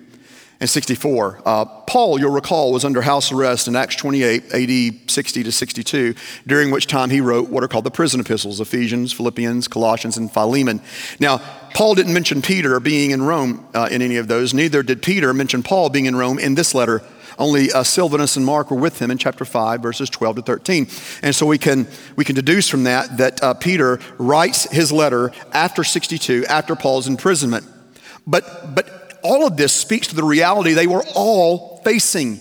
and 0.62 0.70
64. 0.70 1.42
Uh, 1.44 1.64
Paul, 1.64 2.20
you'll 2.20 2.30
recall, 2.30 2.72
was 2.72 2.84
under 2.84 3.02
house 3.02 3.32
arrest 3.32 3.66
in 3.66 3.74
Acts 3.74 3.96
28, 3.96 4.54
AD 4.54 5.10
60 5.10 5.42
to 5.42 5.50
62, 5.50 6.14
during 6.46 6.70
which 6.70 6.86
time 6.86 7.10
he 7.10 7.20
wrote 7.20 7.50
what 7.50 7.64
are 7.64 7.68
called 7.68 7.82
the 7.82 7.90
prison 7.90 8.20
epistles 8.20 8.60
Ephesians, 8.60 9.12
Philippians, 9.12 9.66
Colossians, 9.66 10.16
and 10.16 10.30
Philemon. 10.30 10.80
Now, 11.18 11.38
Paul 11.74 11.96
didn't 11.96 12.14
mention 12.14 12.42
Peter 12.42 12.78
being 12.78 13.10
in 13.10 13.22
Rome 13.22 13.66
uh, 13.74 13.88
in 13.90 14.02
any 14.02 14.18
of 14.18 14.28
those, 14.28 14.54
neither 14.54 14.84
did 14.84 15.02
Peter 15.02 15.34
mention 15.34 15.64
Paul 15.64 15.90
being 15.90 16.06
in 16.06 16.14
Rome 16.14 16.38
in 16.38 16.54
this 16.54 16.76
letter. 16.76 17.02
Only 17.38 17.72
uh, 17.72 17.82
Silvanus 17.82 18.36
and 18.36 18.46
Mark 18.46 18.70
were 18.70 18.76
with 18.76 19.00
him 19.00 19.10
in 19.10 19.18
chapter 19.18 19.44
5, 19.44 19.82
verses 19.82 20.08
12 20.10 20.36
to 20.36 20.42
13. 20.42 20.86
And 21.22 21.34
so 21.34 21.44
we 21.44 21.58
can, 21.58 21.88
we 22.14 22.24
can 22.24 22.36
deduce 22.36 22.68
from 22.68 22.84
that 22.84 23.16
that 23.16 23.42
uh, 23.42 23.54
Peter 23.54 23.98
writes 24.16 24.70
his 24.70 24.92
letter 24.92 25.32
after 25.52 25.82
62, 25.82 26.46
after 26.46 26.76
Paul's 26.76 27.08
imprisonment. 27.08 27.66
But, 28.24 28.76
but 28.76 29.01
all 29.22 29.46
of 29.46 29.56
this 29.56 29.72
speaks 29.72 30.08
to 30.08 30.14
the 30.14 30.24
reality 30.24 30.72
they 30.72 30.86
were 30.86 31.04
all 31.14 31.80
facing 31.84 32.40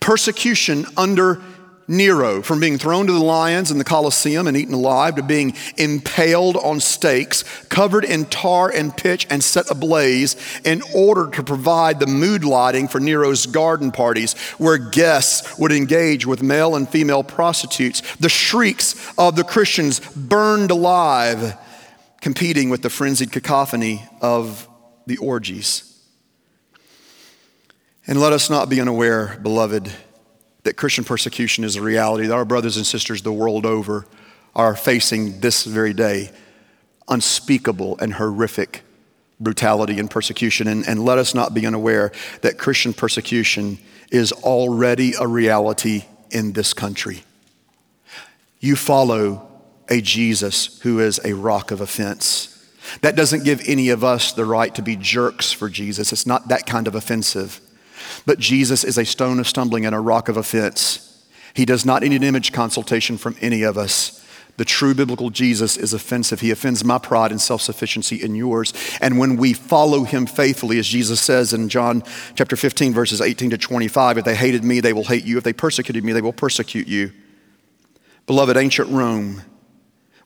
persecution 0.00 0.86
under 0.96 1.40
Nero, 1.88 2.42
from 2.42 2.60
being 2.60 2.78
thrown 2.78 3.06
to 3.06 3.12
the 3.12 3.22
lions 3.22 3.70
in 3.70 3.78
the 3.78 3.84
Colosseum 3.84 4.46
and 4.46 4.56
eaten 4.56 4.74
alive 4.74 5.16
to 5.16 5.22
being 5.22 5.54
impaled 5.76 6.56
on 6.56 6.80
stakes, 6.80 7.42
covered 7.68 8.04
in 8.04 8.24
tar 8.26 8.70
and 8.70 8.96
pitch, 8.96 9.26
and 9.28 9.42
set 9.42 9.70
ablaze 9.70 10.36
in 10.64 10.82
order 10.94 11.28
to 11.30 11.42
provide 11.42 12.00
the 12.00 12.06
mood 12.06 12.44
lighting 12.44 12.88
for 12.88 13.00
Nero's 13.00 13.46
garden 13.46 13.90
parties, 13.90 14.34
where 14.58 14.78
guests 14.78 15.58
would 15.58 15.72
engage 15.72 16.24
with 16.24 16.42
male 16.42 16.76
and 16.76 16.88
female 16.88 17.24
prostitutes. 17.24 18.00
The 18.16 18.28
shrieks 18.28 19.12
of 19.18 19.36
the 19.36 19.44
Christians 19.44 20.00
burned 20.00 20.70
alive, 20.70 21.56
competing 22.20 22.70
with 22.70 22.82
the 22.82 22.90
frenzied 22.90 23.32
cacophony 23.32 24.08
of 24.20 24.68
the 25.06 25.18
orgies. 25.18 25.91
And 28.06 28.20
let 28.20 28.32
us 28.32 28.50
not 28.50 28.68
be 28.68 28.80
unaware, 28.80 29.38
beloved, 29.42 29.92
that 30.64 30.76
Christian 30.76 31.04
persecution 31.04 31.62
is 31.62 31.76
a 31.76 31.82
reality 31.82 32.26
that 32.26 32.34
our 32.34 32.44
brothers 32.44 32.76
and 32.76 32.84
sisters 32.84 33.22
the 33.22 33.32
world 33.32 33.64
over 33.64 34.06
are 34.54 34.74
facing 34.74 35.40
this 35.40 35.64
very 35.64 35.94
day 35.94 36.30
unspeakable 37.08 37.98
and 37.98 38.14
horrific 38.14 38.82
brutality 39.38 39.98
and 39.98 40.10
persecution. 40.10 40.68
And, 40.68 40.86
and 40.86 41.04
let 41.04 41.18
us 41.18 41.34
not 41.34 41.54
be 41.54 41.66
unaware 41.66 42.12
that 42.42 42.58
Christian 42.58 42.92
persecution 42.92 43.78
is 44.10 44.32
already 44.32 45.14
a 45.18 45.26
reality 45.26 46.04
in 46.30 46.52
this 46.52 46.74
country. 46.74 47.22
You 48.60 48.76
follow 48.76 49.48
a 49.88 50.00
Jesus 50.00 50.80
who 50.80 51.00
is 51.00 51.20
a 51.24 51.34
rock 51.34 51.70
of 51.70 51.80
offense. 51.80 52.48
That 53.00 53.16
doesn't 53.16 53.44
give 53.44 53.62
any 53.66 53.90
of 53.90 54.02
us 54.02 54.32
the 54.32 54.44
right 54.44 54.74
to 54.74 54.82
be 54.82 54.96
jerks 54.96 55.52
for 55.52 55.68
Jesus. 55.68 56.12
It's 56.12 56.26
not 56.26 56.48
that 56.48 56.66
kind 56.66 56.86
of 56.86 56.94
offensive. 56.94 57.60
But 58.26 58.38
Jesus 58.38 58.84
is 58.84 58.98
a 58.98 59.04
stone 59.04 59.38
of 59.38 59.48
stumbling 59.48 59.86
and 59.86 59.94
a 59.94 60.00
rock 60.00 60.28
of 60.28 60.36
offense. 60.36 61.08
He 61.54 61.64
does 61.64 61.84
not 61.84 62.02
need 62.02 62.12
an 62.12 62.22
image 62.22 62.52
consultation 62.52 63.18
from 63.18 63.36
any 63.40 63.62
of 63.62 63.76
us. 63.76 64.22
The 64.58 64.64
true 64.66 64.94
biblical 64.94 65.30
Jesus 65.30 65.76
is 65.76 65.94
offensive. 65.94 66.40
He 66.40 66.50
offends 66.50 66.84
my 66.84 66.98
pride 66.98 67.30
and 67.30 67.40
self 67.40 67.62
sufficiency 67.62 68.22
in 68.22 68.34
yours. 68.34 68.74
And 69.00 69.18
when 69.18 69.36
we 69.36 69.54
follow 69.54 70.04
him 70.04 70.26
faithfully, 70.26 70.78
as 70.78 70.86
Jesus 70.86 71.20
says 71.20 71.54
in 71.54 71.68
John 71.68 72.02
chapter 72.34 72.54
15, 72.54 72.92
verses 72.92 73.20
18 73.20 73.50
to 73.50 73.58
25, 73.58 74.18
if 74.18 74.24
they 74.24 74.34
hated 74.34 74.62
me, 74.62 74.80
they 74.80 74.92
will 74.92 75.04
hate 75.04 75.24
you. 75.24 75.38
If 75.38 75.44
they 75.44 75.54
persecuted 75.54 76.04
me, 76.04 76.12
they 76.12 76.20
will 76.20 76.34
persecute 76.34 76.86
you. 76.86 77.12
Beloved, 78.26 78.56
ancient 78.56 78.90
Rome 78.90 79.42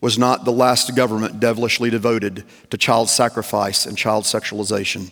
was 0.00 0.18
not 0.18 0.44
the 0.44 0.52
last 0.52 0.94
government 0.94 1.40
devilishly 1.40 1.88
devoted 1.88 2.44
to 2.70 2.76
child 2.76 3.08
sacrifice 3.08 3.86
and 3.86 3.96
child 3.96 4.24
sexualization. 4.24 5.10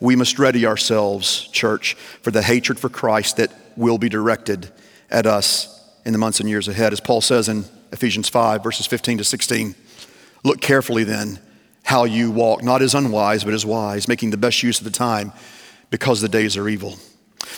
We 0.00 0.16
must 0.16 0.38
ready 0.38 0.66
ourselves, 0.66 1.48
church, 1.48 1.94
for 1.94 2.30
the 2.30 2.42
hatred 2.42 2.78
for 2.78 2.88
Christ 2.88 3.36
that 3.36 3.52
will 3.76 3.98
be 3.98 4.08
directed 4.08 4.70
at 5.10 5.26
us 5.26 5.80
in 6.04 6.12
the 6.12 6.18
months 6.18 6.40
and 6.40 6.48
years 6.48 6.68
ahead. 6.68 6.92
As 6.92 7.00
Paul 7.00 7.20
says 7.20 7.48
in 7.48 7.64
Ephesians 7.92 8.28
5, 8.28 8.62
verses 8.62 8.86
15 8.86 9.18
to 9.18 9.24
16, 9.24 9.74
look 10.44 10.60
carefully 10.60 11.04
then 11.04 11.38
how 11.84 12.04
you 12.04 12.30
walk, 12.30 12.62
not 12.62 12.82
as 12.82 12.94
unwise, 12.94 13.44
but 13.44 13.54
as 13.54 13.66
wise, 13.66 14.08
making 14.08 14.30
the 14.30 14.36
best 14.36 14.62
use 14.62 14.78
of 14.78 14.84
the 14.84 14.90
time 14.90 15.32
because 15.90 16.20
the 16.20 16.28
days 16.28 16.56
are 16.56 16.68
evil. 16.68 16.96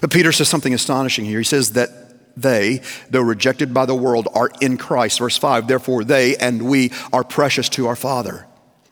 But 0.00 0.10
Peter 0.10 0.32
says 0.32 0.48
something 0.48 0.74
astonishing 0.74 1.24
here. 1.24 1.38
He 1.38 1.44
says 1.44 1.72
that 1.72 1.90
they, 2.36 2.80
though 3.10 3.20
rejected 3.20 3.72
by 3.72 3.86
the 3.86 3.94
world, 3.94 4.28
are 4.34 4.50
in 4.60 4.76
Christ. 4.76 5.18
Verse 5.18 5.36
5 5.36 5.68
Therefore, 5.68 6.04
they 6.04 6.36
and 6.36 6.62
we 6.62 6.90
are 7.12 7.22
precious 7.22 7.68
to 7.70 7.86
our 7.86 7.96
Father. 7.96 8.46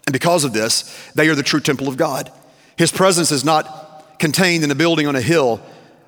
And 0.07 0.13
because 0.13 0.45
of 0.45 0.53
this, 0.53 1.11
they 1.15 1.29
are 1.29 1.35
the 1.35 1.43
true 1.43 1.61
temple 1.61 1.89
of 1.89 1.97
God. 1.97 2.31
His 2.77 2.93
presence 2.93 3.31
is 3.33 3.45
not 3.45 4.19
contained 4.19 4.65
in 4.65 4.71
a 4.71 4.75
building 4.75 5.07
on 5.07 5.17
a 5.17 5.21
hill, 5.21 5.61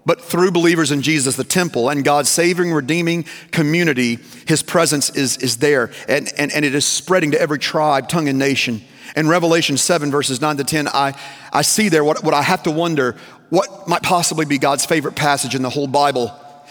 but 0.07 0.21
through 0.21 0.51
believers 0.51 0.91
in 0.91 1.03
Jesus, 1.03 1.37
the 1.37 1.45
temple, 1.45 1.89
and 1.89 2.05
God's 2.05 2.29
saving, 2.29 2.73
redeeming 2.73 3.25
community, 3.51 4.19
His 4.47 4.63
presence 4.63 5.11
is, 5.11 5.37
is 5.39 5.59
there. 5.59 5.91
And, 6.09 6.31
and, 6.37 6.53
and 6.53 6.65
it 6.65 6.75
is 6.75 6.85
spreading 6.85 7.31
to 7.33 7.41
every 7.41 7.59
tribe, 7.59 8.09
tongue, 8.09 8.29
and 8.29 8.39
nation. 8.39 8.83
In 9.17 9.29
Revelation 9.29 9.77
7, 9.77 10.11
verses 10.11 10.41
9 10.41 10.57
to 10.59 10.65
10, 10.65 10.89
I, 10.89 11.19
I 11.53 11.63
see 11.63 11.89
there 11.89 12.05
what, 12.05 12.23
what 12.25 12.35
I 12.35 12.43
have 12.43 12.65
to 12.65 12.71
wonder 12.71 13.17
what 13.51 13.87
might 13.87 14.03
possibly 14.03 14.45
be 14.45 14.59
God's 14.59 14.85
favorite 14.85 15.15
passage 15.15 15.55
in 15.55 15.63
the 15.63 15.71
whole 15.71 15.87
Bible. 15.87 16.33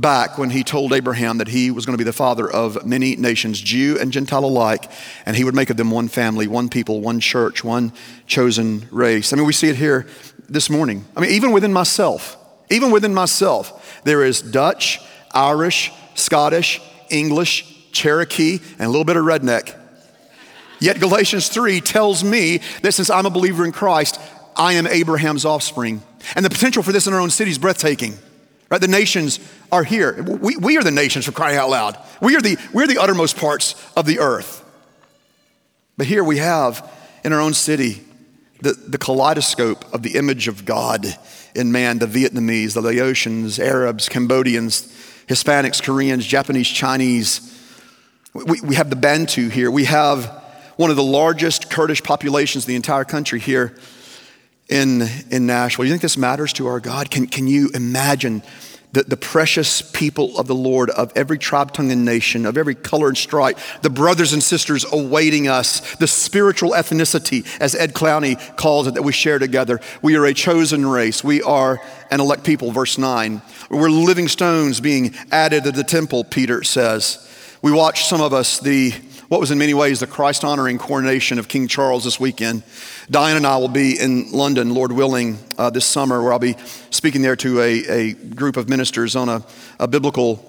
back 0.00 0.38
when 0.38 0.50
he 0.50 0.62
told 0.62 0.92
Abraham 0.92 1.38
that 1.38 1.48
he 1.48 1.70
was 1.70 1.84
going 1.84 1.94
to 1.94 1.98
be 1.98 2.04
the 2.04 2.12
father 2.12 2.48
of 2.48 2.86
many 2.86 3.16
nations, 3.16 3.60
Jew 3.60 3.98
and 4.00 4.12
Gentile 4.12 4.44
alike, 4.44 4.90
and 5.26 5.36
he 5.36 5.42
would 5.42 5.54
make 5.54 5.70
of 5.70 5.76
them 5.76 5.90
one 5.90 6.06
family, 6.06 6.46
one 6.46 6.68
people, 6.68 7.00
one 7.00 7.18
church, 7.18 7.64
one 7.64 7.92
chosen 8.26 8.86
race. 8.92 9.32
I 9.32 9.36
mean, 9.36 9.46
we 9.46 9.52
see 9.52 9.68
it 9.68 9.76
here 9.76 10.06
this 10.48 10.70
morning. 10.70 11.04
I 11.16 11.20
mean, 11.20 11.32
even 11.32 11.50
within 11.50 11.72
myself, 11.72 12.36
even 12.70 12.92
within 12.92 13.12
myself, 13.12 14.00
there 14.04 14.24
is 14.24 14.40
Dutch, 14.40 15.00
Irish, 15.32 15.92
Scottish, 16.14 16.80
English, 17.10 17.90
Cherokee, 17.90 18.60
and 18.78 18.82
a 18.82 18.88
little 18.88 19.04
bit 19.04 19.16
of 19.16 19.24
redneck. 19.24 19.74
Yet 20.80 21.00
Galatians 21.00 21.48
3 21.48 21.80
tells 21.80 22.22
me 22.22 22.60
that 22.82 22.92
since 22.92 23.10
I'm 23.10 23.26
a 23.26 23.30
believer 23.30 23.64
in 23.64 23.72
Christ, 23.72 24.20
I 24.54 24.74
am 24.74 24.86
Abraham's 24.86 25.44
offspring. 25.44 26.02
And 26.36 26.44
the 26.44 26.50
potential 26.50 26.84
for 26.84 26.92
this 26.92 27.08
in 27.08 27.14
our 27.14 27.20
own 27.20 27.30
city 27.30 27.50
is 27.50 27.58
breathtaking. 27.58 28.16
Right? 28.70 28.80
The 28.80 28.88
nations 28.88 29.40
are 29.72 29.82
here. 29.82 30.22
We, 30.22 30.56
we 30.56 30.76
are 30.76 30.82
the 30.82 30.90
nations 30.90 31.24
for 31.24 31.32
crying 31.32 31.56
out 31.56 31.70
loud. 31.70 31.98
We 32.20 32.36
are 32.36 32.40
the, 32.40 32.58
we're 32.72 32.86
the 32.86 32.98
uttermost 32.98 33.36
parts 33.36 33.74
of 33.96 34.04
the 34.04 34.18
earth. 34.18 34.64
But 35.96 36.06
here 36.06 36.22
we 36.22 36.38
have 36.38 36.88
in 37.24 37.32
our 37.32 37.40
own 37.40 37.54
city 37.54 38.04
the, 38.60 38.72
the 38.72 38.98
kaleidoscope 38.98 39.92
of 39.94 40.02
the 40.02 40.16
image 40.16 40.48
of 40.48 40.64
God 40.64 41.06
in 41.54 41.72
man 41.72 41.98
the 41.98 42.06
Vietnamese, 42.06 42.74
the 42.74 42.82
Laotians, 42.82 43.58
Arabs, 43.58 44.08
Cambodians, 44.08 44.86
Hispanics, 45.26 45.82
Koreans, 45.82 46.26
Japanese, 46.26 46.68
Chinese. 46.68 47.54
We, 48.34 48.60
we 48.60 48.74
have 48.74 48.90
the 48.90 48.96
Bantu 48.96 49.48
here. 49.48 49.70
We 49.70 49.84
have 49.84 50.26
one 50.76 50.90
of 50.90 50.96
the 50.96 51.02
largest 51.02 51.70
Kurdish 51.70 52.02
populations 52.02 52.64
in 52.64 52.68
the 52.68 52.76
entire 52.76 53.04
country 53.04 53.40
here 53.40 53.74
in, 54.68 55.08
in 55.30 55.46
Nashville. 55.46 55.84
You 55.84 55.90
think 55.90 56.02
this 56.02 56.18
matters 56.18 56.52
to 56.54 56.66
our 56.66 56.80
God? 56.80 57.10
Can, 57.10 57.26
can 57.26 57.46
you 57.46 57.70
imagine 57.74 58.42
the, 58.92 59.02
the 59.02 59.16
precious 59.16 59.82
people 59.82 60.38
of 60.38 60.46
the 60.46 60.54
Lord 60.54 60.90
of 60.90 61.12
every 61.14 61.38
tribe, 61.38 61.72
tongue, 61.72 61.92
and 61.92 62.04
nation, 62.04 62.46
of 62.46 62.56
every 62.56 62.74
color 62.74 63.08
and 63.08 63.16
stripe, 63.16 63.58
the 63.82 63.90
brothers 63.90 64.32
and 64.32 64.42
sisters 64.42 64.84
awaiting 64.90 65.46
us, 65.46 65.96
the 65.96 66.06
spiritual 66.06 66.70
ethnicity, 66.70 67.46
as 67.60 67.74
Ed 67.74 67.92
Clowney 67.92 68.56
calls 68.56 68.86
it, 68.86 68.94
that 68.94 69.02
we 69.02 69.12
share 69.12 69.38
together. 69.38 69.80
We 70.00 70.16
are 70.16 70.24
a 70.24 70.34
chosen 70.34 70.86
race. 70.86 71.22
We 71.22 71.42
are 71.42 71.80
an 72.10 72.20
elect 72.20 72.44
people, 72.44 72.70
verse 72.72 72.96
9. 72.96 73.42
We're 73.70 73.90
living 73.90 74.28
stones 74.28 74.80
being 74.80 75.14
added 75.30 75.64
to 75.64 75.72
the 75.72 75.84
temple, 75.84 76.24
Peter 76.24 76.64
says. 76.64 77.24
We 77.60 77.72
watch 77.72 78.04
some 78.04 78.22
of 78.22 78.32
us 78.32 78.58
the 78.60 78.94
what 79.28 79.40
was 79.40 79.50
in 79.50 79.58
many 79.58 79.74
ways 79.74 80.00
the 80.00 80.06
Christ 80.06 80.42
honoring 80.42 80.78
coronation 80.78 81.38
of 81.38 81.48
King 81.48 81.68
Charles 81.68 82.04
this 82.04 82.18
weekend. 82.18 82.62
Diane 83.10 83.36
and 83.36 83.46
I 83.46 83.58
will 83.58 83.68
be 83.68 83.98
in 83.98 84.32
London, 84.32 84.74
Lord 84.74 84.92
willing, 84.92 85.38
uh, 85.58 85.70
this 85.70 85.84
summer, 85.84 86.22
where 86.22 86.32
I'll 86.32 86.38
be 86.38 86.56
speaking 86.90 87.22
there 87.22 87.36
to 87.36 87.60
a, 87.60 87.86
a 87.88 88.12
group 88.14 88.56
of 88.56 88.68
ministers 88.68 89.16
on 89.16 89.28
a, 89.28 89.44
a 89.78 89.86
biblical 89.86 90.44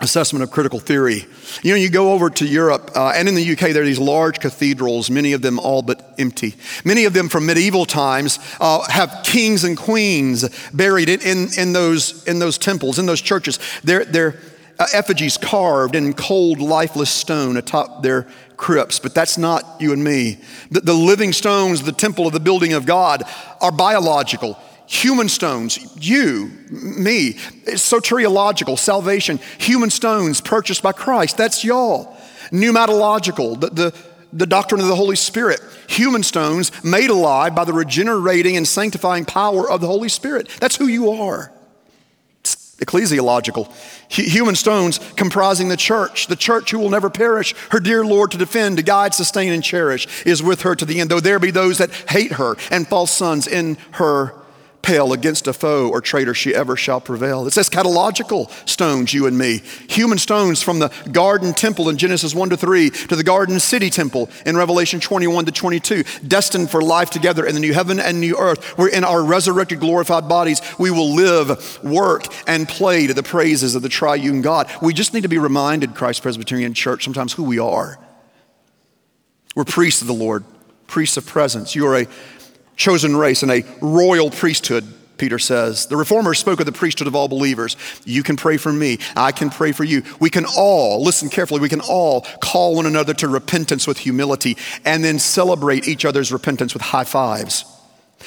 assessment 0.00 0.42
of 0.42 0.50
critical 0.50 0.78
theory. 0.78 1.26
You 1.62 1.72
know, 1.72 1.76
you 1.76 1.90
go 1.90 2.12
over 2.12 2.30
to 2.30 2.46
Europe, 2.46 2.90
uh, 2.96 3.12
and 3.14 3.28
in 3.28 3.34
the 3.34 3.52
UK, 3.52 3.72
there 3.72 3.82
are 3.82 3.86
these 3.86 3.98
large 3.98 4.40
cathedrals, 4.40 5.10
many 5.10 5.34
of 5.34 5.42
them 5.42 5.58
all 5.58 5.82
but 5.82 6.14
empty. 6.18 6.54
Many 6.84 7.04
of 7.04 7.12
them 7.12 7.28
from 7.28 7.44
medieval 7.44 7.84
times 7.84 8.38
uh, 8.60 8.80
have 8.90 9.20
kings 9.24 9.62
and 9.62 9.76
queens 9.76 10.48
buried 10.70 11.10
in, 11.10 11.20
in, 11.20 11.48
in, 11.58 11.72
those, 11.74 12.26
in 12.26 12.38
those 12.38 12.56
temples, 12.56 12.98
in 12.98 13.04
those 13.04 13.20
churches. 13.20 13.58
They're, 13.84 14.06
they're, 14.06 14.40
Uh, 14.80 14.86
effigies 14.94 15.36
carved 15.36 15.94
in 15.94 16.14
cold, 16.14 16.58
lifeless 16.58 17.10
stone 17.10 17.58
atop 17.58 18.02
their 18.02 18.26
crypts, 18.56 18.98
but 18.98 19.14
that's 19.14 19.36
not 19.36 19.62
you 19.78 19.92
and 19.92 20.02
me. 20.02 20.38
The, 20.70 20.80
the 20.80 20.94
living 20.94 21.34
stones, 21.34 21.82
the 21.82 21.92
temple 21.92 22.26
of 22.26 22.32
the 22.32 22.40
building 22.40 22.72
of 22.72 22.86
God, 22.86 23.22
are 23.60 23.70
biological. 23.70 24.58
Human 24.86 25.28
stones, 25.28 25.78
you, 26.00 26.50
me, 26.70 27.36
it's 27.66 27.86
soteriological, 27.86 28.78
salvation, 28.78 29.38
human 29.58 29.90
stones 29.90 30.40
purchased 30.40 30.82
by 30.82 30.92
Christ, 30.92 31.36
that's 31.36 31.62
y'all. 31.62 32.16
Pneumatological, 32.50 33.60
the, 33.60 33.68
the, 33.68 33.94
the 34.32 34.46
doctrine 34.46 34.80
of 34.80 34.86
the 34.86 34.96
Holy 34.96 35.14
Spirit, 35.14 35.60
human 35.88 36.22
stones 36.22 36.72
made 36.82 37.10
alive 37.10 37.54
by 37.54 37.66
the 37.66 37.74
regenerating 37.74 38.56
and 38.56 38.66
sanctifying 38.66 39.26
power 39.26 39.70
of 39.70 39.82
the 39.82 39.86
Holy 39.86 40.08
Spirit. 40.08 40.48
That's 40.58 40.76
who 40.76 40.86
you 40.86 41.10
are 41.10 41.52
ecclesiological. 42.80 43.70
Human 44.08 44.56
stones 44.56 44.98
comprising 45.16 45.68
the 45.68 45.76
church, 45.76 46.26
the 46.26 46.36
church 46.36 46.70
who 46.70 46.78
will 46.78 46.90
never 46.90 47.10
perish, 47.10 47.54
her 47.70 47.80
dear 47.80 48.04
Lord 48.04 48.32
to 48.32 48.38
defend, 48.38 48.78
to 48.78 48.82
guide, 48.82 49.14
sustain, 49.14 49.52
and 49.52 49.62
cherish, 49.62 50.24
is 50.24 50.42
with 50.42 50.62
her 50.62 50.74
to 50.74 50.84
the 50.84 51.00
end, 51.00 51.10
though 51.10 51.20
there 51.20 51.38
be 51.38 51.50
those 51.50 51.78
that 51.78 51.92
hate 52.08 52.32
her 52.32 52.56
and 52.70 52.88
false 52.88 53.12
sons 53.12 53.46
in 53.46 53.76
her 53.92 54.34
pale 54.82 55.12
against 55.12 55.46
a 55.46 55.52
foe 55.52 55.88
or 55.88 56.00
traitor 56.00 56.34
she 56.34 56.54
ever 56.54 56.76
shall 56.76 57.00
prevail. 57.00 57.46
It 57.46 57.52
says 57.52 57.68
eschatological 57.68 58.50
stones, 58.68 59.12
you 59.12 59.26
and 59.26 59.36
me. 59.36 59.62
Human 59.88 60.18
stones 60.18 60.62
from 60.62 60.78
the 60.78 60.88
garden 61.12 61.52
temple 61.52 61.88
in 61.88 61.96
Genesis 61.96 62.34
1 62.34 62.50
to 62.50 62.56
3 62.56 62.90
to 62.90 63.16
the 63.16 63.24
garden 63.24 63.60
city 63.60 63.90
temple 63.90 64.30
in 64.46 64.56
Revelation 64.56 65.00
21 65.00 65.46
to 65.46 65.52
22, 65.52 66.04
destined 66.26 66.70
for 66.70 66.82
life 66.82 67.10
together 67.10 67.46
in 67.46 67.54
the 67.54 67.60
new 67.60 67.72
heaven 67.72 68.00
and 68.00 68.20
new 68.20 68.36
earth, 68.36 68.78
where 68.78 68.88
in 68.88 69.04
our 69.04 69.22
resurrected, 69.22 69.80
glorified 69.80 70.28
bodies 70.28 70.60
we 70.78 70.90
will 70.90 71.14
live, 71.14 71.82
work, 71.82 72.24
and 72.46 72.68
play 72.68 73.06
to 73.06 73.14
the 73.14 73.22
praises 73.22 73.74
of 73.74 73.82
the 73.82 73.88
triune 73.88 74.42
God. 74.42 74.70
We 74.80 74.94
just 74.94 75.14
need 75.14 75.22
to 75.22 75.28
be 75.28 75.38
reminded, 75.38 75.94
Christ 75.94 76.22
Presbyterian 76.22 76.74
Church, 76.74 77.04
sometimes 77.04 77.32
who 77.32 77.44
we 77.44 77.58
are. 77.58 77.98
We're 79.54 79.64
priests 79.64 80.00
of 80.00 80.06
the 80.06 80.14
Lord, 80.14 80.44
priests 80.86 81.16
of 81.16 81.26
presence. 81.26 81.74
You 81.74 81.86
are 81.86 82.02
a 82.02 82.06
chosen 82.80 83.14
race 83.14 83.42
and 83.42 83.52
a 83.52 83.62
royal 83.82 84.30
priesthood, 84.30 84.84
Peter 85.18 85.38
says. 85.38 85.86
The 85.86 85.98
reformers 85.98 86.38
spoke 86.38 86.60
of 86.60 86.66
the 86.66 86.72
priesthood 86.72 87.06
of 87.06 87.14
all 87.14 87.28
believers. 87.28 87.76
You 88.06 88.22
can 88.22 88.36
pray 88.36 88.56
for 88.56 88.72
me. 88.72 88.98
I 89.14 89.32
can 89.32 89.50
pray 89.50 89.72
for 89.72 89.84
you. 89.84 90.02
We 90.18 90.30
can 90.30 90.46
all, 90.56 91.04
listen 91.04 91.28
carefully, 91.28 91.60
we 91.60 91.68
can 91.68 91.82
all 91.82 92.22
call 92.40 92.74
one 92.74 92.86
another 92.86 93.12
to 93.14 93.28
repentance 93.28 93.86
with 93.86 93.98
humility 93.98 94.56
and 94.86 95.04
then 95.04 95.18
celebrate 95.18 95.86
each 95.86 96.06
other's 96.06 96.32
repentance 96.32 96.72
with 96.72 96.82
high 96.82 97.04
fives. 97.04 97.66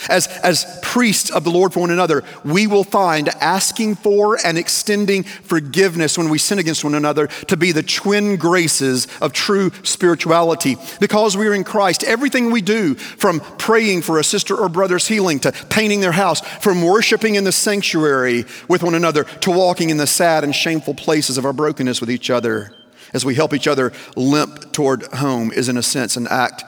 As, 0.09 0.27
as 0.27 0.65
priests 0.81 1.29
of 1.29 1.43
the 1.43 1.51
Lord 1.51 1.71
for 1.71 1.81
one 1.81 1.91
another, 1.91 2.23
we 2.43 2.67
will 2.67 2.83
find 2.83 3.29
asking 3.29 3.95
for 3.95 4.37
and 4.43 4.57
extending 4.57 5.23
forgiveness 5.23 6.17
when 6.17 6.29
we 6.29 6.39
sin 6.39 6.59
against 6.59 6.83
one 6.83 6.95
another 6.95 7.27
to 7.47 7.55
be 7.55 7.71
the 7.71 7.83
twin 7.83 8.35
graces 8.35 9.07
of 9.21 9.33
true 9.33 9.71
spirituality. 9.83 10.77
Because 10.99 11.37
we 11.37 11.47
are 11.47 11.53
in 11.53 11.63
Christ, 11.63 12.03
everything 12.03 12.51
we 12.51 12.61
do, 12.61 12.95
from 12.95 13.39
praying 13.39 14.01
for 14.01 14.19
a 14.19 14.23
sister 14.23 14.55
or 14.55 14.67
brother's 14.67 15.07
healing 15.07 15.39
to 15.41 15.51
painting 15.69 16.01
their 16.01 16.11
house, 16.11 16.41
from 16.41 16.81
worshiping 16.81 17.35
in 17.35 17.43
the 17.43 17.51
sanctuary 17.51 18.45
with 18.67 18.83
one 18.83 18.95
another 18.95 19.23
to 19.23 19.51
walking 19.51 19.89
in 19.89 19.97
the 19.97 20.07
sad 20.07 20.43
and 20.43 20.55
shameful 20.55 20.95
places 20.95 21.37
of 21.37 21.45
our 21.45 21.53
brokenness 21.53 22.01
with 22.01 22.11
each 22.11 22.29
other, 22.29 22.73
as 23.13 23.23
we 23.23 23.35
help 23.35 23.53
each 23.53 23.67
other 23.67 23.93
limp 24.15 24.73
toward 24.73 25.03
home, 25.13 25.51
is 25.51 25.69
in 25.69 25.77
a 25.77 25.83
sense 25.83 26.17
an 26.17 26.27
act 26.27 26.63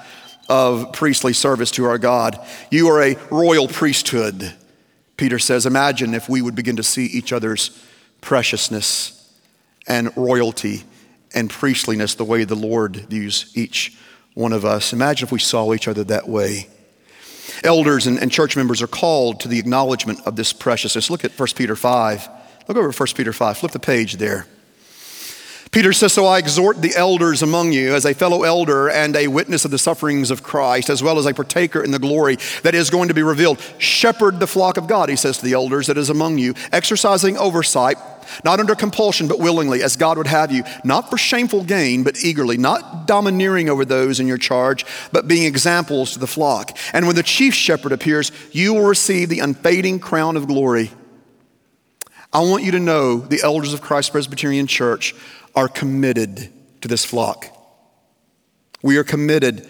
of 0.47 0.93
priestly 0.93 1.33
service 1.33 1.71
to 1.71 1.85
our 1.85 1.97
God. 1.97 2.39
You 2.71 2.87
are 2.89 3.01
a 3.01 3.15
royal 3.31 3.67
priesthood. 3.67 4.53
Peter 5.17 5.39
says, 5.39 5.65
Imagine 5.65 6.13
if 6.13 6.29
we 6.29 6.41
would 6.41 6.55
begin 6.55 6.75
to 6.75 6.83
see 6.83 7.05
each 7.05 7.33
other's 7.33 7.81
preciousness 8.21 9.33
and 9.87 10.15
royalty 10.17 10.83
and 11.33 11.49
priestliness 11.49 12.15
the 12.15 12.23
way 12.23 12.43
the 12.43 12.55
Lord 12.55 12.95
views 12.95 13.51
each 13.55 13.97
one 14.33 14.53
of 14.53 14.65
us. 14.65 14.93
Imagine 14.93 15.27
if 15.27 15.31
we 15.31 15.39
saw 15.39 15.73
each 15.73 15.87
other 15.87 16.03
that 16.05 16.27
way. 16.27 16.67
Elders 17.63 18.07
and, 18.07 18.19
and 18.19 18.31
church 18.31 18.57
members 18.57 18.81
are 18.81 18.87
called 18.87 19.39
to 19.41 19.47
the 19.47 19.59
acknowledgement 19.59 20.19
of 20.25 20.35
this 20.35 20.53
preciousness. 20.53 21.09
Look 21.09 21.23
at 21.23 21.37
1 21.37 21.49
Peter 21.55 21.75
5. 21.75 22.29
Look 22.67 22.77
over 22.77 22.91
1 22.91 23.07
Peter 23.15 23.33
5. 23.33 23.57
Flip 23.57 23.71
the 23.71 23.79
page 23.79 24.17
there. 24.17 24.47
Peter 25.75 25.91
says, 25.91 26.13
So 26.13 26.25
I 26.25 26.39
exhort 26.39 26.81
the 26.81 26.95
elders 26.95 27.41
among 27.41 27.73
you 27.73 27.95
as 27.95 28.05
a 28.05 28.13
fellow 28.13 28.43
elder 28.43 28.89
and 28.89 29.13
a 29.13 29.27
witness 29.27 29.65
of 29.65 29.71
the 29.71 29.77
sufferings 29.77 30.31
of 30.31 30.41
Christ, 30.41 30.89
as 30.89 31.03
well 31.03 31.19
as 31.19 31.25
a 31.25 31.33
partaker 31.33 31.83
in 31.83 31.91
the 31.91 31.99
glory 31.99 32.37
that 32.63 32.73
is 32.73 32.89
going 32.89 33.09
to 33.09 33.13
be 33.13 33.23
revealed. 33.23 33.59
Shepherd 33.77 34.39
the 34.39 34.47
flock 34.47 34.77
of 34.77 34.87
God, 34.87 35.09
he 35.09 35.17
says 35.17 35.39
to 35.39 35.43
the 35.45 35.51
elders 35.51 35.87
that 35.87 35.97
is 35.97 36.09
among 36.09 36.37
you, 36.37 36.53
exercising 36.71 37.37
oversight, 37.37 37.97
not 38.45 38.61
under 38.61 38.73
compulsion, 38.73 39.27
but 39.27 39.39
willingly, 39.39 39.83
as 39.83 39.97
God 39.97 40.17
would 40.17 40.27
have 40.27 40.49
you, 40.49 40.63
not 40.85 41.09
for 41.09 41.17
shameful 41.17 41.65
gain, 41.65 42.03
but 42.05 42.23
eagerly, 42.23 42.55
not 42.57 43.05
domineering 43.05 43.67
over 43.67 43.83
those 43.83 44.21
in 44.21 44.27
your 44.27 44.37
charge, 44.37 44.85
but 45.11 45.27
being 45.27 45.43
examples 45.43 46.13
to 46.13 46.19
the 46.19 46.25
flock. 46.25 46.77
And 46.93 47.05
when 47.05 47.17
the 47.17 47.21
chief 47.21 47.53
shepherd 47.53 47.91
appears, 47.91 48.31
you 48.53 48.73
will 48.73 48.85
receive 48.85 49.27
the 49.27 49.41
unfading 49.41 49.99
crown 49.99 50.37
of 50.37 50.47
glory. 50.47 50.91
I 52.31 52.39
want 52.39 52.63
you 52.63 52.71
to 52.71 52.79
know 52.79 53.17
the 53.17 53.41
elders 53.43 53.73
of 53.73 53.81
Christ 53.81 54.13
Presbyterian 54.13 54.67
Church 54.67 55.13
are 55.55 55.67
committed 55.67 56.51
to 56.81 56.87
this 56.87 57.05
flock. 57.05 57.47
We 58.81 58.97
are 58.97 59.03
committed 59.03 59.67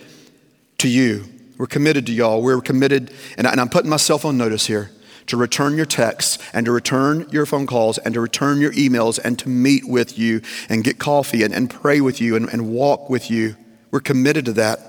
to 0.80 0.90
you. 0.90 1.26
We're 1.58 1.68
committed 1.68 2.06
to 2.08 2.12
y'all. 2.12 2.42
We're 2.42 2.60
committed, 2.62 3.12
and, 3.38 3.48
I, 3.48 3.60
am 3.60 3.70
putting 3.70 3.90
myself 3.90 4.26
on 4.26 4.38
notice 4.38 4.68
here, 4.68 4.92
to 5.28 5.38
return 5.38 5.76
your 5.76 5.86
texts 5.86 6.38
and 6.54 6.66
to 6.66 6.72
return 6.72 7.28
your 7.32 7.46
phone 7.46 7.66
calls 7.66 7.98
and 7.98 8.14
to 8.14 8.20
return 8.20 8.60
your 8.60 8.74
emails 8.74 9.20
and 9.24 9.40
to 9.40 9.50
meet 9.50 9.88
with 9.88 10.20
you 10.20 10.42
and 10.70 10.84
get 10.84 11.00
coffee 11.00 11.44
and, 11.44 11.54
and 11.54 11.70
pray 11.70 12.02
with 12.02 12.22
you 12.22 12.36
and, 12.36 12.50
and 12.50 12.70
walk 12.70 13.10
with 13.10 13.32
you. 13.32 13.56
We're 13.92 14.02
committed 14.02 14.46
to 14.46 14.54
that. 14.54 14.80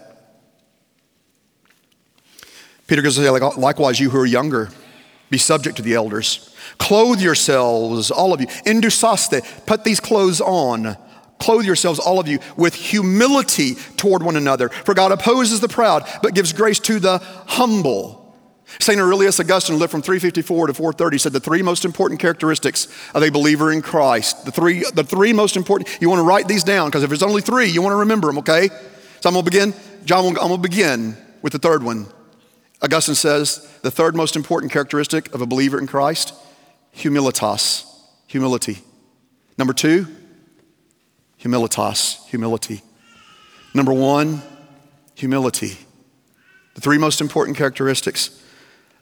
Peter 2.87 3.02
goes, 3.02 3.16
to 3.16 3.22
say, 3.22 3.30
likewise, 3.30 3.98
you 3.98 4.11
who 4.11 4.18
are 4.18 4.26
younger, 4.26 4.70
be 5.30 5.38
subject 5.38 5.76
to 5.76 5.82
the 5.82 5.94
elders. 5.94 6.54
Clothe 6.78 7.20
yourselves, 7.20 8.10
all 8.10 8.32
of 8.32 8.40
you. 8.40 8.46
Endusaste, 8.66 9.66
put 9.66 9.84
these 9.84 10.00
clothes 10.00 10.40
on. 10.40 10.96
Clothe 11.38 11.64
yourselves, 11.64 11.98
all 11.98 12.18
of 12.18 12.28
you, 12.28 12.38
with 12.56 12.74
humility 12.74 13.74
toward 13.96 14.22
one 14.22 14.36
another. 14.36 14.68
For 14.68 14.94
God 14.94 15.12
opposes 15.12 15.60
the 15.60 15.68
proud, 15.68 16.08
but 16.22 16.34
gives 16.34 16.52
grace 16.52 16.78
to 16.80 16.98
the 16.98 17.18
humble. 17.46 18.22
St. 18.80 18.98
Aurelius 18.98 19.38
Augustine 19.38 19.78
lived 19.78 19.92
from 19.92 20.02
354 20.02 20.68
to 20.68 20.74
430, 20.74 21.18
said 21.18 21.32
the 21.32 21.40
three 21.40 21.62
most 21.62 21.84
important 21.84 22.20
characteristics 22.20 22.88
of 23.14 23.22
a 23.22 23.30
believer 23.30 23.70
in 23.70 23.80
Christ. 23.80 24.44
The 24.44 24.50
three, 24.50 24.84
the 24.94 25.04
three 25.04 25.32
most 25.32 25.56
important, 25.56 25.96
you 26.00 26.08
want 26.08 26.18
to 26.18 26.24
write 26.24 26.48
these 26.48 26.64
down 26.64 26.88
because 26.88 27.02
if 27.02 27.08
there's 27.08 27.22
only 27.22 27.42
three, 27.42 27.66
you 27.66 27.80
want 27.80 27.92
to 27.92 27.98
remember 27.98 28.26
them, 28.26 28.38
okay? 28.38 28.68
So 29.20 29.28
I'm 29.28 29.34
going 29.34 29.44
to 29.44 29.50
begin, 29.50 29.74
John, 30.04 30.26
I'm 30.26 30.34
going 30.34 30.50
to 30.50 30.68
begin 30.68 31.16
with 31.42 31.52
the 31.52 31.58
third 31.58 31.82
one. 31.82 32.06
Augustine 32.87 33.16
says 33.16 33.68
the 33.83 33.90
third 33.90 34.14
most 34.14 34.37
important 34.37 34.70
characteristic 34.70 35.35
of 35.35 35.40
a 35.40 35.46
believer 35.46 35.79
in 35.79 35.87
Christ 35.87 36.33
humilitas, 36.94 37.85
humility. 38.27 38.79
Number 39.59 39.72
two, 39.72 40.07
humilitas, 41.42 42.25
humility. 42.27 42.83
Number 43.75 43.92
one, 43.92 44.40
humility. 45.14 45.79
The 46.75 46.81
three 46.81 46.96
most 46.96 47.20
important 47.20 47.57
characteristics 47.57 48.42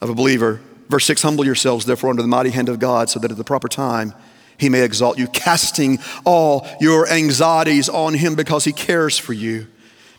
of 0.00 0.08
a 0.08 0.14
believer. 0.14 0.60
Verse 0.88 1.04
6 1.04 1.22
Humble 1.22 1.44
yourselves, 1.44 1.84
therefore, 1.84 2.10
under 2.10 2.22
the 2.22 2.28
mighty 2.28 2.50
hand 2.50 2.68
of 2.68 2.78
God, 2.78 3.10
so 3.10 3.20
that 3.20 3.30
at 3.30 3.36
the 3.36 3.44
proper 3.44 3.68
time 3.68 4.14
he 4.56 4.68
may 4.68 4.82
exalt 4.82 5.18
you, 5.18 5.26
casting 5.28 5.98
all 6.24 6.66
your 6.80 7.06
anxieties 7.08 7.88
on 7.88 8.14
him 8.14 8.34
because 8.34 8.64
he 8.64 8.72
cares 8.72 9.18
for 9.18 9.34
you. 9.34 9.66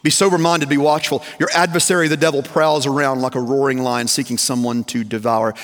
Be 0.05 0.11
sober 0.11 0.37
minded, 0.37 0.69
be 0.69 0.77
watchful. 0.77 1.23
Your 1.39 1.49
adversary, 1.55 2.07
the 2.07 2.15
devil, 2.15 2.43
prowls 2.43 2.85
around 2.85 3.21
like 3.21 3.33
a 3.33 3.41
roaring 3.41 3.81
lion 3.81 4.07
seeking 4.07 4.37
someone 4.37 4.83
to 4.83 5.03
devour. 5.03 5.55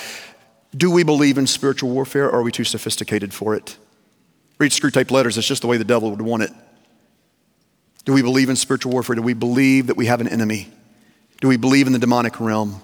Do 0.75 0.89
we 0.89 1.03
believe 1.03 1.37
in 1.37 1.45
spiritual 1.45 1.91
warfare 1.91 2.25
or 2.25 2.39
are 2.39 2.41
we 2.41 2.51
too 2.51 2.63
sophisticated 2.63 3.35
for 3.35 3.53
it? 3.53 3.77
Read 4.57 4.71
Screwtape 4.71 5.11
Letters, 5.11 5.37
it's 5.37 5.45
just 5.45 5.61
the 5.61 5.67
way 5.67 5.77
the 5.77 5.83
devil 5.83 6.09
would 6.09 6.23
want 6.23 6.41
it. 6.41 6.49
Do 8.03 8.13
we 8.13 8.23
believe 8.23 8.49
in 8.49 8.55
spiritual 8.55 8.91
warfare? 8.91 9.15
Do 9.15 9.21
we 9.21 9.35
believe 9.35 9.85
that 9.85 9.95
we 9.95 10.07
have 10.07 10.21
an 10.21 10.27
enemy? 10.27 10.71
Do 11.39 11.47
we 11.47 11.57
believe 11.57 11.85
in 11.85 11.93
the 11.93 11.99
demonic 11.99 12.39
realm? 12.39 12.81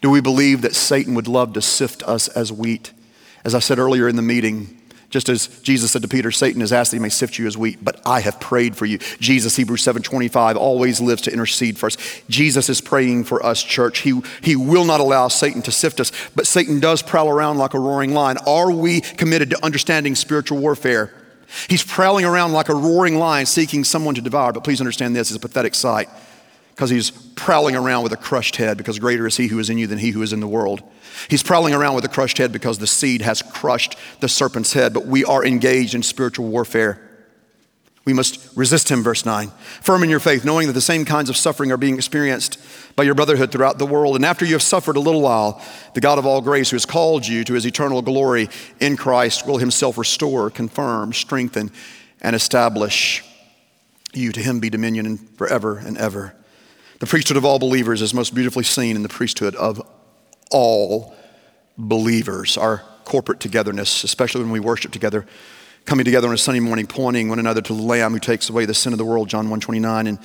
Do 0.00 0.10
we 0.10 0.20
believe 0.20 0.62
that 0.62 0.76
Satan 0.76 1.16
would 1.16 1.26
love 1.26 1.54
to 1.54 1.60
sift 1.60 2.04
us 2.04 2.28
as 2.28 2.52
wheat? 2.52 2.92
As 3.44 3.52
I 3.52 3.58
said 3.58 3.80
earlier 3.80 4.06
in 4.06 4.14
the 4.14 4.22
meeting, 4.22 4.80
just 5.14 5.28
as 5.28 5.46
Jesus 5.60 5.92
said 5.92 6.02
to 6.02 6.08
Peter, 6.08 6.32
Satan 6.32 6.60
has 6.60 6.72
asked 6.72 6.90
that 6.90 6.96
he 6.96 7.00
may 7.00 7.08
sift 7.08 7.38
you 7.38 7.46
as 7.46 7.56
wheat, 7.56 7.78
but 7.80 8.00
I 8.04 8.18
have 8.18 8.40
prayed 8.40 8.76
for 8.76 8.84
you. 8.84 8.98
Jesus, 9.20 9.54
Hebrews 9.54 9.80
7:25, 9.80 10.56
always 10.56 11.00
lives 11.00 11.22
to 11.22 11.32
intercede 11.32 11.78
for 11.78 11.86
us. 11.86 11.96
Jesus 12.28 12.68
is 12.68 12.80
praying 12.80 13.22
for 13.22 13.40
us, 13.46 13.62
church. 13.62 14.00
He, 14.00 14.20
he 14.42 14.56
will 14.56 14.84
not 14.84 14.98
allow 14.98 15.28
Satan 15.28 15.62
to 15.62 15.70
sift 15.70 16.00
us, 16.00 16.10
but 16.34 16.48
Satan 16.48 16.80
does 16.80 17.00
prowl 17.00 17.28
around 17.28 17.58
like 17.58 17.74
a 17.74 17.78
roaring 17.78 18.12
lion. 18.12 18.38
Are 18.44 18.72
we 18.72 19.02
committed 19.02 19.50
to 19.50 19.64
understanding 19.64 20.16
spiritual 20.16 20.58
warfare? 20.58 21.14
He's 21.68 21.84
prowling 21.84 22.24
around 22.24 22.50
like 22.50 22.68
a 22.68 22.74
roaring 22.74 23.16
lion 23.16 23.46
seeking 23.46 23.84
someone 23.84 24.16
to 24.16 24.20
devour, 24.20 24.52
but 24.52 24.64
please 24.64 24.80
understand 24.80 25.14
this 25.14 25.30
is 25.30 25.36
a 25.36 25.40
pathetic 25.40 25.76
sight 25.76 26.08
because 26.74 26.90
he's 26.90 27.12
prowling 27.36 27.76
around 27.76 28.02
with 28.02 28.12
a 28.12 28.16
crushed 28.16 28.56
head 28.56 28.78
because 28.78 28.98
greater 28.98 29.28
is 29.28 29.36
he 29.36 29.46
who 29.46 29.60
is 29.60 29.70
in 29.70 29.78
you 29.78 29.86
than 29.86 29.98
he 29.98 30.10
who 30.10 30.22
is 30.22 30.32
in 30.32 30.40
the 30.40 30.48
world. 30.48 30.82
He's 31.28 31.42
prowling 31.42 31.74
around 31.74 31.94
with 31.94 32.04
a 32.04 32.08
crushed 32.08 32.38
head 32.38 32.52
because 32.52 32.78
the 32.78 32.86
seed 32.86 33.22
has 33.22 33.42
crushed 33.42 33.96
the 34.20 34.28
serpent's 34.28 34.72
head, 34.72 34.92
but 34.94 35.06
we 35.06 35.24
are 35.24 35.44
engaged 35.44 35.94
in 35.94 36.02
spiritual 36.02 36.46
warfare. 36.46 37.00
We 38.04 38.12
must 38.12 38.54
resist 38.54 38.90
him, 38.90 39.02
verse 39.02 39.24
9. 39.24 39.50
Firm 39.80 40.02
in 40.02 40.10
your 40.10 40.20
faith, 40.20 40.44
knowing 40.44 40.66
that 40.66 40.74
the 40.74 40.80
same 40.82 41.06
kinds 41.06 41.30
of 41.30 41.36
suffering 41.38 41.72
are 41.72 41.78
being 41.78 41.94
experienced 41.94 42.58
by 42.96 43.04
your 43.04 43.14
brotherhood 43.14 43.50
throughout 43.50 43.78
the 43.78 43.86
world. 43.86 44.14
And 44.14 44.26
after 44.26 44.44
you 44.44 44.52
have 44.52 44.62
suffered 44.62 44.96
a 44.96 45.00
little 45.00 45.22
while, 45.22 45.62
the 45.94 46.02
God 46.02 46.18
of 46.18 46.26
all 46.26 46.42
grace, 46.42 46.68
who 46.68 46.74
has 46.74 46.84
called 46.84 47.26
you 47.26 47.44
to 47.44 47.54
his 47.54 47.66
eternal 47.66 48.02
glory 48.02 48.50
in 48.78 48.98
Christ, 48.98 49.46
will 49.46 49.56
himself 49.56 49.96
restore, 49.96 50.50
confirm, 50.50 51.14
strengthen, 51.14 51.70
and 52.20 52.36
establish 52.36 53.24
you. 54.12 54.32
To 54.32 54.40
him 54.40 54.60
be 54.60 54.68
dominion 54.68 55.16
forever 55.16 55.78
and 55.78 55.96
ever. 55.96 56.34
The 56.98 57.06
priesthood 57.06 57.38
of 57.38 57.44
all 57.46 57.58
believers 57.58 58.02
is 58.02 58.12
most 58.12 58.34
beautifully 58.34 58.64
seen 58.64 58.96
in 58.96 59.02
the 59.02 59.08
priesthood 59.08 59.54
of 59.56 59.80
all 60.54 61.12
believers. 61.76 62.56
Our 62.56 62.78
corporate 63.04 63.40
togetherness, 63.40 64.04
especially 64.04 64.42
when 64.42 64.52
we 64.52 64.60
worship 64.60 64.92
together, 64.92 65.26
coming 65.84 66.04
together 66.04 66.28
on 66.28 66.34
a 66.34 66.38
Sunday 66.38 66.60
morning, 66.60 66.86
pointing 66.86 67.28
one 67.28 67.40
another 67.40 67.60
to 67.60 67.74
the 67.74 67.82
Lamb 67.82 68.12
who 68.12 68.20
takes 68.20 68.48
away 68.48 68.64
the 68.64 68.72
sin 68.72 68.92
of 68.92 68.98
the 68.98 69.04
world, 69.04 69.28
John 69.28 69.50
129, 69.50 70.06
and 70.06 70.18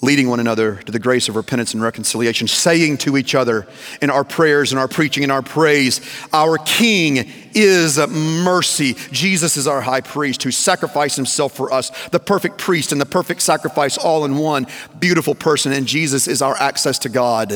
leading 0.00 0.28
one 0.28 0.40
another 0.40 0.76
to 0.76 0.92
the 0.92 0.98
grace 0.98 1.28
of 1.28 1.36
repentance 1.36 1.74
and 1.74 1.82
reconciliation, 1.82 2.48
saying 2.48 2.96
to 2.96 3.18
each 3.18 3.34
other 3.34 3.66
in 4.00 4.08
our 4.10 4.24
prayers 4.24 4.72
and 4.72 4.78
our 4.78 4.88
preaching 4.88 5.24
and 5.24 5.32
our 5.32 5.42
praise, 5.42 6.00
Our 6.32 6.56
King 6.56 7.30
is 7.52 7.98
mercy. 7.98 8.94
Jesus 9.10 9.56
is 9.56 9.66
our 9.66 9.82
high 9.82 10.00
priest 10.00 10.42
who 10.42 10.52
sacrificed 10.52 11.16
himself 11.16 11.52
for 11.52 11.72
us, 11.72 11.90
the 12.08 12.20
perfect 12.20 12.58
priest 12.58 12.92
and 12.92 13.00
the 13.00 13.06
perfect 13.06 13.42
sacrifice 13.42 13.98
all 13.98 14.24
in 14.24 14.38
one, 14.38 14.66
beautiful 14.98 15.34
person. 15.34 15.72
And 15.72 15.86
Jesus 15.86 16.28
is 16.28 16.40
our 16.40 16.56
access 16.56 16.98
to 17.00 17.08
God. 17.08 17.52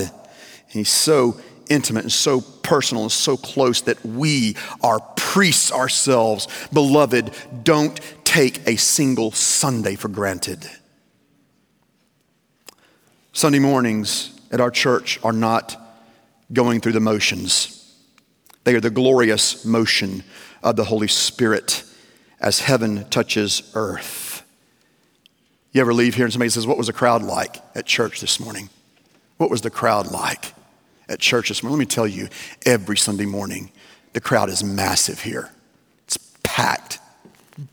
He's 0.69 0.91
so 0.91 1.41
intimate 1.73 2.05
and 2.05 2.13
so 2.13 2.41
personal 2.41 3.05
and 3.05 3.13
so 3.13 3.37
close 3.37 3.81
that 3.83 4.05
we 4.05 4.57
are 4.83 5.01
priests 5.17 5.73
ourselves. 5.73 6.47
Beloved, 6.73 7.33
don't 7.65 7.99
take 8.25 8.67
a 8.69 8.77
single 8.77 9.31
Sunday 9.33 9.95
for 9.95 10.09
granted. 10.09 10.69
Sunday 13.33 13.59
mornings 13.59 14.39
at 14.51 14.61
our 14.61 14.71
church 14.71 15.19
are 15.25 15.33
not 15.33 15.77
going 16.53 16.81
through 16.81 16.93
the 16.93 17.01
motions, 17.01 17.79
they 18.65 18.75
are 18.75 18.81
the 18.81 18.91
glorious 18.91 19.65
motion 19.65 20.23
of 20.63 20.77
the 20.77 20.85
Holy 20.85 21.09
Spirit 21.09 21.83
as 22.41 22.61
heaven 22.61 23.09
touches 23.09 23.73
earth. 23.75 24.45
You 25.73 25.81
ever 25.81 25.95
leave 25.95 26.15
here 26.15 26.27
and 26.27 26.33
somebody 26.33 26.51
says, 26.51 26.67
What 26.67 26.77
was 26.77 26.89
the 26.89 26.93
crowd 26.93 27.23
like 27.23 27.57
at 27.75 27.87
church 27.87 28.21
this 28.21 28.39
morning? 28.39 28.69
What 29.39 29.51
was 29.51 29.63
the 29.63 29.71
crowd 29.71 30.13
like 30.13 30.53
at 31.13 31.21
church 31.21 31.49
this 31.49 31.63
morning? 31.63 31.79
Let 31.79 31.83
me 31.83 31.87
tell 31.87 32.07
you, 32.07 32.29
every 32.67 32.97
Sunday 32.97 33.27
morning, 33.27 33.71
the 34.13 34.21
crowd 34.21 34.49
is 34.49 34.65
massive 34.65 35.21
here. 35.23 35.51
It's 36.05 36.19
packed, 36.43 36.99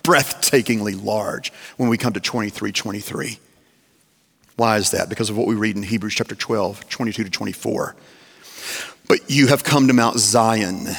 breathtakingly 0.03 1.01
large 1.03 1.51
when 1.77 1.89
we 1.89 1.97
come 1.97 2.13
to 2.13 2.19
2323. 2.19 3.39
Why 4.55 4.77
is 4.77 4.91
that? 4.91 5.09
Because 5.09 5.29
of 5.29 5.37
what 5.37 5.47
we 5.47 5.55
read 5.55 5.77
in 5.77 5.83
Hebrews 5.83 6.13
chapter 6.13 6.35
12, 6.35 6.89
22 6.89 7.23
to 7.23 7.29
24. 7.29 7.95
But 9.07 9.29
you 9.29 9.47
have 9.47 9.63
come 9.63 9.87
to 9.87 9.93
Mount 9.93 10.17
Zion. 10.19 10.89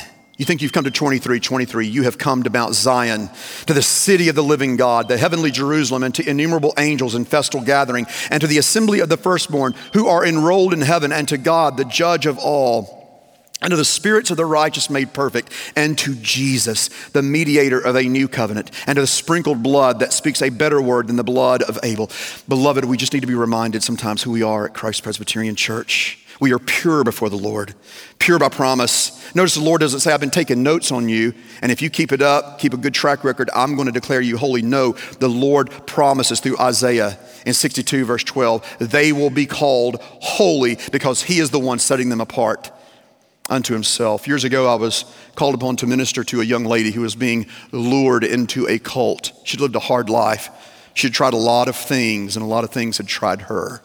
You 0.41 0.47
think 0.47 0.63
you've 0.63 0.73
come 0.73 0.85
to 0.85 0.91
23, 0.91 1.39
23. 1.39 1.87
You 1.87 2.05
have 2.05 2.17
come 2.17 2.45
to 2.45 2.49
Mount 2.49 2.75
Zion, 2.75 3.29
to 3.67 3.75
the 3.75 3.83
city 3.83 4.31
of 4.31 4.35
the 4.35 4.43
living 4.43 4.77
God, 4.77 5.07
the 5.07 5.19
heavenly 5.19 5.51
Jerusalem, 5.51 6.03
and 6.03 6.15
to 6.15 6.27
innumerable 6.27 6.73
angels 6.79 7.15
in 7.15 7.27
festal 7.27 7.61
gathering, 7.61 8.07
and 8.31 8.41
to 8.41 8.47
the 8.47 8.57
assembly 8.57 9.01
of 9.01 9.11
the 9.11 9.19
firstborn 9.19 9.75
who 9.93 10.09
are 10.09 10.25
enrolled 10.25 10.73
in 10.73 10.81
heaven, 10.81 11.13
and 11.13 11.29
to 11.29 11.37
God, 11.37 11.77
the 11.77 11.85
judge 11.85 12.25
of 12.25 12.39
all 12.39 12.97
and 13.61 13.73
to 13.73 13.77
the 13.77 13.85
spirits 13.85 14.31
of 14.31 14.39
the 14.39 14.47
righteous 14.47 14.89
made 14.89 15.13
perfect, 15.13 15.53
and 15.77 15.99
to 15.99 16.15
Jesus, 16.15 16.89
the 17.09 17.21
mediator 17.21 17.79
of 17.79 17.95
a 17.95 18.05
new 18.05 18.27
covenant, 18.27 18.71
and 18.87 18.97
to 18.97 19.03
the 19.03 19.07
sprinkled 19.07 19.63
blood 19.63 20.01
that 20.01 20.15
speaks 20.15 20.41
a 20.41 20.49
better 20.49 20.81
word 20.81 21.09
than 21.09 21.17
the 21.17 21.23
blood 21.23 21.63
of 21.65 21.79
Abel. 21.83 22.11
Beloved, 22.49 22.87
we 22.87 22.97
just 22.97 23.13
need 23.13 23.21
to 23.21 23.27
be 23.27 23.35
reminded 23.35 23.83
sometimes 23.83 24.23
who 24.23 24.31
we 24.31 24.43
are 24.43 24.65
at 24.65 24.73
Christ 24.73 25.03
Presbyterian 25.03 25.57
Church. 25.57 26.19
We 26.41 26.53
are 26.55 26.59
pure 26.59 27.05
before 27.05 27.29
the 27.29 27.37
Lord, 27.37 27.75
pure 28.19 28.39
by 28.39 28.49
promise. 28.49 29.35
Notice 29.35 29.55
the 29.55 29.61
Lord 29.61 29.83
doesn't 29.83 30.01
say, 30.01 30.13
I've 30.13 30.21
been 30.21 30.31
taking 30.31 30.63
notes 30.63 30.91
on 30.91 31.07
you, 31.07 31.35
and 31.61 31.71
if 31.71 31.83
you 31.83 31.91
keep 31.91 32.13
it 32.13 32.23
up, 32.23 32.59
keep 32.59 32.73
a 32.73 32.79
good 32.79 32.95
track 32.95 33.25
record, 33.25 33.51
I'm 33.55 33.75
going 33.75 33.87
to 33.87 33.93
declare 33.93 34.23
you 34.23 34.39
holy. 34.39 34.63
No, 34.63 34.93
the 35.19 35.29
Lord 35.29 35.71
promises 35.87 36.41
through 36.41 36.59
Isaiah 36.59 37.19
in 37.45 37.53
62, 37.53 38.07
verse 38.07 38.25
12, 38.25 38.77
they 38.81 39.13
will 39.13 39.31
be 39.31 39.45
called 39.45 39.99
holy 40.01 40.79
because 40.91 41.23
He 41.23 41.41
is 41.41 41.51
the 41.51 41.59
one 41.59 41.79
setting 41.79 42.09
them 42.09 42.23
apart 42.23 42.71
unto 43.51 43.75
Himself. 43.75 44.27
Years 44.27 44.45
ago, 44.45 44.67
I 44.67 44.77
was 44.77 45.05
called 45.35 45.55
upon 45.55 45.77
to 45.77 45.87
minister 45.87 46.25
to 46.25 46.41
a 46.41 46.45
young 46.45 46.65
lady 46.65 46.91
who 46.91 47.03
was 47.03 47.15
being 47.15 47.47
lured 47.71 48.25
into 48.25 48.67
a 48.67 48.79
cult. 48.79 49.33
She'd 49.45 49.61
lived 49.61 49.77
a 49.77 49.81
hard 49.81 50.09
life. 50.09 50.49
She'd 50.95 51.13
tried 51.13 51.35
a 51.35 51.39
lot 51.39 51.69
of 51.69 51.77
things, 51.77 52.37
and 52.37 52.43
a 52.43 52.49
lot 52.49 52.65
of 52.65 52.71
things 52.71 52.97
had 52.97 53.07
tried 53.07 53.43
her. 53.43 53.83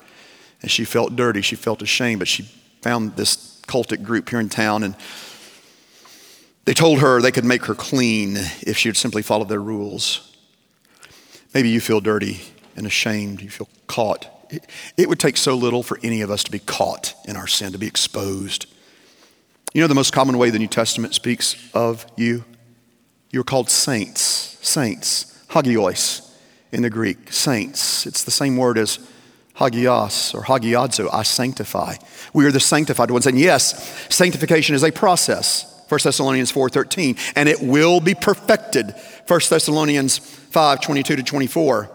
And 0.65 0.71
she 0.71 0.83
felt 0.83 1.15
dirty, 1.15 1.41
she 1.41 1.55
felt 1.55 1.83
ashamed, 1.83 2.17
but 2.17 2.27
she 2.27 2.41
found 2.81 3.15
this 3.17 3.61
cultic 3.67 4.01
group 4.01 4.31
here 4.31 4.39
in 4.39 4.49
town, 4.49 4.81
and 4.81 4.95
they 6.65 6.73
told 6.73 7.01
her 7.01 7.21
they 7.21 7.31
could 7.31 7.45
make 7.45 7.65
her 7.65 7.75
clean 7.75 8.35
if 8.61 8.75
she 8.75 8.89
would 8.89 8.97
simply 8.97 9.21
follow 9.21 9.45
their 9.45 9.61
rules. 9.61 10.35
Maybe 11.53 11.69
you 11.69 11.79
feel 11.79 12.01
dirty 12.01 12.41
and 12.75 12.87
ashamed, 12.87 13.43
you 13.43 13.51
feel 13.51 13.69
caught. 13.85 14.27
It 14.97 15.07
would 15.07 15.19
take 15.19 15.37
so 15.37 15.53
little 15.53 15.83
for 15.83 15.99
any 16.01 16.21
of 16.21 16.31
us 16.31 16.43
to 16.45 16.51
be 16.51 16.57
caught 16.57 17.13
in 17.25 17.35
our 17.35 17.45
sin, 17.45 17.71
to 17.73 17.77
be 17.77 17.85
exposed. 17.85 18.65
You 19.71 19.81
know 19.81 19.87
the 19.87 19.93
most 19.93 20.13
common 20.13 20.35
way 20.39 20.49
the 20.49 20.57
New 20.57 20.65
Testament 20.65 21.13
speaks 21.13 21.55
of 21.75 22.07
you? 22.15 22.43
You're 23.29 23.43
called 23.43 23.69
saints, 23.69 24.57
saints, 24.63 25.45
hagios 25.49 26.35
in 26.71 26.81
the 26.81 26.89
Greek, 26.89 27.31
saints. 27.31 28.07
It's 28.07 28.23
the 28.23 28.31
same 28.31 28.57
word 28.57 28.79
as 28.79 28.97
hagios 29.57 30.33
or 30.33 30.43
hagiazo, 30.43 31.09
I 31.13 31.23
sanctify. 31.23 31.95
We 32.33 32.45
are 32.45 32.51
the 32.51 32.59
sanctified 32.59 33.11
ones. 33.11 33.25
And 33.25 33.39
yes, 33.39 34.05
sanctification 34.13 34.75
is 34.75 34.83
a 34.83 34.91
process. 34.91 35.71
1 35.87 35.99
Thessalonians 36.03 36.51
4:13, 36.51 37.15
and 37.35 37.47
it 37.47 37.61
will 37.61 37.99
be 37.99 38.15
perfected. 38.15 38.95
1 39.27 39.49
Thessalonians 39.49 40.19
5:22 40.19 41.15
to 41.15 41.23
24. 41.23 41.89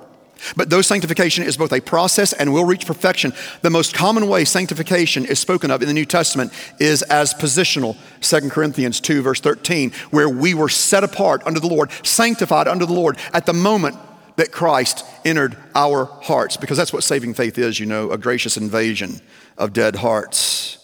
But 0.57 0.71
though 0.71 0.81
sanctification 0.81 1.45
is 1.45 1.59
both 1.59 1.73
a 1.73 1.81
process 1.81 2.33
and 2.33 2.53
will 2.53 2.65
reach 2.65 2.87
perfection, 2.87 3.35
the 3.61 3.69
most 3.69 3.93
common 3.93 4.27
way 4.27 4.47
sanctification 4.47 5.27
is 5.27 5.39
spoken 5.39 5.71
of 5.71 5.83
in 5.83 5.89
the 5.89 5.95
New 5.95 6.07
Testament 6.07 6.53
is 6.79 7.03
as 7.03 7.35
positional. 7.35 7.97
2 8.23 8.49
Corinthians 8.49 9.01
2, 9.01 9.21
verse 9.21 9.41
13, 9.41 9.93
where 10.11 10.31
we 10.31 10.55
were 10.55 10.71
set 10.71 11.05
apart 11.05 11.43
under 11.45 11.61
the 11.61 11.67
Lord, 11.67 11.91
sanctified 12.03 12.69
under 12.69 12.87
the 12.87 12.95
Lord 12.95 13.19
at 13.35 13.45
the 13.45 13.53
moment 13.53 13.97
that 14.41 14.53
Christ 14.53 15.05
entered 15.23 15.55
our 15.75 16.07
hearts, 16.07 16.57
because 16.57 16.79
that's 16.79 16.95
what 16.95 17.05
saving 17.05 17.35
faith 17.35 17.59
is, 17.59 17.79
you 17.79 17.85
know, 17.85 18.11
a 18.11 18.17
gracious 18.17 18.57
invasion 18.57 19.21
of 19.59 19.75
dead 19.75 19.97
hearts. 19.97 20.79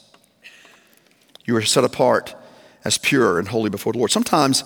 You 1.47 1.57
are 1.57 1.63
set 1.63 1.83
apart 1.83 2.35
as 2.85 2.99
pure 2.99 3.39
and 3.39 3.49
holy 3.49 3.71
before 3.71 3.95
the 3.95 3.99
Lord. 3.99 4.11
Sometimes 4.11 4.63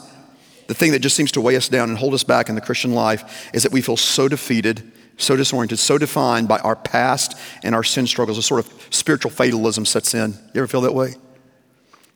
the 0.66 0.74
thing 0.74 0.90
that 0.90 0.98
just 0.98 1.14
seems 1.14 1.30
to 1.32 1.40
weigh 1.40 1.54
us 1.54 1.68
down 1.68 1.88
and 1.88 1.96
hold 1.96 2.14
us 2.14 2.24
back 2.24 2.48
in 2.48 2.56
the 2.56 2.60
Christian 2.60 2.92
life 2.92 3.48
is 3.54 3.62
that 3.62 3.70
we 3.70 3.80
feel 3.80 3.96
so 3.96 4.26
defeated, 4.26 4.90
so 5.16 5.36
disoriented, 5.36 5.78
so 5.78 5.96
defined 5.96 6.48
by 6.48 6.58
our 6.58 6.74
past 6.74 7.38
and 7.62 7.76
our 7.76 7.84
sin 7.84 8.08
struggles. 8.08 8.38
A 8.38 8.42
sort 8.42 8.66
of 8.66 8.88
spiritual 8.90 9.30
fatalism 9.30 9.84
sets 9.84 10.14
in. 10.14 10.32
You 10.52 10.62
ever 10.62 10.66
feel 10.66 10.80
that 10.80 10.94
way? 10.94 11.14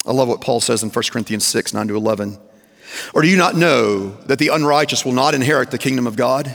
I 0.05 0.11
love 0.11 0.27
what 0.27 0.41
Paul 0.41 0.61
says 0.61 0.83
in 0.83 0.91
1 0.91 1.05
Corinthians 1.13 1.47
6 1.47 1.73
9 1.73 1.87
to 1.87 1.95
11. 1.95 2.37
Or 3.15 3.23
do 3.23 3.29
you 3.29 3.37
not 3.37 3.57
know 3.57 4.11
that 4.27 4.41
the 4.41 4.49
unrighteous 4.49 5.05
will 5.05 5.13
not 5.13 5.35
inherit 5.35 5.71
the 5.71 5.79
kingdom 5.79 6.09
of 6.09 6.17
God? 6.17 6.53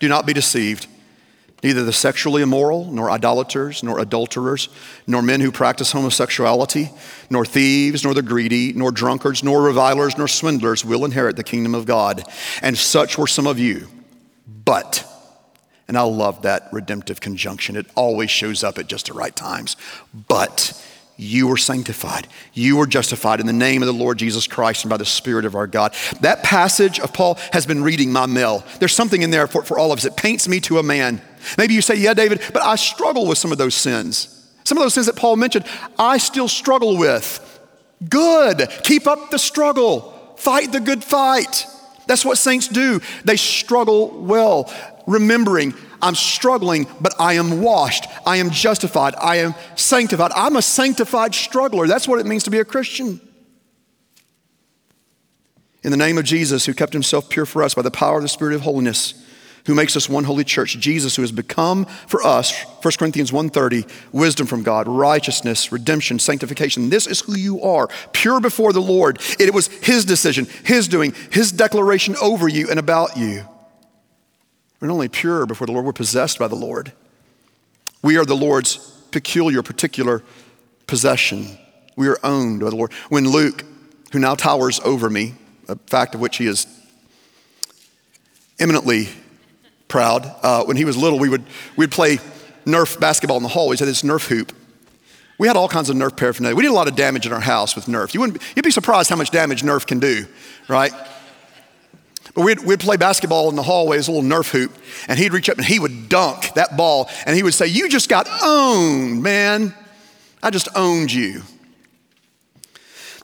Do 0.00 0.08
not 0.08 0.26
be 0.26 0.32
deceived. 0.32 0.86
Neither 1.62 1.82
the 1.82 1.92
sexually 1.92 2.42
immoral, 2.42 2.84
nor 2.84 3.10
idolaters, 3.10 3.82
nor 3.82 3.98
adulterers, 3.98 4.68
nor 5.08 5.22
men 5.22 5.40
who 5.40 5.50
practice 5.50 5.90
homosexuality, 5.90 6.90
nor 7.30 7.44
thieves, 7.44 8.04
nor 8.04 8.14
the 8.14 8.22
greedy, 8.22 8.72
nor 8.74 8.92
drunkards, 8.92 9.42
nor 9.42 9.62
revilers, 9.62 10.16
nor 10.16 10.28
swindlers 10.28 10.84
will 10.84 11.04
inherit 11.04 11.34
the 11.34 11.42
kingdom 11.42 11.74
of 11.74 11.84
God. 11.84 12.22
And 12.62 12.78
such 12.78 13.18
were 13.18 13.26
some 13.26 13.48
of 13.48 13.58
you. 13.58 13.88
But, 14.46 15.04
and 15.88 15.98
I 15.98 16.02
love 16.02 16.42
that 16.42 16.68
redemptive 16.72 17.20
conjunction, 17.20 17.74
it 17.74 17.86
always 17.96 18.30
shows 18.30 18.62
up 18.62 18.78
at 18.78 18.86
just 18.86 19.06
the 19.06 19.14
right 19.14 19.34
times. 19.34 19.76
But, 20.28 20.80
you 21.20 21.48
were 21.48 21.56
sanctified. 21.56 22.28
You 22.54 22.76
were 22.76 22.86
justified 22.86 23.40
in 23.40 23.46
the 23.46 23.52
name 23.52 23.82
of 23.82 23.86
the 23.86 23.92
Lord 23.92 24.18
Jesus 24.18 24.46
Christ 24.46 24.84
and 24.84 24.90
by 24.90 24.96
the 24.96 25.04
Spirit 25.04 25.44
of 25.44 25.56
our 25.56 25.66
God. 25.66 25.92
That 26.20 26.44
passage 26.44 27.00
of 27.00 27.12
Paul 27.12 27.34
has 27.52 27.66
been 27.66 27.82
reading 27.82 28.12
my 28.12 28.26
mail. 28.26 28.64
There's 28.78 28.94
something 28.94 29.20
in 29.20 29.32
there 29.32 29.48
for, 29.48 29.64
for 29.64 29.80
all 29.80 29.90
of 29.90 29.98
us. 29.98 30.04
It 30.04 30.16
paints 30.16 30.46
me 30.46 30.60
to 30.60 30.78
a 30.78 30.82
man. 30.82 31.20
Maybe 31.58 31.74
you 31.74 31.82
say, 31.82 31.96
Yeah, 31.96 32.14
David, 32.14 32.40
but 32.52 32.62
I 32.62 32.76
struggle 32.76 33.26
with 33.26 33.36
some 33.36 33.50
of 33.50 33.58
those 33.58 33.74
sins. 33.74 34.34
Some 34.62 34.78
of 34.78 34.84
those 34.84 34.94
sins 34.94 35.06
that 35.06 35.16
Paul 35.16 35.34
mentioned, 35.34 35.64
I 35.98 36.18
still 36.18 36.46
struggle 36.46 36.96
with. 36.96 37.44
Good. 38.08 38.68
Keep 38.84 39.08
up 39.08 39.32
the 39.32 39.38
struggle. 39.40 40.34
Fight 40.36 40.70
the 40.70 40.80
good 40.80 41.02
fight. 41.02 41.66
That's 42.06 42.24
what 42.24 42.38
saints 42.38 42.68
do. 42.68 43.00
They 43.24 43.36
struggle 43.36 44.10
well, 44.10 44.72
remembering 45.06 45.74
I'm 46.00 46.14
struggling, 46.14 46.86
but 47.00 47.14
I 47.20 47.34
am 47.34 47.60
washed. 47.62 48.06
I 48.26 48.36
am 48.36 48.50
justified. 48.50 49.14
I 49.16 49.36
am 49.36 49.54
sanctified. 49.76 50.32
I'm 50.34 50.56
a 50.56 50.62
sanctified 50.62 51.34
struggler. 51.34 51.86
That's 51.86 52.06
what 52.06 52.20
it 52.20 52.26
means 52.26 52.44
to 52.44 52.50
be 52.50 52.58
a 52.58 52.64
Christian. 52.64 53.20
In 55.82 55.90
the 55.90 55.96
name 55.96 56.18
of 56.18 56.24
Jesus, 56.24 56.66
who 56.66 56.74
kept 56.74 56.92
himself 56.92 57.28
pure 57.28 57.46
for 57.46 57.62
us 57.62 57.74
by 57.74 57.82
the 57.82 57.90
power 57.90 58.16
of 58.16 58.22
the 58.22 58.28
Spirit 58.28 58.54
of 58.54 58.62
holiness, 58.62 59.14
who 59.66 59.74
makes 59.74 59.96
us 59.96 60.08
one 60.08 60.24
holy 60.24 60.44
church, 60.44 60.78
Jesus 60.78 61.14
who 61.16 61.22
has 61.22 61.30
become 61.30 61.84
for 62.06 62.22
us, 62.26 62.64
1 62.82 62.98
Corinthians 62.98 63.30
1:30, 63.32 63.86
wisdom 64.12 64.46
from 64.46 64.62
God, 64.62 64.88
righteousness, 64.88 65.70
redemption, 65.70 66.18
sanctification. 66.18 66.88
This 66.88 67.06
is 67.06 67.20
who 67.20 67.36
you 67.36 67.62
are, 67.62 67.88
pure 68.12 68.40
before 68.40 68.72
the 68.72 68.80
Lord. 68.80 69.20
It 69.38 69.52
was 69.52 69.66
his 69.66 70.04
decision, 70.04 70.46
his 70.64 70.88
doing, 70.88 71.14
his 71.30 71.52
declaration 71.52 72.16
over 72.20 72.48
you 72.48 72.70
and 72.70 72.78
about 72.78 73.16
you. 73.16 73.46
We're 74.80 74.88
not 74.88 74.94
only 74.94 75.08
pure 75.08 75.46
before 75.46 75.66
the 75.66 75.72
Lord, 75.72 75.84
we're 75.84 75.92
possessed 75.92 76.38
by 76.38 76.48
the 76.48 76.54
Lord. 76.54 76.92
We 78.02 78.16
are 78.16 78.24
the 78.24 78.36
Lord's 78.36 78.76
peculiar, 79.10 79.62
particular 79.62 80.22
possession. 80.86 81.58
We 81.96 82.08
are 82.08 82.18
owned 82.22 82.60
by 82.60 82.70
the 82.70 82.76
Lord. 82.76 82.92
When 83.08 83.28
Luke, 83.28 83.64
who 84.12 84.18
now 84.18 84.34
towers 84.34 84.78
over 84.80 85.10
me, 85.10 85.34
a 85.68 85.76
fact 85.86 86.14
of 86.14 86.20
which 86.20 86.36
he 86.36 86.46
is 86.46 86.66
eminently 88.58 89.08
proud, 89.88 90.32
uh, 90.42 90.64
when 90.64 90.76
he 90.76 90.84
was 90.84 90.96
little, 90.96 91.18
we 91.18 91.28
would 91.28 91.44
we'd 91.76 91.90
play 91.90 92.18
Nerf 92.64 93.00
basketball 93.00 93.36
in 93.36 93.42
the 93.42 93.48
hall. 93.48 93.68
We 93.68 93.76
had 93.76 93.88
this 93.88 94.02
Nerf 94.02 94.28
hoop. 94.28 94.52
We 95.38 95.48
had 95.48 95.56
all 95.56 95.68
kinds 95.68 95.88
of 95.88 95.96
Nerf 95.96 96.16
paraphernalia. 96.16 96.56
We 96.56 96.62
did 96.62 96.70
a 96.70 96.74
lot 96.74 96.88
of 96.88 96.96
damage 96.96 97.26
in 97.26 97.32
our 97.32 97.40
house 97.40 97.74
with 97.74 97.86
Nerf. 97.86 98.12
You 98.12 98.20
wouldn't, 98.20 98.42
you'd 98.54 98.64
be 98.64 98.70
surprised 98.70 99.08
how 99.08 99.16
much 99.16 99.30
damage 99.30 99.62
Nerf 99.62 99.86
can 99.86 99.98
do, 99.98 100.26
right? 100.68 100.92
But 102.38 102.44
we'd, 102.44 102.60
we'd 102.60 102.78
play 102.78 102.96
basketball 102.96 103.48
in 103.48 103.56
the 103.56 103.64
hallway, 103.64 103.98
as 103.98 104.06
a 104.06 104.12
little 104.12 104.30
Nerf 104.30 104.52
hoop, 104.52 104.70
and 105.08 105.18
he'd 105.18 105.32
reach 105.32 105.50
up 105.50 105.56
and 105.56 105.66
he 105.66 105.80
would 105.80 106.08
dunk 106.08 106.54
that 106.54 106.76
ball, 106.76 107.10
and 107.26 107.34
he 107.34 107.42
would 107.42 107.52
say, 107.52 107.66
You 107.66 107.88
just 107.88 108.08
got 108.08 108.28
owned, 108.44 109.24
man. 109.24 109.74
I 110.40 110.50
just 110.50 110.68
owned 110.76 111.12
you. 111.12 111.42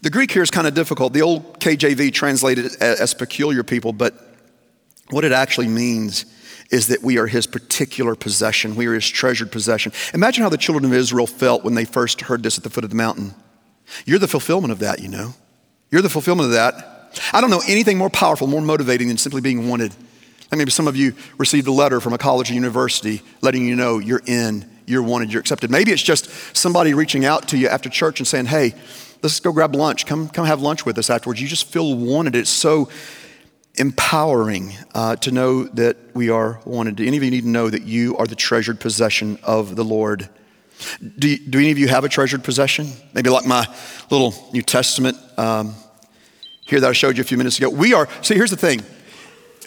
The 0.02 0.10
Greek 0.10 0.32
here 0.32 0.42
is 0.42 0.50
kind 0.50 0.66
of 0.66 0.74
difficult. 0.74 1.12
The 1.12 1.22
old 1.22 1.60
KJV 1.60 2.12
translated 2.12 2.64
it 2.64 2.82
as 2.82 3.14
peculiar 3.14 3.62
people, 3.62 3.92
but 3.92 4.14
what 5.10 5.24
it 5.24 5.30
actually 5.30 5.68
means 5.68 6.26
is 6.72 6.88
that 6.88 7.04
we 7.04 7.16
are 7.16 7.28
his 7.28 7.46
particular 7.46 8.16
possession. 8.16 8.74
We 8.74 8.86
are 8.86 8.94
his 8.94 9.08
treasured 9.08 9.52
possession. 9.52 9.92
Imagine 10.12 10.42
how 10.42 10.48
the 10.48 10.58
children 10.58 10.84
of 10.84 10.92
Israel 10.92 11.28
felt 11.28 11.62
when 11.62 11.74
they 11.74 11.84
first 11.84 12.22
heard 12.22 12.42
this 12.42 12.58
at 12.58 12.64
the 12.64 12.70
foot 12.70 12.82
of 12.82 12.90
the 12.90 12.96
mountain. 12.96 13.32
You're 14.06 14.18
the 14.18 14.26
fulfillment 14.26 14.72
of 14.72 14.80
that, 14.80 14.98
you 14.98 15.08
know. 15.08 15.34
You're 15.92 16.02
the 16.02 16.10
fulfillment 16.10 16.46
of 16.46 16.54
that. 16.54 16.93
I 17.32 17.40
don't 17.40 17.50
know 17.50 17.62
anything 17.66 17.98
more 17.98 18.10
powerful, 18.10 18.46
more 18.46 18.60
motivating 18.60 19.08
than 19.08 19.16
simply 19.16 19.40
being 19.40 19.68
wanted. 19.68 19.94
Like 20.50 20.58
maybe 20.58 20.70
some 20.70 20.86
of 20.86 20.96
you 20.96 21.14
received 21.38 21.66
a 21.66 21.72
letter 21.72 22.00
from 22.00 22.12
a 22.12 22.18
college 22.18 22.50
or 22.50 22.54
university 22.54 23.22
letting 23.40 23.66
you 23.66 23.76
know 23.76 23.98
you're 23.98 24.22
in, 24.26 24.70
you're 24.86 25.02
wanted, 25.02 25.32
you're 25.32 25.40
accepted. 25.40 25.70
Maybe 25.70 25.90
it's 25.90 26.02
just 26.02 26.30
somebody 26.56 26.94
reaching 26.94 27.24
out 27.24 27.48
to 27.48 27.58
you 27.58 27.68
after 27.68 27.88
church 27.88 28.20
and 28.20 28.26
saying, 28.26 28.46
hey, 28.46 28.74
let's 29.22 29.40
go 29.40 29.52
grab 29.52 29.74
lunch. 29.74 30.06
Come, 30.06 30.28
come 30.28 30.46
have 30.46 30.60
lunch 30.60 30.84
with 30.84 30.98
us 30.98 31.10
afterwards. 31.10 31.40
You 31.40 31.48
just 31.48 31.66
feel 31.66 31.96
wanted. 31.96 32.36
It's 32.36 32.50
so 32.50 32.88
empowering 33.76 34.74
uh, 34.94 35.16
to 35.16 35.30
know 35.32 35.64
that 35.64 35.96
we 36.14 36.30
are 36.30 36.60
wanted. 36.64 36.96
Do 36.96 37.06
any 37.06 37.16
of 37.16 37.24
you 37.24 37.30
need 37.30 37.42
to 37.42 37.48
know 37.48 37.68
that 37.68 37.82
you 37.82 38.16
are 38.18 38.26
the 38.26 38.36
treasured 38.36 38.78
possession 38.80 39.38
of 39.42 39.74
the 39.76 39.84
Lord? 39.84 40.28
Do, 41.18 41.36
do 41.36 41.58
any 41.58 41.70
of 41.70 41.78
you 41.78 41.88
have 41.88 42.04
a 42.04 42.08
treasured 42.08 42.44
possession? 42.44 42.92
Maybe 43.12 43.30
like 43.30 43.46
my 43.46 43.66
little 44.10 44.34
New 44.52 44.62
Testament 44.62 45.16
um, 45.36 45.74
here 46.64 46.80
that 46.80 46.90
I 46.90 46.92
showed 46.92 47.16
you 47.16 47.22
a 47.22 47.24
few 47.24 47.38
minutes 47.38 47.58
ago. 47.58 47.68
We 47.70 47.94
are, 47.94 48.08
see, 48.22 48.34
here's 48.34 48.50
the 48.50 48.56
thing 48.56 48.82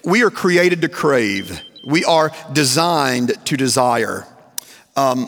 we 0.04 0.24
are 0.24 0.30
created 0.30 0.82
to 0.82 0.90
crave, 0.90 1.62
we 1.86 2.04
are 2.06 2.32
designed 2.54 3.34
to 3.46 3.58
desire. 3.58 4.26
Um, 4.96 5.28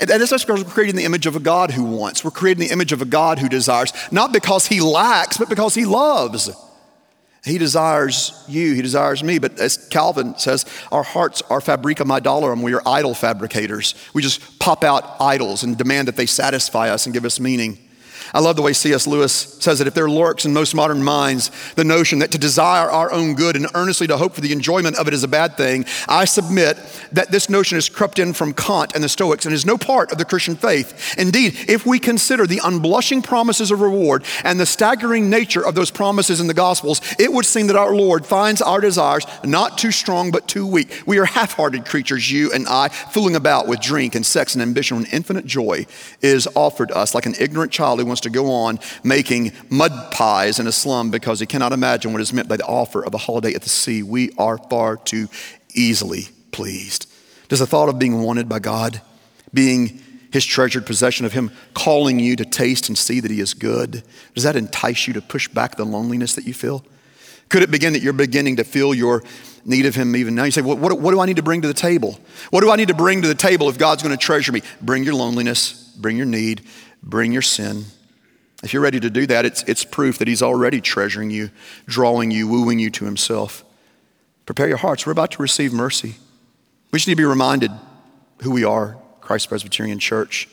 and 0.00 0.08
that's 0.08 0.30
because 0.30 0.64
we're 0.64 0.70
creating 0.70 0.96
the 0.96 1.04
image 1.04 1.26
of 1.26 1.36
a 1.36 1.40
God 1.40 1.70
who 1.70 1.84
wants. 1.84 2.24
We're 2.24 2.30
creating 2.30 2.66
the 2.66 2.72
image 2.72 2.92
of 2.92 3.02
a 3.02 3.04
God 3.04 3.38
who 3.38 3.48
desires, 3.48 3.92
not 4.10 4.32
because 4.32 4.66
he 4.66 4.80
lacks, 4.80 5.36
but 5.36 5.48
because 5.48 5.74
he 5.74 5.84
loves. 5.84 6.50
He 7.44 7.58
desires 7.58 8.44
you, 8.48 8.74
he 8.74 8.82
desires 8.82 9.22
me. 9.22 9.38
But 9.38 9.58
as 9.58 9.88
Calvin 9.88 10.38
says, 10.38 10.64
our 10.92 11.02
hearts 11.02 11.42
are 11.50 11.60
fabrica 11.60 12.04
idolorum. 12.04 12.62
We 12.62 12.72
are 12.74 12.82
idol 12.86 13.14
fabricators. 13.14 13.94
We 14.14 14.22
just 14.22 14.60
pop 14.60 14.84
out 14.84 15.20
idols 15.20 15.64
and 15.64 15.76
demand 15.76 16.08
that 16.08 16.16
they 16.16 16.26
satisfy 16.26 16.90
us 16.90 17.06
and 17.06 17.12
give 17.12 17.24
us 17.24 17.40
meaning. 17.40 17.78
I 18.34 18.40
love 18.40 18.56
the 18.56 18.62
way 18.62 18.72
C.S. 18.72 19.06
Lewis 19.06 19.32
says 19.32 19.78
that 19.78 19.88
if 19.88 19.94
there 19.94 20.10
lurks 20.10 20.44
in 20.44 20.52
most 20.52 20.74
modern 20.74 21.02
minds 21.02 21.50
the 21.74 21.84
notion 21.84 22.18
that 22.20 22.32
to 22.32 22.38
desire 22.38 22.90
our 22.90 23.12
own 23.12 23.34
good 23.34 23.56
and 23.56 23.66
earnestly 23.74 24.06
to 24.06 24.16
hope 24.16 24.34
for 24.34 24.40
the 24.40 24.52
enjoyment 24.52 24.96
of 24.96 25.08
it 25.08 25.14
is 25.14 25.24
a 25.24 25.28
bad 25.28 25.56
thing, 25.56 25.84
I 26.08 26.24
submit 26.24 26.78
that 27.12 27.30
this 27.30 27.48
notion 27.48 27.76
has 27.76 27.88
crept 27.88 28.18
in 28.18 28.32
from 28.32 28.52
Kant 28.52 28.94
and 28.94 29.02
the 29.02 29.08
Stoics 29.08 29.44
and 29.44 29.54
is 29.54 29.66
no 29.66 29.78
part 29.78 30.12
of 30.12 30.18
the 30.18 30.24
Christian 30.24 30.56
faith. 30.56 31.14
Indeed, 31.18 31.56
if 31.68 31.86
we 31.86 31.98
consider 31.98 32.46
the 32.46 32.60
unblushing 32.60 33.22
promises 33.22 33.70
of 33.70 33.80
reward 33.80 34.24
and 34.44 34.58
the 34.58 34.66
staggering 34.66 35.30
nature 35.30 35.64
of 35.64 35.74
those 35.74 35.90
promises 35.90 36.40
in 36.40 36.46
the 36.46 36.54
Gospels, 36.54 37.00
it 37.18 37.32
would 37.32 37.46
seem 37.46 37.66
that 37.68 37.76
our 37.76 37.94
Lord 37.94 38.26
finds 38.26 38.62
our 38.62 38.80
desires 38.80 39.26
not 39.44 39.78
too 39.78 39.90
strong 39.90 40.30
but 40.30 40.48
too 40.48 40.66
weak. 40.66 41.02
We 41.06 41.18
are 41.18 41.24
half 41.24 41.54
hearted 41.54 41.84
creatures, 41.84 42.30
you 42.30 42.52
and 42.52 42.66
I, 42.68 42.88
fooling 42.88 43.36
about 43.36 43.68
with 43.68 43.80
drink 43.80 44.14
and 44.14 44.24
sex 44.24 44.54
and 44.54 44.62
ambition 44.62 44.96
when 44.96 45.06
infinite 45.06 45.46
joy 45.46 45.86
is 46.20 46.48
offered 46.54 46.90
us 46.92 47.14
like 47.14 47.26
an 47.26 47.34
ignorant 47.38 47.72
child 47.72 48.00
who 48.00 48.06
wants 48.12 48.20
to 48.20 48.30
go 48.30 48.50
on 48.52 48.78
making 49.02 49.52
mud 49.70 50.12
pies 50.12 50.58
in 50.58 50.66
a 50.66 50.72
slum 50.72 51.10
because 51.10 51.40
he 51.40 51.46
cannot 51.46 51.72
imagine 51.72 52.12
what 52.12 52.20
is 52.20 52.32
meant 52.32 52.48
by 52.48 52.58
the 52.58 52.66
offer 52.66 53.04
of 53.04 53.14
a 53.14 53.18
holiday 53.18 53.54
at 53.54 53.62
the 53.62 53.70
sea. 53.70 54.02
We 54.02 54.32
are 54.36 54.58
far 54.58 54.98
too 54.98 55.28
easily 55.74 56.28
pleased. 56.50 57.10
Does 57.48 57.60
the 57.60 57.66
thought 57.66 57.88
of 57.88 57.98
being 57.98 58.22
wanted 58.22 58.48
by 58.48 58.58
God, 58.58 59.00
being 59.54 60.02
his 60.30 60.44
treasured 60.44 60.86
possession 60.86 61.26
of 61.26 61.32
him 61.32 61.50
calling 61.74 62.18
you 62.18 62.36
to 62.36 62.44
taste 62.44 62.88
and 62.88 62.96
see 62.96 63.20
that 63.20 63.30
he 63.30 63.40
is 63.40 63.54
good, 63.54 64.02
does 64.34 64.44
that 64.44 64.56
entice 64.56 65.06
you 65.06 65.14
to 65.14 65.22
push 65.22 65.48
back 65.48 65.76
the 65.76 65.84
loneliness 65.84 66.34
that 66.34 66.46
you 66.46 66.54
feel? 66.54 66.84
Could 67.48 67.62
it 67.62 67.70
begin 67.70 67.92
that 67.92 68.02
you're 68.02 68.14
beginning 68.14 68.56
to 68.56 68.64
feel 68.64 68.94
your 68.94 69.22
need 69.64 69.84
of 69.86 69.94
him 69.94 70.16
even 70.16 70.34
now? 70.34 70.44
You 70.44 70.50
say, 70.50 70.62
well, 70.62 70.76
what, 70.76 70.98
what 70.98 71.10
do 71.10 71.20
I 71.20 71.26
need 71.26 71.36
to 71.36 71.42
bring 71.42 71.60
to 71.62 71.68
the 71.68 71.74
table? 71.74 72.18
What 72.50 72.62
do 72.62 72.70
I 72.70 72.76
need 72.76 72.88
to 72.88 72.94
bring 72.94 73.22
to 73.22 73.28
the 73.28 73.34
table 73.34 73.68
if 73.68 73.78
God's 73.78 74.02
going 74.02 74.16
to 74.16 74.22
treasure 74.22 74.52
me? 74.52 74.62
Bring 74.80 75.04
your 75.04 75.14
loneliness, 75.14 75.94
bring 75.98 76.16
your 76.16 76.26
need, 76.26 76.62
bring 77.02 77.32
your 77.32 77.42
sin. 77.42 77.84
If 78.62 78.72
you're 78.72 78.82
ready 78.82 79.00
to 79.00 79.10
do 79.10 79.26
that, 79.26 79.44
it's, 79.44 79.62
it's 79.64 79.84
proof 79.84 80.18
that 80.18 80.28
He's 80.28 80.42
already 80.42 80.80
treasuring 80.80 81.30
you, 81.30 81.50
drawing 81.86 82.30
you, 82.30 82.46
wooing 82.46 82.78
you 82.78 82.90
to 82.90 83.04
Himself. 83.04 83.64
Prepare 84.46 84.68
your 84.68 84.76
hearts. 84.76 85.04
We're 85.04 85.12
about 85.12 85.32
to 85.32 85.42
receive 85.42 85.72
mercy. 85.72 86.14
We 86.90 86.98
just 86.98 87.08
need 87.08 87.14
to 87.14 87.22
be 87.22 87.24
reminded 87.24 87.70
who 88.42 88.50
we 88.50 88.64
are, 88.64 88.96
Christ 89.20 89.48
Presbyterian 89.48 89.98
Church, 89.98 90.48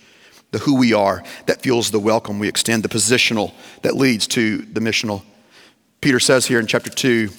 the 0.52 0.60
who 0.60 0.76
we 0.76 0.94
are 0.94 1.24
that 1.46 1.62
fuels 1.62 1.92
the 1.92 2.00
welcome 2.00 2.40
we 2.40 2.48
extend, 2.48 2.84
the 2.84 2.90
positional 2.90 3.54
that 3.84 3.96
leads 3.96 4.26
to 4.28 4.60
the 4.60 4.80
missional. 4.80 5.24
Peter 6.02 6.20
says 6.20 6.48
here 6.48 6.60
in 6.60 6.66
chapter 6.66 6.90
2 6.90 7.30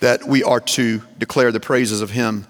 that 0.00 0.24
we 0.24 0.42
are 0.44 0.60
to 0.60 1.02
declare 1.18 1.50
the 1.50 1.60
praises 1.60 2.00
of 2.00 2.10
Him 2.10 2.46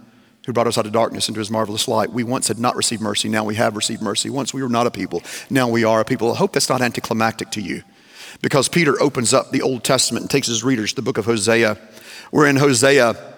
who 0.47 0.53
brought 0.53 0.67
us 0.67 0.79
out 0.79 0.87
of 0.87 0.93
darkness 0.93 1.29
into 1.29 1.39
his 1.41 1.51
marvelous 1.51 1.87
light. 1.87 2.11
We 2.11 2.25
once 2.25 2.49
had 2.49 2.59
not 2.59 2.77
received 2.77 3.03
mercy, 3.03 3.29
now 3.29 3.45
we 3.45 3.55
have 3.57 3.77
received 3.77 4.03
mercy. 4.03 4.31
Once 4.31 4.55
we 4.55 4.63
were 4.63 4.69
not 4.69 4.87
a 4.87 4.91
people, 4.91 5.23
now 5.49 5.69
we 5.69 5.85
are 5.85 6.01
a 6.01 6.05
people. 6.05 6.33
I 6.33 6.37
hope 6.37 6.53
that's 6.53 6.69
not 6.69 6.83
anticlimactic 6.83 7.51
to 7.53 7.61
you 7.61 7.83
because 8.43 8.69
Peter 8.69 9.01
opens 9.01 9.35
up 9.35 9.51
the 9.51 9.63
Old 9.63 9.85
Testament 9.85 10.23
and 10.23 10.31
takes 10.31 10.47
his 10.47 10.65
readers 10.65 10.91
to 10.91 10.97
the 10.97 11.03
book 11.03 11.19
of 11.19 11.27
Hosea. 11.27 11.79
We're 12.33 12.47
in 12.47 12.57
Hosea 12.57 13.30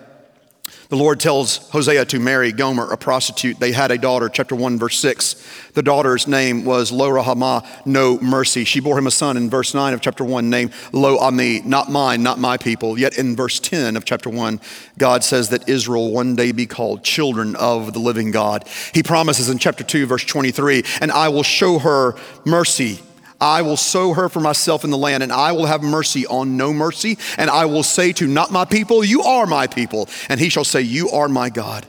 the 0.92 0.98
Lord 0.98 1.20
tells 1.20 1.56
Hosea 1.70 2.04
to 2.04 2.18
marry 2.18 2.52
Gomer, 2.52 2.92
a 2.92 2.98
prostitute. 2.98 3.58
They 3.58 3.72
had 3.72 3.90
a 3.90 3.96
daughter, 3.96 4.28
chapter 4.28 4.54
1, 4.54 4.78
verse 4.78 4.98
6. 4.98 5.70
The 5.72 5.82
daughter's 5.82 6.28
name 6.28 6.66
was 6.66 6.92
Lo 6.92 7.08
Ruhamah, 7.08 7.86
no 7.86 8.20
mercy. 8.20 8.64
She 8.64 8.78
bore 8.78 8.98
him 8.98 9.06
a 9.06 9.10
son 9.10 9.38
in 9.38 9.48
verse 9.48 9.72
9 9.72 9.94
of 9.94 10.02
chapter 10.02 10.22
1, 10.22 10.50
named 10.50 10.74
Lo 10.92 11.16
Ami, 11.16 11.62
not 11.62 11.90
mine, 11.90 12.22
not 12.22 12.38
my 12.38 12.58
people. 12.58 12.98
Yet 12.98 13.16
in 13.16 13.34
verse 13.34 13.58
10 13.58 13.96
of 13.96 14.04
chapter 14.04 14.28
1, 14.28 14.60
God 14.98 15.24
says 15.24 15.48
that 15.48 15.66
Israel 15.66 16.12
one 16.12 16.36
day 16.36 16.52
be 16.52 16.66
called 16.66 17.02
children 17.02 17.56
of 17.56 17.94
the 17.94 17.98
living 17.98 18.30
God. 18.30 18.68
He 18.92 19.02
promises 19.02 19.48
in 19.48 19.56
chapter 19.56 19.84
2, 19.84 20.04
verse 20.04 20.26
23, 20.26 20.82
and 21.00 21.10
I 21.10 21.30
will 21.30 21.42
show 21.42 21.78
her 21.78 22.16
mercy 22.44 23.00
I 23.42 23.62
will 23.62 23.76
sow 23.76 24.14
her 24.14 24.28
for 24.28 24.38
myself 24.38 24.84
in 24.84 24.90
the 24.90 24.96
land, 24.96 25.24
and 25.24 25.32
I 25.32 25.50
will 25.50 25.66
have 25.66 25.82
mercy 25.82 26.26
on 26.28 26.56
no 26.56 26.72
mercy. 26.72 27.18
And 27.36 27.50
I 27.50 27.64
will 27.64 27.82
say 27.82 28.12
to 28.12 28.28
not 28.28 28.52
my 28.52 28.64
people, 28.64 29.04
You 29.04 29.22
are 29.22 29.46
my 29.46 29.66
people. 29.66 30.08
And 30.28 30.38
he 30.38 30.48
shall 30.48 30.64
say, 30.64 30.80
You 30.82 31.10
are 31.10 31.28
my 31.28 31.50
God. 31.50 31.84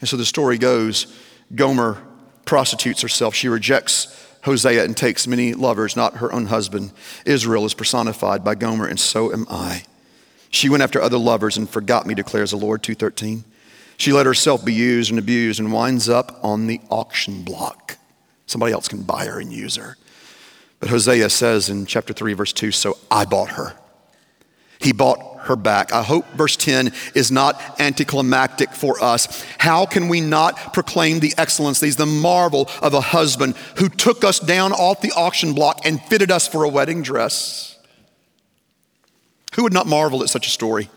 And 0.00 0.08
so 0.08 0.16
the 0.16 0.24
story 0.24 0.58
goes 0.58 1.06
Gomer 1.54 2.02
prostitutes 2.44 3.02
herself. 3.02 3.36
She 3.36 3.48
rejects 3.48 4.16
Hosea 4.42 4.84
and 4.84 4.96
takes 4.96 5.28
many 5.28 5.54
lovers, 5.54 5.94
not 5.94 6.16
her 6.16 6.32
own 6.32 6.46
husband. 6.46 6.92
Israel 7.24 7.64
is 7.66 7.74
personified 7.74 8.42
by 8.42 8.56
Gomer, 8.56 8.86
and 8.86 8.98
so 8.98 9.32
am 9.32 9.46
I. 9.48 9.84
She 10.50 10.68
went 10.68 10.82
after 10.82 11.00
other 11.00 11.18
lovers 11.18 11.56
and 11.56 11.70
forgot 11.70 12.04
me, 12.04 12.14
declares 12.14 12.50
the 12.50 12.56
Lord, 12.56 12.82
213. 12.82 13.44
She 13.96 14.12
let 14.12 14.26
herself 14.26 14.64
be 14.64 14.74
used 14.74 15.10
and 15.10 15.20
abused 15.20 15.60
and 15.60 15.72
winds 15.72 16.08
up 16.08 16.40
on 16.42 16.66
the 16.66 16.80
auction 16.90 17.44
block. 17.44 17.96
Somebody 18.46 18.72
else 18.72 18.88
can 18.88 19.02
buy 19.02 19.26
her 19.26 19.38
and 19.38 19.52
use 19.52 19.76
her. 19.76 19.96
But 20.80 20.88
Hosea 20.88 21.28
says 21.28 21.68
in 21.68 21.86
chapter 21.86 22.12
3, 22.12 22.32
verse 22.32 22.52
2 22.52 22.72
So 22.72 22.96
I 23.10 23.26
bought 23.26 23.50
her. 23.50 23.76
He 24.80 24.92
bought 24.92 25.40
her 25.40 25.56
back. 25.56 25.92
I 25.92 26.02
hope 26.02 26.26
verse 26.32 26.56
10 26.56 26.92
is 27.14 27.30
not 27.30 27.60
anticlimactic 27.78 28.72
for 28.72 29.02
us. 29.02 29.44
How 29.58 29.84
can 29.84 30.08
we 30.08 30.22
not 30.22 30.72
proclaim 30.72 31.20
the 31.20 31.34
excellencies, 31.36 31.96
the 31.96 32.06
marvel 32.06 32.68
of 32.80 32.94
a 32.94 33.00
husband 33.00 33.56
who 33.76 33.90
took 33.90 34.24
us 34.24 34.40
down 34.40 34.72
off 34.72 35.02
the 35.02 35.12
auction 35.12 35.52
block 35.52 35.80
and 35.84 36.00
fitted 36.02 36.30
us 36.30 36.48
for 36.48 36.64
a 36.64 36.68
wedding 36.68 37.02
dress? 37.02 37.78
Who 39.54 39.64
would 39.64 39.72
not 39.72 39.86
marvel 39.86 40.22
at 40.22 40.30
such 40.30 40.46
a 40.46 40.50
story? 40.50 40.88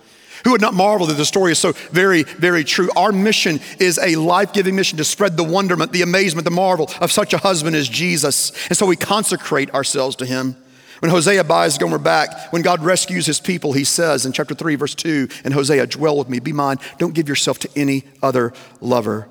Who 0.43 0.51
would 0.51 0.61
not 0.61 0.73
marvel 0.73 1.07
that 1.07 1.13
the 1.13 1.25
story 1.25 1.53
is 1.53 1.59
so 1.59 1.71
very, 1.91 2.23
very 2.23 2.63
true? 2.63 2.89
Our 2.95 3.11
mission 3.11 3.59
is 3.79 3.97
a 3.97 4.15
life 4.17 4.51
giving 4.51 4.75
mission 4.75 4.97
to 4.97 5.03
spread 5.05 5.37
the 5.37 5.43
wonderment, 5.43 5.93
the 5.93 6.01
amazement, 6.01 6.43
the 6.45 6.51
marvel 6.51 6.89
of 6.99 7.11
such 7.11 7.33
a 7.33 7.37
husband 7.37 7.75
as 7.75 7.87
Jesus. 7.87 8.51
And 8.67 8.77
so 8.77 8.85
we 8.85 8.97
consecrate 8.97 9.73
ourselves 9.73 10.17
to 10.17 10.25
him. 10.25 10.57
When 10.99 11.11
Hosea 11.11 11.43
buys 11.43 11.77
Gomer 11.77 11.97
back, 11.97 12.53
when 12.53 12.61
God 12.61 12.81
rescues 12.81 13.25
his 13.25 13.39
people, 13.41 13.73
he 13.73 13.83
says 13.83 14.25
in 14.25 14.31
chapter 14.31 14.55
3, 14.55 14.75
verse 14.75 14.95
2, 14.95 15.27
and 15.43 15.53
Hosea, 15.53 15.87
dwell 15.87 16.17
with 16.17 16.29
me, 16.29 16.39
be 16.39 16.53
mine, 16.53 16.77
don't 16.97 17.13
give 17.13 17.27
yourself 17.27 17.59
to 17.59 17.69
any 17.75 18.05
other 18.21 18.53
lover. 18.79 19.27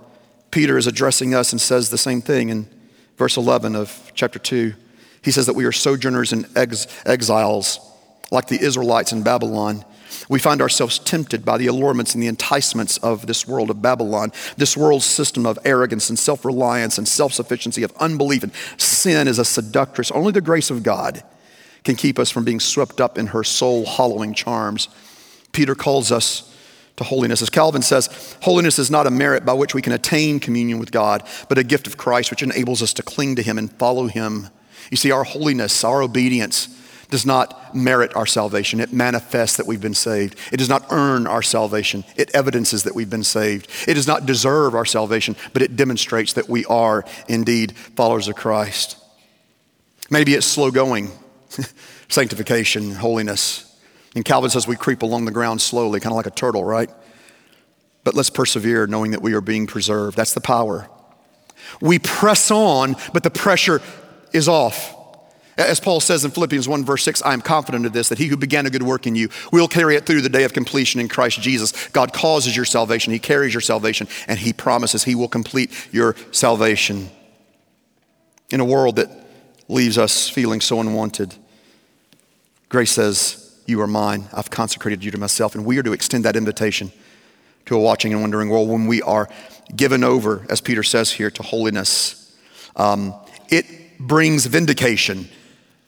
Peter 0.51 0.77
is 0.77 0.87
addressing 0.87 1.35
us 1.35 1.53
and 1.53 1.61
says 1.61 1.89
the 1.89 1.97
same 1.97 2.21
thing 2.21 2.51
in 2.51 2.69
verse 3.17 3.39
11 3.39 3.75
of 3.75 4.13
chapter 4.15 4.39
2. 4.39 4.75
He 5.23 5.31
says 5.31 5.47
that 5.47 5.55
we 5.55 5.65
are 5.65 5.73
sojourners 5.73 6.33
and 6.33 6.47
ex- 6.57 6.87
exiles, 7.07 7.81
like 8.31 8.49
the 8.49 8.61
Israelites 8.63 9.13
in 9.13 9.23
Babylon. 9.23 9.83
We 10.29 10.39
find 10.39 10.61
ourselves 10.61 10.99
tempted 10.99 11.45
by 11.45 11.59
the 11.59 11.67
allurements 11.67 12.15
and 12.15 12.23
the 12.23 12.29
enticements 12.29 12.99
of 12.99 13.27
this 13.27 13.47
world 13.47 13.71
of 13.71 13.83
Babylon, 13.83 14.33
this 14.57 14.77
world's 14.77 15.05
system 15.05 15.47
of 15.47 15.59
arrogance 15.65 16.09
and 16.09 16.19
self 16.19 16.45
reliance 16.45 16.99
and 16.99 17.07
self 17.07 17.33
sufficiency, 17.33 17.83
of 17.83 17.93
unbelief. 17.99 18.43
And 18.43 18.53
sin 18.77 19.29
is 19.29 19.39
a 19.39 19.45
seductress. 19.45 20.11
Only 20.11 20.33
the 20.33 20.41
grace 20.41 20.71
of 20.71 20.83
God 20.83 21.23
can 21.85 21.97
keep 21.97 22.19
us 22.19 22.31
from 22.31 22.45
being 22.45 22.61
swept 22.61 23.01
up 23.01 23.19
in 23.19 23.29
her 23.29 23.45
soul 23.45 23.85
hollowing 23.85 24.35
charms. 24.35 24.89
Peter 25.53 25.75
calls 25.75 26.13
us 26.13 26.49
to 26.97 27.05
holiness. 27.05 27.43
As 27.43 27.51
Calvin 27.51 27.83
says, 27.83 28.37
holiness 28.43 28.79
is 28.79 28.91
not 28.91 29.07
a 29.07 29.11
merit 29.11 29.45
by 29.45 29.53
which 29.53 29.75
we 29.75 29.83
can 29.83 29.93
attain 29.93 30.41
communion 30.41 30.79
with 30.79 30.93
God, 30.93 31.27
but 31.49 31.59
a 31.59 31.65
gift 31.65 31.87
of 31.87 31.97
Christ 31.97 32.31
which 32.31 32.43
enables 32.43 32.83
us 32.83 32.93
to 32.95 33.03
cling 33.03 33.37
to 33.37 33.43
Him 33.43 33.59
and 33.59 33.73
follow 33.73 34.07
Him. 34.07 34.49
You 34.91 34.97
see, 34.97 35.11
our 35.11 35.25
holiness, 35.25 35.85
our 35.85 36.03
obedience, 36.03 36.69
does 37.13 37.27
not 37.27 37.75
merit 37.75 38.17
our 38.17 38.25
salvation. 38.25 38.81
It 38.81 38.91
manifests 38.91 39.59
that 39.59 39.67
we've 39.67 39.83
been 39.83 39.93
saved. 39.93 40.35
It 40.51 40.57
does 40.57 40.71
not 40.71 40.87
earn 40.91 41.27
our 41.27 41.43
salvation. 41.43 42.05
It 42.17 42.31
evidences 42.35 42.85
that 42.85 42.95
we've 42.95 43.11
been 43.11 43.23
saved. 43.23 43.69
It 43.87 43.95
does 43.95 44.07
not 44.07 44.25
deserve 44.25 44.75
our 44.75 44.87
salvation, 44.87 45.37
but 45.53 45.61
it 45.61 45.77
demonstrates 45.77 46.33
that 46.33 46.49
we 46.49 46.65
are 46.65 47.05
indeed 47.29 47.77
followers 47.77 48.29
of 48.29 48.37
Christ. 48.37 48.97
Maybe 50.09 50.33
it's 50.33 50.47
slow 50.47 50.71
going, 50.71 51.11
sanctification, 52.09 52.93
holiness. 52.93 53.79
And 54.15 54.25
Calvin 54.25 54.49
says 54.49 54.67
we 54.67 54.77
creep 54.77 55.03
along 55.03 55.27
the 55.27 55.33
ground 55.33 55.61
slowly, 55.61 56.01
kind 56.01 56.15
of 56.15 56.17
like 56.17 56.27
a 56.27 56.31
turtle, 56.31 56.65
right? 56.65 56.89
But 58.05 58.15
let's 58.15 58.31
persevere 58.31 58.87
knowing 58.87 59.11
that 59.11 59.21
we 59.21 59.35
are 59.35 59.43
being 59.43 59.67
preserved. 59.67 60.17
That's 60.17 60.33
the 60.33 60.41
power. 60.41 60.89
We 61.83 61.99
press 61.99 62.51
on, 62.51 62.97
but 63.13 63.23
the 63.23 63.31
pressure 63.31 63.83
is 64.33 64.49
off. 64.49 64.97
As 65.59 65.81
Paul 65.81 66.01
says 66.01 66.25
in 66.25 66.31
Philippians 66.31 66.67
1, 66.67 66.85
verse 66.85 67.03
6, 67.05 67.23
I 67.23 67.35
am 67.35 67.43
confident 67.43 67.85
of 67.85 67.93
this, 67.93 68.09
that 68.09 68.19
he 68.19 68.29
who 68.29 68.39
began 68.39 68.65
a 68.65 68.71
good 68.71 68.83
work 68.83 69.07
in 69.07 69.15
you 69.15 69.29
will 69.53 69.69
carry 69.69 69.97
it 69.97 70.07
through 70.07 70.23
the 70.23 70.31
day 70.31 70.45
of 70.45 70.55
completion 70.55 70.99
in 70.99 71.09
Christ 71.09 71.41
Jesus. 71.41 71.89
God 71.89 72.15
causes 72.15 72.57
your 72.57 72.65
salvation, 72.65 73.13
he 73.13 73.19
carries 73.19 73.53
your 73.53 73.61
salvation, 73.61 74.09
and 74.27 74.39
he 74.39 74.55
promises 74.55 75.05
he 75.05 75.15
will 75.15 75.29
complete 75.29 75.71
your 75.93 76.17
salvation. 76.31 77.11
In 78.51 78.61
a 78.61 78.65
world 78.65 78.97
that 78.97 79.11
leaves 79.69 79.99
us 79.99 80.29
feeling 80.29 80.63
so 80.63 80.81
unwanted, 80.81 81.35
grace 82.71 82.93
says, 82.93 83.55
You 83.67 83.81
are 83.83 83.87
mine. 83.87 84.29
I've 84.33 84.51
consecrated 84.51 85.05
you 85.05 85.11
to 85.11 85.19
myself. 85.19 85.55
And 85.55 85.67
we 85.67 85.79
are 85.79 85.83
to 85.83 85.93
extend 85.93 86.25
that 86.25 86.37
invitation 86.37 86.93
to 87.67 87.77
a 87.77 87.81
watching 87.81 88.13
and 88.13 88.23
wondering 88.23 88.49
world 88.49 88.71
when 88.71 88.87
we 88.87 89.03
are 89.03 89.29
given 89.77 90.03
over, 90.03 90.47
as 90.49 90.63
Peter 90.63 90.83
says 90.83 91.13
here, 91.13 91.31
to 91.31 91.43
holiness. 91.43 92.35
Um, 92.75 93.15
it 93.51 93.99
brings 93.99 94.47
vindication 94.47 95.29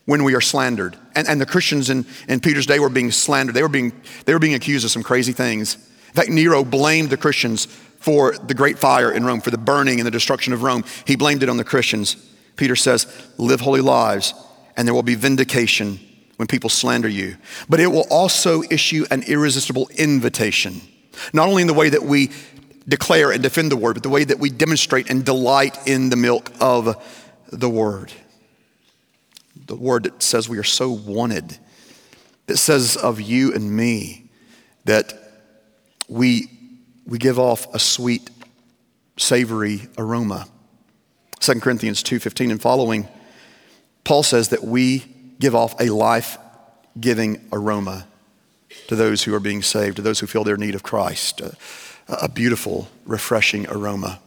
when 0.07 0.25
we 0.25 0.35
are 0.35 0.41
slandered. 0.41 0.97
And, 1.15 1.29
and 1.29 1.41
the 1.41 1.47
Christians 1.47 1.91
in, 1.91 2.07
in 2.29 2.41
Peter's 2.41 2.67
day 2.67 2.79
were 2.79 2.89
being 2.89 3.11
slandered. 3.11 3.55
They 3.55 3.63
were 3.63 3.69
being, 3.69 3.93
they 4.27 4.33
were 4.33 4.39
being 4.39 4.55
accused 4.55 4.85
of 4.85 4.91
some 4.91 5.03
crazy 5.03 5.33
things. 5.33 5.77
In 6.09 6.15
fact, 6.15 6.29
Nero 6.29 6.65
blamed 6.65 7.11
the 7.11 7.17
Christians 7.17 7.67
for 7.99 8.37
the 8.37 8.55
great 8.55 8.79
fire 8.79 9.11
in 9.11 9.25
Rome, 9.25 9.41
for 9.41 9.51
the 9.51 9.59
burning 9.59 9.99
and 9.99 10.07
the 10.07 10.11
destruction 10.11 10.53
of 10.53 10.63
Rome. 10.63 10.85
He 11.07 11.17
blamed 11.17 11.43
it 11.43 11.49
on 11.49 11.57
the 11.57 11.65
Christians. 11.65 12.17
Peter 12.57 12.77
says, 12.77 13.07
Live 13.39 13.61
holy 13.61 13.81
lives, 13.81 14.35
and 14.77 14.87
there 14.87 14.95
will 14.95 15.03
be 15.03 15.15
vindication 15.15 15.99
when 16.37 16.47
people 16.47 16.69
slander 16.69 17.09
you. 17.09 17.37
But 17.69 17.81
it 17.81 17.87
will 17.87 18.07
also 18.11 18.63
issue 18.65 19.07
an 19.11 19.23
irresistible 19.23 19.89
invitation, 19.97 20.81
not 21.33 21.49
only 21.49 21.63
in 21.63 21.69
the 21.69 21.75
way 21.75 21.89
that 21.89 22.03
we 22.03 22.31
declare 22.87 23.33
and 23.33 23.43
defend 23.43 23.73
the 23.73 23.77
word, 23.77 23.95
but 23.95 24.03
the 24.03 24.11
way 24.11 24.25
that 24.25 24.39
we 24.39 24.51
demonstrate 24.51 25.09
and 25.09 25.25
delight 25.25 25.79
in 25.87 26.11
the 26.11 26.17
milk 26.17 26.53
of 26.61 27.03
the 27.51 27.71
word. 27.71 28.13
The 29.67 29.77
word 29.77 30.05
that 30.05 30.23
says 30.23 30.49
we 30.49 30.59
are 30.59 30.63
so 30.63 30.91
wanted, 30.91 31.59
that 32.47 32.59
says 32.59 32.97
of 32.97 33.21
you 33.21 33.53
and 33.55 33.75
me 33.75 34.31
that 34.85 35.15
we, 36.09 36.51
we 37.07 37.19
give 37.19 37.39
off 37.39 37.73
a 37.75 37.79
sweet, 37.79 38.31
savory 39.17 39.89
aroma. 39.97 40.47
2 41.41 41.61
Corinthians 41.61 42.03
2:15 42.03 42.51
and 42.51 42.61
following, 42.61 43.09
Paul 44.05 44.23
says 44.23 44.49
that 44.49 44.65
we 44.65 45.05
give 45.39 45.55
off 45.55 45.79
a 45.81 45.91
life-giving 45.91 47.49
aroma 47.53 48.07
to 48.89 48.97
those 48.97 49.23
who 49.23 49.35
are 49.35 49.41
being 49.41 49.63
saved, 49.63 49.97
to 49.97 50.03
those 50.03 50.21
who 50.21 50.27
feel 50.27 50.45
their 50.45 50.57
need 50.57 50.75
of 50.75 50.83
Christ. 50.83 51.41
A, 51.41 51.57
a 52.09 52.29
beautiful, 52.29 52.89
refreshing 53.07 53.67
aroma. 53.69 54.21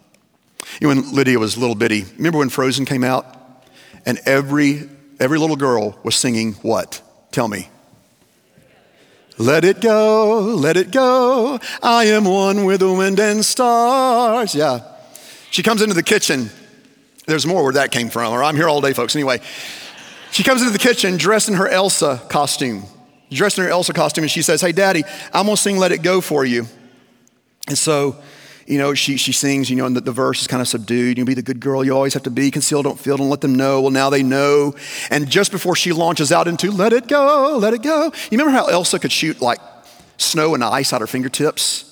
You 0.82 0.88
know, 0.88 1.02
when 1.02 1.14
Lydia 1.14 1.40
was 1.40 1.58
little 1.58 1.76
bitty, 1.76 2.06
remember 2.18 2.40
when 2.40 2.50
Frozen 2.50 2.86
came 2.86 3.04
out? 3.04 3.26
And 4.06 4.20
every 4.26 4.90
every 5.20 5.40
little 5.40 5.56
girl 5.56 5.98
was 6.04 6.16
singing 6.16 6.54
what? 6.56 7.02
Tell 7.32 7.48
me. 7.48 7.70
Let 9.38 9.64
it 9.64 9.82
go, 9.82 10.56
let 10.56 10.78
it 10.78 10.92
go. 10.92 11.60
I 11.84 12.06
am 12.06 12.26
one 12.26 12.66
with 12.66 12.80
the 12.80 12.92
wind 12.92 13.20
and 13.20 13.46
stars. 13.46 14.56
Yeah. 14.56 14.80
She 15.52 15.62
comes 15.62 15.82
into 15.82 15.94
the 15.94 16.04
kitchen. 16.04 16.50
There's 17.28 17.46
more 17.46 17.64
where 17.64 17.74
that 17.74 17.92
came 17.92 18.10
from, 18.10 18.34
or 18.34 18.44
I'm 18.44 18.56
here 18.56 18.68
all 18.68 18.82
day, 18.82 18.94
folks. 18.94 19.16
Anyway, 19.16 19.42
she 20.32 20.44
comes 20.44 20.62
into 20.62 20.74
the 20.74 20.80
kitchen 20.80 21.18
dressed 21.18 21.50
in 21.50 21.56
her 21.56 21.68
Elsa 21.68 22.22
costume, 22.30 22.86
dressed 23.30 23.60
in 23.60 23.66
her 23.66 23.70
Elsa 23.70 23.94
costume, 23.94 24.24
and 24.24 24.32
she 24.32 24.42
says, 24.42 24.62
Hey, 24.62 24.72
Daddy, 24.72 25.04
I'm 25.34 25.46
gonna 25.46 25.58
sing 25.58 25.78
Let 25.78 25.92
It 25.92 26.02
Go 26.02 26.20
for 26.20 26.44
you. 26.44 26.66
And 27.68 27.78
so 27.78 28.16
you 28.68 28.78
know, 28.78 28.94
she, 28.94 29.16
she 29.16 29.32
sings, 29.32 29.70
you 29.70 29.78
know, 29.78 29.86
and 29.86 29.96
the, 29.96 30.02
the 30.02 30.12
verse 30.12 30.42
is 30.42 30.48
kind 30.48 30.62
of 30.62 30.68
subdued. 30.68 31.18
You 31.18 31.24
be 31.24 31.34
the 31.34 31.42
good 31.42 31.62
girl 31.62 31.86
you 31.86 31.96
always 31.96 32.14
have 32.14 32.24
to 32.24 32.30
be. 32.30 32.52
Conceal, 32.52 32.84
don't 32.84 33.00
feel, 33.00 33.16
don't 33.16 33.30
let 33.30 33.40
them 33.40 33.56
know. 33.56 33.82
Well, 33.82 33.92
now 33.92 34.10
they 34.10 34.24
know. 34.24 34.76
And 35.10 35.30
just 35.30 35.52
before 35.54 35.76
she 35.76 35.94
launches 35.94 36.34
out 36.34 36.50
into 36.50 36.70
let 36.70 36.92
it 36.92 37.08
go, 37.08 37.58
let 37.60 37.74
it 37.74 37.82
go. 37.82 38.12
You 38.30 38.38
remember 38.38 38.52
how 38.52 38.68
Elsa 38.68 39.00
could 39.00 39.14
shoot 39.14 39.42
like 39.42 39.60
snow 40.18 40.54
and 40.54 40.64
ice 40.64 40.92
out 40.92 41.00
her 41.00 41.08
fingertips? 41.08 41.86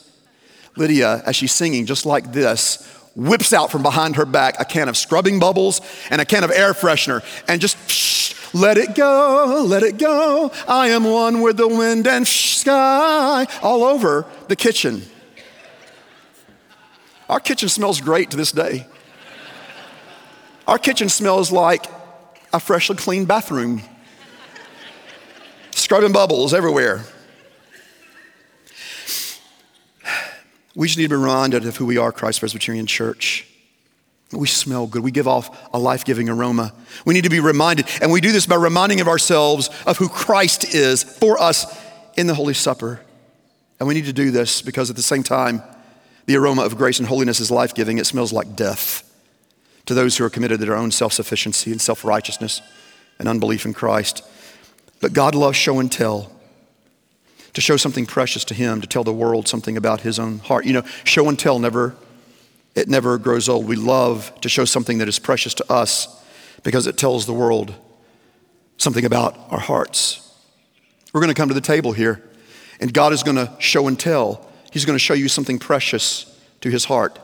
Lydia, 0.76 1.24
as 1.26 1.38
she's 1.38 1.54
singing 1.54 1.86
just 1.86 2.06
like 2.06 2.34
this, 2.34 2.86
whips 3.16 3.54
out 3.54 3.72
from 3.72 3.82
behind 3.82 4.18
her 4.18 4.26
back 4.26 4.60
a 4.60 4.66
can 4.66 4.90
of 4.90 4.98
scrubbing 4.98 5.40
bubbles 5.40 5.80
and 6.10 6.20
a 6.20 6.26
can 6.26 6.44
of 6.44 6.52
air 6.52 6.74
freshener 6.74 7.24
and 7.48 7.62
just 7.62 7.78
shh, 7.90 8.34
let 8.54 8.78
it 8.78 8.96
go, 8.96 9.64
let 9.66 9.84
it 9.84 9.98
go. 9.98 10.52
I 10.68 10.90
am 10.90 11.06
one 11.06 11.42
with 11.42 11.56
the 11.56 11.70
wind 11.70 12.06
and 12.06 12.28
sky 12.28 13.48
all 13.62 13.86
over 13.86 14.26
the 14.50 14.58
kitchen. 14.58 15.04
Our 17.30 17.40
kitchen 17.40 17.70
smells 17.70 18.02
great 18.02 18.32
to 18.32 18.38
this 18.38 18.52
day. 18.52 18.88
Our 20.68 20.78
kitchen 20.78 21.10
smells 21.10 21.52
like 21.52 21.86
a 22.54 22.60
freshly 22.60 22.96
cleaned 22.96 23.28
bathroom, 23.28 23.82
scrubbing 25.72 26.12
bubbles 26.12 26.54
everywhere. 26.54 27.04
We 30.76 30.88
just 30.88 30.98
need 30.98 31.06
to 31.06 31.10
be 31.10 31.16
reminded 31.16 31.66
of 31.66 31.78
who 31.78 31.86
we 31.86 31.98
are, 31.98 32.12
Christ 32.12 32.42
Presbyterian 32.42 32.86
Church. 32.86 33.48
We 34.32 34.48
smell 34.48 34.88
good. 34.88 35.04
We 35.04 35.12
give 35.12 35.28
off 35.28 35.70
a 35.74 35.80
life 35.80 36.04
giving 36.04 36.28
aroma. 36.30 36.74
We 37.06 37.14
need 37.14 37.24
to 37.24 37.30
be 37.30 37.40
reminded, 37.40 37.88
and 38.02 38.12
we 38.12 38.22
do 38.22 38.32
this 38.32 38.46
by 38.46 38.56
reminding 38.56 39.00
of 39.00 39.08
ourselves 39.08 39.70
of 39.86 39.98
who 39.98 40.10
Christ 40.10 40.76
is 40.76 41.04
for 41.04 41.42
us 41.42 41.66
in 42.18 42.28
the 42.28 42.34
Holy 42.34 42.54
Supper. 42.54 43.02
And 43.80 43.88
we 43.88 43.94
need 43.94 44.06
to 44.06 44.14
do 44.14 44.32
this 44.32 44.62
because 44.62 44.90
at 44.90 44.96
the 44.96 45.02
same 45.02 45.24
time, 45.24 45.62
the 46.26 46.36
aroma 46.36 46.64
of 46.64 46.78
grace 46.78 47.00
and 47.00 47.08
holiness 47.08 47.40
is 47.40 47.52
life 47.52 47.74
giving. 47.74 47.98
It 47.98 48.06
smells 48.06 48.34
like 48.34 48.56
death 48.56 49.04
to 49.86 49.94
those 49.94 50.18
who 50.18 50.26
are 50.26 50.30
committed 50.30 50.60
to 50.60 50.66
their 50.66 50.76
own 50.76 50.92
self 50.92 51.14
sufficiency 51.14 51.72
and 51.72 51.82
self 51.82 52.04
righteousness 52.04 52.62
and 53.20 53.28
unbelief 53.28 53.66
in 53.66 53.74
Christ. 53.74 54.24
But 55.02 55.14
God 55.14 55.36
loves 55.36 55.58
show 55.58 55.80
and 55.80 55.92
tell. 55.92 56.32
To 57.54 57.62
show 57.62 57.78
something 57.78 58.06
precious 58.06 58.44
to 58.46 58.54
Him, 58.54 58.82
to 58.82 58.88
tell 58.88 59.06
the 59.06 59.14
world 59.14 59.48
something 59.48 59.78
about 59.78 60.02
His 60.02 60.20
own 60.20 60.40
heart. 60.40 60.66
You 60.66 60.74
know, 60.74 60.84
show 61.06 61.30
and 61.30 61.40
tell 61.40 61.58
never, 61.58 61.96
it 62.74 62.90
never 62.90 63.18
grows 63.18 63.48
old. 63.48 63.66
We 63.66 63.78
love 63.78 64.34
to 64.42 64.50
show 64.50 64.66
something 64.66 64.98
that 64.98 65.08
is 65.08 65.20
precious 65.20 65.54
to 65.56 65.72
us 65.72 66.22
because 66.64 66.86
it 66.86 66.98
tells 66.98 67.26
the 67.26 67.34
world 67.34 67.74
something 68.78 69.06
about 69.06 69.38
our 69.52 69.60
hearts. 69.60 70.22
We're 71.14 71.22
going 71.22 71.34
to 71.34 71.40
come 71.40 71.48
to 71.48 71.54
the 71.54 71.62
table 71.62 71.94
here, 71.94 72.22
and 72.82 72.94
God 72.94 73.14
is 73.14 73.24
going 73.24 73.38
to 73.38 73.54
show 73.60 73.88
and 73.88 73.98
tell 73.98 74.50
He's 74.76 74.84
going 74.84 74.96
to 74.96 75.00
show 75.00 75.14
you 75.14 75.30
something 75.30 75.58
precious 75.58 76.26
to 76.60 76.70
his 76.70 76.84
heart 76.84 77.18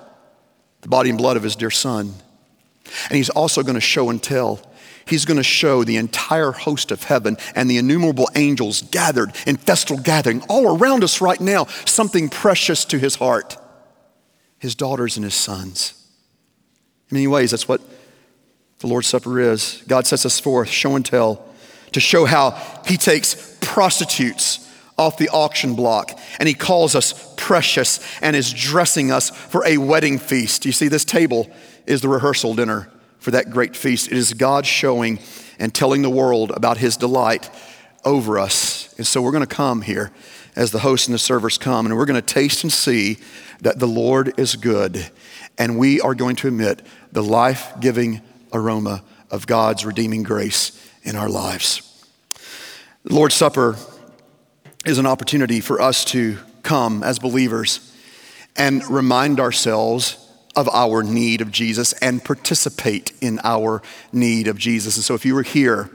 the 0.80 0.88
body 0.88 1.10
and 1.10 1.18
blood 1.18 1.36
of 1.36 1.44
his 1.44 1.58
dear 1.58 1.70
son. 1.70 2.14
And 3.10 3.18
he's 3.18 3.30
also 3.30 3.62
going 3.62 3.76
to 3.76 3.82
show 3.82 4.10
and 4.10 4.24
tell. 4.24 4.62
He's 5.04 5.26
going 5.26 5.36
to 5.36 5.44
show 5.44 5.84
the 5.84 5.98
entire 5.98 6.54
host 6.54 6.92
of 6.92 7.04
heaven 7.04 7.36
and 7.54 7.70
the 7.70 7.76
innumerable 7.76 8.30
angels 8.36 8.84
gathered 8.84 9.36
in 9.46 9.58
festal 9.58 9.98
gathering 9.98 10.44
all 10.48 10.78
around 10.78 11.04
us 11.04 11.20
right 11.20 11.42
now 11.42 11.66
something 11.86 12.30
precious 12.30 12.86
to 12.86 12.98
his 12.98 13.16
heart 13.16 13.58
his 14.60 14.74
daughters 14.74 15.18
and 15.18 15.26
his 15.26 15.34
sons. 15.34 15.94
In 17.10 17.16
many 17.16 17.28
ways, 17.28 17.52
that's 17.52 17.68
what 17.68 17.82
the 18.80 18.88
Lord's 18.88 19.08
Supper 19.08 19.42
is. 19.42 19.84
God 19.90 20.08
sets 20.08 20.26
us 20.26 20.40
forth, 20.40 20.70
show 20.70 20.96
and 20.96 21.06
tell, 21.06 21.46
to 21.92 22.00
show 22.00 22.24
how 22.24 22.52
he 22.86 22.96
takes 22.96 23.58
prostitutes 23.60 24.61
off 25.02 25.18
the 25.18 25.30
auction 25.30 25.74
block 25.76 26.18
and 26.40 26.48
he 26.48 26.54
calls 26.54 26.96
us 26.96 27.34
precious 27.36 28.00
and 28.22 28.36
is 28.36 28.54
dressing 28.54 29.12
us 29.12 29.32
for 29.32 29.66
a 29.66 29.78
wedding 29.78 30.20
feast. 30.20 30.66
You 30.66 30.72
see, 30.72 30.88
this 30.88 31.04
table 31.04 31.50
is 31.88 32.02
the 32.02 32.10
rehearsal 32.10 32.54
dinner 32.54 32.92
for 33.20 33.32
that 33.32 33.50
great 33.50 33.76
feast. 33.76 34.08
It 34.08 34.18
is 34.18 34.34
God 34.34 34.66
showing 34.66 35.20
and 35.58 35.74
telling 35.74 36.04
the 36.04 36.10
world 36.10 36.52
about 36.52 36.78
his 36.78 36.98
delight 36.98 37.50
over 38.06 38.38
us. 38.38 38.94
And 38.98 39.08
so 39.08 39.22
we're 39.22 39.32
going 39.32 39.46
to 39.46 39.56
come 39.56 39.82
here 39.82 40.12
as 40.56 40.72
the 40.72 40.80
hosts 40.80 41.08
and 41.08 41.16
the 41.16 41.20
servers 41.20 41.58
come 41.58 41.86
and 41.86 41.98
we're 41.98 42.06
going 42.06 42.22
to 42.22 42.34
taste 42.34 42.64
and 42.64 42.72
see 42.72 43.18
that 43.62 43.80
the 43.80 43.88
Lord 43.88 44.40
is 44.40 44.56
good. 44.56 45.10
And 45.58 45.80
we 45.80 46.00
are 46.00 46.16
going 46.16 46.36
to 46.38 46.48
emit 46.48 46.82
the 47.12 47.24
life 47.24 47.74
giving 47.80 48.22
aroma 48.54 49.04
of 49.32 49.48
God's 49.48 49.84
redeeming 49.84 50.24
grace 50.24 50.78
in 51.04 51.16
our 51.16 51.30
lives. 51.30 51.88
The 53.04 53.16
Lord's 53.16 53.34
Supper 53.34 53.78
is 54.86 54.98
an 54.98 55.06
opportunity 55.06 55.60
for 55.60 55.80
us 55.80 56.04
to 56.06 56.38
come 56.64 57.04
as 57.04 57.20
believers 57.20 57.96
and 58.56 58.84
remind 58.90 59.40
ourselves 59.40 60.18
of 60.56 60.68
our 60.70 61.04
need 61.04 61.40
of 61.42 61.52
Jesus 61.52 61.94
and 61.94 62.24
participate 62.24 63.14
in 63.22 63.40
our 63.44 63.82
need 64.12 64.48
of 64.48 64.58
Jesus. 64.58 64.98
And 64.98 65.06
so 65.06 65.14
if 65.14 65.24
you 65.26 65.36
were 65.36 65.44
here, 65.44 65.90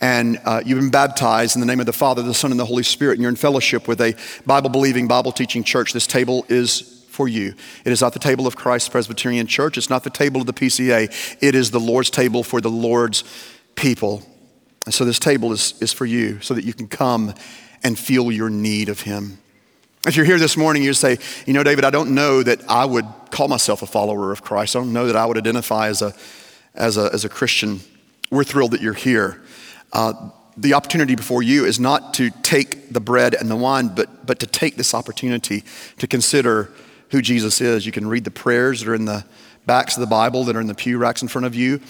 and 0.00 0.40
uh, 0.44 0.62
you've 0.64 0.78
been 0.78 0.90
baptized 0.90 1.56
in 1.56 1.60
the 1.60 1.66
name 1.66 1.80
of 1.80 1.86
the 1.86 1.92
Father, 1.92 2.22
the 2.22 2.34
Son, 2.34 2.52
and 2.52 2.60
the 2.60 2.66
Holy 2.66 2.84
Spirit, 2.84 3.14
and 3.14 3.22
you're 3.22 3.30
in 3.30 3.36
fellowship 3.36 3.88
with 3.88 4.00
a 4.00 4.14
Bible 4.46 4.70
believing, 4.70 5.08
Bible 5.08 5.32
teaching 5.32 5.64
church, 5.64 5.92
this 5.92 6.06
table 6.06 6.46
is 6.48 7.04
for 7.08 7.26
you. 7.26 7.54
It 7.84 7.90
is 7.90 8.00
not 8.00 8.12
the 8.12 8.20
table 8.20 8.46
of 8.46 8.54
Christ 8.54 8.92
Presbyterian 8.92 9.48
Church, 9.48 9.76
it's 9.76 9.90
not 9.90 10.04
the 10.04 10.10
table 10.10 10.40
of 10.40 10.46
the 10.46 10.52
PCA, 10.52 11.36
it 11.40 11.54
is 11.56 11.72
the 11.72 11.80
Lord's 11.80 12.10
table 12.10 12.44
for 12.44 12.60
the 12.60 12.70
Lord's 12.70 13.24
people. 13.74 14.22
And 14.84 14.94
so 14.94 15.04
this 15.04 15.18
table 15.18 15.50
is, 15.50 15.80
is 15.82 15.92
for 15.92 16.06
you 16.06 16.40
so 16.40 16.54
that 16.54 16.64
you 16.64 16.74
can 16.74 16.86
come 16.86 17.34
and 17.82 17.98
feel 17.98 18.30
your 18.30 18.50
need 18.50 18.88
of 18.88 19.02
Him. 19.02 19.38
If 20.06 20.16
you're 20.16 20.24
here 20.24 20.38
this 20.38 20.56
morning, 20.56 20.82
you 20.82 20.94
say, 20.94 21.18
You 21.46 21.52
know, 21.52 21.62
David, 21.62 21.84
I 21.84 21.90
don't 21.90 22.14
know 22.14 22.42
that 22.42 22.60
I 22.68 22.84
would 22.84 23.06
call 23.30 23.48
myself 23.48 23.82
a 23.82 23.86
follower 23.86 24.32
of 24.32 24.42
Christ. 24.42 24.76
I 24.76 24.80
don't 24.80 24.92
know 24.92 25.06
that 25.06 25.16
I 25.16 25.26
would 25.26 25.36
identify 25.36 25.88
as 25.88 26.02
a, 26.02 26.14
as 26.74 26.96
a, 26.96 27.10
as 27.12 27.24
a 27.24 27.28
Christian. 27.28 27.80
We're 28.30 28.44
thrilled 28.44 28.70
that 28.72 28.80
you're 28.80 28.94
here. 28.94 29.42
Uh, 29.92 30.30
the 30.56 30.74
opportunity 30.74 31.14
before 31.14 31.42
you 31.42 31.64
is 31.64 31.78
not 31.78 32.14
to 32.14 32.30
take 32.42 32.92
the 32.92 33.00
bread 33.00 33.34
and 33.34 33.50
the 33.50 33.56
wine, 33.56 33.88
but, 33.88 34.26
but 34.26 34.40
to 34.40 34.46
take 34.46 34.76
this 34.76 34.92
opportunity 34.92 35.62
to 35.98 36.06
consider 36.06 36.70
who 37.10 37.22
Jesus 37.22 37.60
is. 37.60 37.86
You 37.86 37.92
can 37.92 38.08
read 38.08 38.24
the 38.24 38.30
prayers 38.30 38.80
that 38.80 38.90
are 38.90 38.94
in 38.94 39.04
the 39.04 39.24
backs 39.66 39.96
of 39.96 40.00
the 40.00 40.06
Bible 40.06 40.44
that 40.44 40.56
are 40.56 40.60
in 40.60 40.66
the 40.66 40.74
pew 40.74 40.98
racks 40.98 41.22
in 41.22 41.28
front 41.28 41.46
of 41.46 41.54
you, 41.54 41.80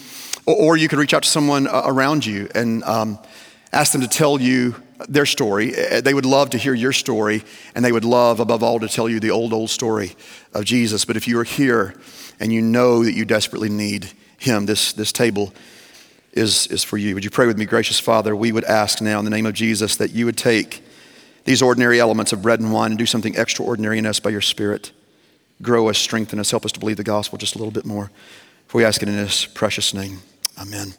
or, 0.47 0.57
or 0.57 0.77
you 0.77 0.89
could 0.89 0.99
reach 0.99 1.15
out 1.15 1.23
to 1.23 1.29
someone 1.29 1.67
uh, 1.67 1.83
around 1.87 2.27
you 2.27 2.49
and 2.55 2.85
um, 2.85 3.19
ask 3.73 3.93
them 3.93 4.01
to 4.01 4.09
tell 4.09 4.41
you 4.41 4.75
their 5.09 5.27
story. 5.27 5.75
Eh, 5.75 6.01
they 6.01 6.15
would 6.15 6.27
love 6.27 6.51
to 6.51 6.59
hear 6.59 6.75
your 6.75 6.93
story, 6.93 7.45
and 7.75 7.85
they 7.85 7.93
would 7.93 8.05
love, 8.05 8.41
above 8.41 8.63
all, 8.63 8.81
to 8.81 8.89
tell 8.89 9.09
you 9.09 9.21
the 9.21 9.31
old, 9.31 9.53
old 9.53 9.71
story 9.71 10.17
of 10.53 10.65
Jesus. 10.65 11.05
But 11.05 11.17
if 11.17 11.29
you 11.29 11.39
are 11.39 11.45
here 11.45 11.95
and 12.41 12.53
you 12.53 12.63
know 12.63 13.05
that 13.05 13.13
you 13.13 13.25
desperately 13.25 13.69
need 13.69 14.11
Him, 14.39 14.67
this, 14.67 14.93
this 14.93 15.13
table 15.13 15.53
is, 16.33 16.67
is 16.69 16.85
for 16.85 16.97
you. 16.97 17.15
Would 17.15 17.25
you 17.25 17.31
pray 17.31 17.47
with 17.47 17.59
me, 17.59 17.65
gracious 17.65 18.01
Father? 18.01 18.35
We 18.35 18.53
would 18.53 18.65
ask 18.65 19.01
now 19.01 19.19
in 19.19 19.25
the 19.25 19.31
name 19.31 19.47
of 19.47 19.55
Jesus 19.55 19.97
that 19.97 20.13
you 20.13 20.27
would 20.27 20.37
take 20.37 20.83
these 21.45 21.63
ordinary 21.63 21.99
elements 21.99 22.33
of 22.33 22.43
bread 22.43 22.61
and 22.61 22.73
wine 22.73 22.93
and 22.93 22.99
do 22.99 23.07
something 23.07 23.35
extraordinary 23.35 23.99
in 23.99 24.07
us 24.07 24.21
by 24.21 24.31
your 24.31 24.41
Spirit. 24.41 24.93
Grow 25.63 25.89
us, 25.89 25.99
strengthen 25.99 26.39
us, 26.39 26.51
help 26.51 26.65
us 26.65 26.73
to 26.73 26.81
believe 26.81 26.99
the 26.99 27.05
gospel 27.05 27.39
just 27.39 27.55
a 27.55 27.59
little 27.59 27.73
bit 27.73 27.85
more. 27.85 28.11
For 28.67 28.79
we 28.79 28.85
ask 28.85 29.03
it 29.03 29.09
in 29.09 29.17
His 29.17 29.47
precious 29.47 29.95
name. 29.95 30.19
Amen. 30.61 30.95